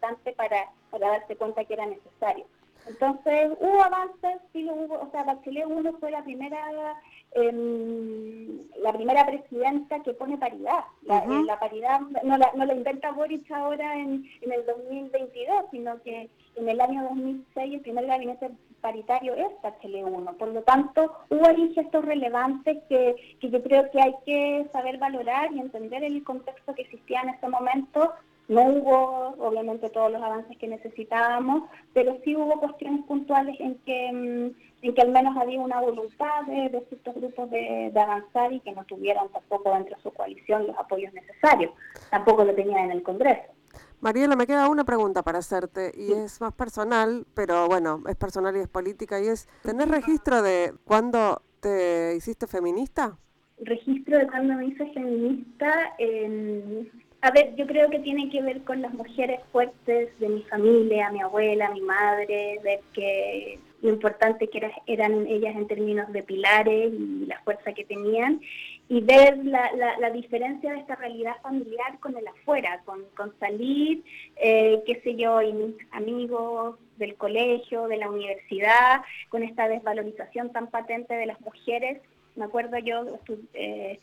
importante 0.06 0.32
para, 0.32 0.70
para 0.90 1.08
darse 1.08 1.36
cuenta 1.36 1.64
que 1.64 1.74
era 1.74 1.86
necesario. 1.86 2.46
Entonces 2.86 3.50
hubo 3.58 3.82
avances, 3.82 4.40
sí 4.52 4.62
lo 4.62 4.74
hubo, 4.74 4.94
o 5.00 5.10
sea, 5.10 5.24
Bachelet 5.24 5.66
1 5.66 5.92
fue 5.98 6.12
la 6.12 6.22
primera 6.22 6.94
em, 7.32 8.60
la 8.80 8.92
primera 8.92 9.26
presidenta 9.26 10.00
que 10.04 10.14
pone 10.14 10.38
paridad. 10.38 10.84
La, 11.02 11.18
eh, 11.18 11.58
paridad 11.58 12.00
no 12.22 12.38
la, 12.38 12.52
no 12.54 12.64
la 12.64 12.74
inventa 12.74 13.10
Boric 13.10 13.50
ahora 13.50 13.96
en, 13.98 14.24
en 14.40 14.52
el 14.52 14.64
2022, 14.64 15.64
sino 15.72 16.00
que 16.02 16.30
en 16.54 16.68
el 16.68 16.80
año 16.80 17.02
2006 17.08 17.74
el 17.74 17.80
primer 17.80 18.06
gabinete 18.06 18.50
paritario 18.80 19.34
es 19.34 19.48
Bachelet 19.62 20.04
1. 20.04 20.32
Por 20.34 20.48
lo 20.48 20.62
tanto, 20.62 21.12
hubo 21.28 21.44
ahí 21.44 21.72
gestos 21.74 22.04
relevantes 22.04 22.78
que, 22.88 23.16
que 23.40 23.50
yo 23.50 23.60
creo 23.64 23.90
que 23.90 24.00
hay 24.00 24.14
que 24.24 24.68
saber 24.70 24.98
valorar 24.98 25.52
y 25.52 25.58
entender 25.58 26.04
el 26.04 26.22
contexto 26.22 26.72
que 26.72 26.82
existía 26.82 27.20
en 27.22 27.30
ese 27.30 27.48
momento 27.48 28.12
no 28.48 28.62
hubo, 28.62 29.34
obviamente, 29.38 29.90
todos 29.90 30.12
los 30.12 30.22
avances 30.22 30.56
que 30.58 30.68
necesitábamos, 30.68 31.64
pero 31.92 32.18
sí 32.24 32.36
hubo 32.36 32.60
cuestiones 32.60 33.04
puntuales 33.06 33.56
en 33.58 33.74
que, 33.78 34.12
mm, 34.12 34.86
en 34.86 34.94
que 34.94 35.02
al 35.02 35.10
menos 35.10 35.36
había 35.36 35.58
una 35.60 35.80
voluntad 35.80 36.42
de, 36.46 36.84
ciertos 36.88 37.14
grupos 37.16 37.50
de, 37.50 37.92
avanzar 37.96 38.52
y 38.52 38.60
que 38.60 38.72
no 38.72 38.84
tuvieran 38.84 39.28
tampoco 39.30 39.72
dentro 39.72 39.96
de 39.96 40.02
su 40.02 40.12
coalición 40.12 40.66
los 40.66 40.78
apoyos 40.78 41.12
necesarios. 41.12 41.72
Tampoco 42.10 42.44
lo 42.44 42.54
tenían 42.54 42.84
en 42.84 42.92
el 42.92 43.02
Congreso. 43.02 43.52
Mariela, 44.00 44.36
me 44.36 44.46
queda 44.46 44.68
una 44.68 44.84
pregunta 44.84 45.22
para 45.22 45.38
hacerte 45.38 45.90
y 45.96 46.12
es 46.12 46.40
más 46.40 46.52
personal, 46.52 47.26
pero 47.34 47.66
bueno, 47.66 48.02
es 48.06 48.14
personal 48.14 48.54
y 48.56 48.60
es 48.60 48.68
política 48.68 49.20
y 49.20 49.26
es, 49.26 49.48
¿tenés 49.62 49.88
registro 49.88 50.42
de 50.42 50.74
cuándo 50.84 51.42
te 51.60 52.14
hiciste 52.14 52.46
feminista? 52.46 53.18
Registro 53.58 54.18
de 54.18 54.26
cuándo 54.26 54.54
me 54.54 54.66
hice 54.66 54.86
feminista, 54.92 55.94
en 55.98 56.90
a 57.26 57.32
ver, 57.32 57.56
yo 57.56 57.66
creo 57.66 57.90
que 57.90 57.98
tiene 57.98 58.30
que 58.30 58.40
ver 58.40 58.62
con 58.62 58.80
las 58.80 58.94
mujeres 58.94 59.40
fuertes 59.50 60.16
de 60.20 60.28
mi 60.28 60.42
familia, 60.44 61.10
mi 61.10 61.20
abuela, 61.20 61.70
mi 61.70 61.80
madre, 61.80 62.60
ver 62.62 62.78
que 62.92 63.58
lo 63.82 63.88
importante 63.88 64.48
que 64.48 64.70
eran 64.86 65.26
ellas 65.26 65.56
en 65.56 65.66
términos 65.66 66.12
de 66.12 66.22
pilares 66.22 66.92
y 66.94 67.26
la 67.26 67.40
fuerza 67.40 67.72
que 67.72 67.84
tenían, 67.84 68.40
y 68.88 69.00
ver 69.00 69.44
la, 69.44 69.72
la, 69.98 70.10
diferencia 70.10 70.70
de 70.72 70.78
esta 70.78 70.94
realidad 70.94 71.34
familiar 71.42 71.98
con 71.98 72.16
el 72.16 72.28
afuera, 72.28 72.80
con, 72.84 73.02
con 73.16 73.36
salir, 73.40 74.04
eh, 74.36 74.80
qué 74.86 75.00
sé 75.00 75.16
yo, 75.16 75.42
y 75.42 75.52
mis 75.52 75.74
amigos 75.90 76.76
del 76.96 77.16
colegio, 77.16 77.88
de 77.88 77.96
la 77.96 78.08
universidad, 78.08 79.00
con 79.30 79.42
esta 79.42 79.66
desvalorización 79.66 80.52
tan 80.52 80.68
patente 80.68 81.14
de 81.14 81.26
las 81.26 81.40
mujeres. 81.40 82.00
Me 82.36 82.44
acuerdo 82.44 82.78
yo, 82.78 83.18
eh, 83.54 83.98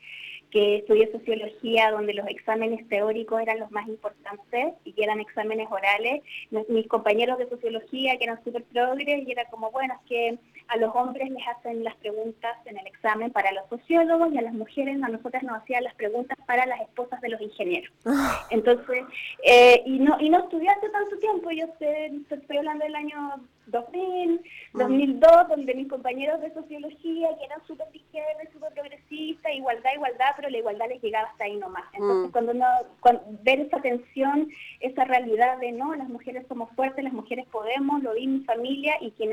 que 0.54 0.76
estudié 0.78 1.12
sociología, 1.12 1.90
donde 1.90 2.14
los 2.14 2.28
exámenes 2.28 2.88
teóricos 2.88 3.42
eran 3.42 3.60
los 3.60 3.72
más 3.72 3.88
importantes 3.88 4.76
y 4.86 4.94
que 4.94 5.04
eran 5.04 5.20
exámenes 5.20 5.68
orales. 5.72 6.22
Mis 6.70 6.88
compañeros 6.88 7.40
de 7.40 7.50
sociología, 7.50 8.18
que 8.20 8.26
eran 8.26 8.44
súper 8.44 8.64
progres, 8.66 9.28
y 9.28 9.32
era 9.32 9.46
como, 9.46 9.72
bueno, 9.72 9.96
es 9.96 10.08
que 10.08 10.38
a 10.68 10.78
los 10.78 10.96
hombres 10.96 11.30
les 11.30 11.48
hacen 11.48 11.84
las 11.84 11.96
preguntas 11.98 12.58
en 12.66 12.78
el 12.78 12.88
examen 12.88 13.32
para 13.32 13.52
los 13.52 13.68
sociólogos 13.70 14.34
y 14.34 14.38
a 14.38 14.42
las 14.42 14.54
mujeres, 14.54 15.02
a 15.02 15.08
nosotras 15.08 15.44
nos 15.44 15.58
hacían 15.62 15.84
las 15.84 15.96
preguntas 15.96 16.38
para 16.46 16.66
las 16.66 16.82
esposas 16.82 17.22
de 17.22 17.30
los 17.30 17.42
ingenieros. 17.42 17.94
Ah. 18.06 18.46
Entonces, 18.50 19.04
eh, 19.44 19.82
y 19.86 20.00
no 20.00 20.18
y 20.20 20.30
no 20.30 20.40
estudié 20.40 20.70
hace 20.70 20.90
tanto 20.90 21.18
tiempo, 21.18 21.52
yo 21.52 21.66
estoy 22.30 22.58
hablando 22.58 22.86
del 22.86 22.96
año 22.96 23.42
2000, 23.68 24.42
2002, 24.74 25.32
mm. 25.32 25.50
donde 25.50 25.76
mis 25.76 25.88
compañeros 25.88 26.42
de 26.42 26.54
sociología, 26.54 27.30
que 27.38 27.46
eran 27.46 27.66
súper 27.66 27.88
ligeros, 27.94 28.52
súper 28.52 28.74
progresistas, 28.74 29.54
igualdad, 29.54 29.92
igualdad, 29.94 30.28
pero 30.36 30.50
la 30.50 30.58
igualdad 30.58 30.90
les 30.90 31.02
llegaba 31.02 31.30
hasta 31.30 31.46
ahí 31.46 31.56
nomás. 31.56 31.86
Entonces, 31.94 32.30
mm. 32.30 32.32
cuando 32.32 32.52
uno 32.52 32.66
ver 33.44 33.62
esa 33.62 33.82
tensión, 33.82 34.50
esa 34.80 35.06
realidad 35.06 35.58
de 35.60 35.72
no, 35.72 35.96
las 35.96 36.10
mujeres 36.10 36.46
somos 36.48 36.70
fuertes, 36.76 37.04
las 37.04 37.14
mujeres 37.14 37.46
podemos, 37.52 38.04
lo 38.04 38.14
vi 38.14 38.26
en 38.26 38.40
mi 38.40 38.44
familia 38.44 38.96
y 39.02 39.12
que 39.12 39.28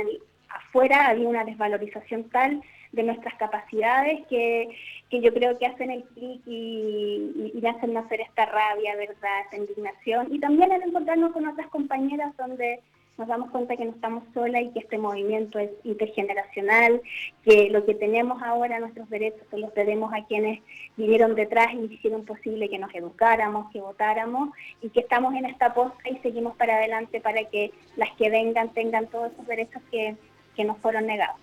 afuera 0.51 1.09
había 1.09 1.29
una 1.29 1.45
desvalorización 1.45 2.29
tal 2.31 2.63
de 2.93 3.03
nuestras 3.03 3.35
capacidades 3.35 4.27
que, 4.29 4.69
que 5.09 5.21
yo 5.21 5.33
creo 5.33 5.59
que 5.59 5.67
hacen 5.67 5.91
el 5.91 6.05
clic 6.05 6.43
y, 6.47 7.53
y, 7.55 7.67
hacen 7.67 7.93
nacer 7.93 8.21
esta 8.21 8.47
rabia, 8.47 8.97
¿verdad?, 8.97 9.41
esta 9.45 9.57
indignación. 9.57 10.29
Y 10.35 10.41
también 10.41 10.73
al 10.73 10.83
encontrarnos 10.83 11.33
con 11.33 11.47
otras 11.47 11.69
compañeras 11.69 12.37
donde 12.37 12.81
nos 13.21 13.29
damos 13.29 13.51
cuenta 13.51 13.77
que 13.77 13.85
no 13.85 13.91
estamos 13.91 14.25
solas 14.33 14.63
y 14.63 14.71
que 14.71 14.79
este 14.81 14.97
movimiento 14.97 15.59
es 15.59 15.71
intergeneracional, 15.85 17.03
que 17.45 17.69
lo 17.69 17.85
que 17.85 17.95
tenemos 17.95 18.43
ahora, 18.43 18.81
nuestros 18.81 19.11
derechos, 19.11 19.47
se 19.51 19.59
los 19.59 19.75
debemos 19.75 20.13
a 20.15 20.25
quienes 20.25 20.61
vinieron 20.97 21.35
detrás 21.35 21.69
y 21.75 21.93
hicieron 21.93 22.25
posible 22.25 22.71
que 22.71 22.79
nos 22.79 22.93
educáramos, 22.95 23.71
que 23.73 23.83
votáramos 23.83 24.49
y 24.81 24.89
que 24.89 25.01
estamos 25.01 25.35
en 25.35 25.45
esta 25.45 25.75
posta 25.75 26.09
y 26.09 26.17
seguimos 26.19 26.57
para 26.57 26.77
adelante 26.77 27.21
para 27.21 27.45
que 27.45 27.73
las 27.97 28.11
que 28.13 28.31
vengan 28.31 28.71
tengan 28.71 29.07
todos 29.09 29.33
esos 29.33 29.47
derechos 29.47 29.83
que, 29.91 30.17
que 30.61 30.67
nos 30.67 30.77
fueron 30.77 31.07
negados 31.07 31.37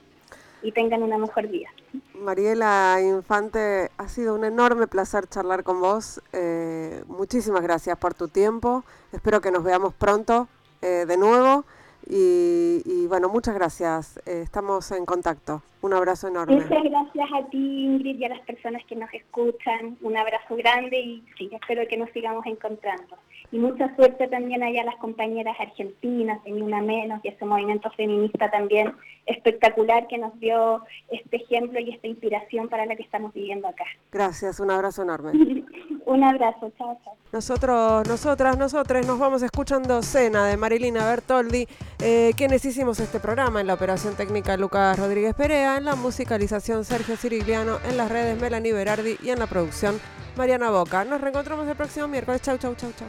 y 0.61 0.71
tengan 0.71 1.01
una 1.01 1.17
mejor 1.17 1.47
vida. 1.47 1.69
Mariela 2.13 2.99
Infante, 3.01 3.89
ha 3.97 4.07
sido 4.07 4.35
un 4.35 4.43
enorme 4.43 4.85
placer 4.85 5.27
charlar 5.27 5.63
con 5.63 5.81
vos. 5.81 6.21
Eh, 6.33 7.03
muchísimas 7.07 7.63
gracias 7.63 7.97
por 7.97 8.13
tu 8.13 8.27
tiempo. 8.27 8.83
Espero 9.11 9.41
que 9.41 9.49
nos 9.49 9.63
veamos 9.63 9.95
pronto 9.95 10.47
eh, 10.83 11.05
de 11.07 11.17
nuevo. 11.17 11.65
Y, 12.09 13.07
bueno, 13.07 13.27
muchas 13.27 13.55
gracias. 13.55 14.17
Eh, 14.27 14.41
estamos 14.43 14.91
en 14.91 15.05
contacto. 15.05 15.63
Un 15.81 15.93
abrazo 15.93 16.27
enorme. 16.27 16.55
Muchas 16.55 16.83
gracias 16.83 17.29
a 17.33 17.49
ti, 17.49 17.85
Ingrid, 17.85 18.19
y 18.19 18.25
a 18.25 18.29
las 18.29 18.41
personas 18.41 18.83
que 18.85 18.95
nos 18.95 19.13
escuchan. 19.13 19.97
Un 20.01 20.17
abrazo 20.17 20.55
grande 20.55 20.99
y 20.99 21.23
sí, 21.37 21.49
espero 21.53 21.87
que 21.87 21.97
nos 21.97 22.09
sigamos 22.11 22.45
encontrando. 22.45 23.17
Y 23.51 23.59
mucha 23.59 23.95
suerte 23.95 24.27
también 24.27 24.61
allá 24.63 24.81
a 24.81 24.85
las 24.85 24.97
compañeras 24.97 25.55
argentinas, 25.59 26.39
Ni 26.45 26.61
Una 26.61 26.81
Menos, 26.81 27.23
y 27.23 27.29
ese 27.29 27.45
movimiento 27.45 27.89
feminista 27.91 28.51
también 28.51 28.93
espectacular 29.25 30.07
que 30.07 30.17
nos 30.17 30.37
dio 30.39 30.83
este 31.09 31.37
ejemplo 31.37 31.79
y 31.79 31.91
esta 31.91 32.07
inspiración 32.07 32.67
para 32.69 32.85
la 32.85 32.95
que 32.95 33.03
estamos 33.03 33.33
viviendo 33.33 33.67
acá. 33.67 33.85
Gracias, 34.11 34.59
un 34.59 34.71
abrazo 34.71 35.03
enorme. 35.03 35.31
un 36.05 36.23
abrazo, 36.23 36.71
chao, 36.77 36.97
chao. 37.03 37.13
Nosotros, 37.31 38.07
nosotras, 38.07 38.57
nosotros 38.57 39.05
nos 39.05 39.19
vamos 39.19 39.43
escuchando 39.43 40.01
Cena 40.01 40.47
de 40.47 40.55
Marilina 40.55 41.05
Bertoldi, 41.05 41.67
eh, 42.01 42.31
quienes 42.37 42.63
hicimos 42.63 42.99
este 42.99 43.19
programa 43.19 43.59
en 43.59 43.67
la 43.67 43.73
operación 43.73 44.15
técnica 44.15 44.55
Lucas 44.55 44.97
Rodríguez 44.97 45.35
Perea, 45.35 45.66
en 45.75 45.85
la 45.85 45.95
musicalización 45.95 46.85
Sergio 46.85 47.17
Cirigliano, 47.17 47.79
en 47.89 47.97
las 47.97 48.09
redes 48.09 48.39
Melanie 48.39 48.71
Berardi 48.71 49.17
y 49.21 49.31
en 49.31 49.39
la 49.39 49.47
producción 49.47 49.99
Mariana 50.37 50.69
Boca. 50.69 51.03
Nos 51.03 51.19
reencontramos 51.19 51.67
el 51.67 51.75
próximo 51.75 52.07
miércoles. 52.07 52.41
Chau, 52.41 52.57
chau, 52.57 52.75
chau, 52.75 52.93
chau. 52.97 53.07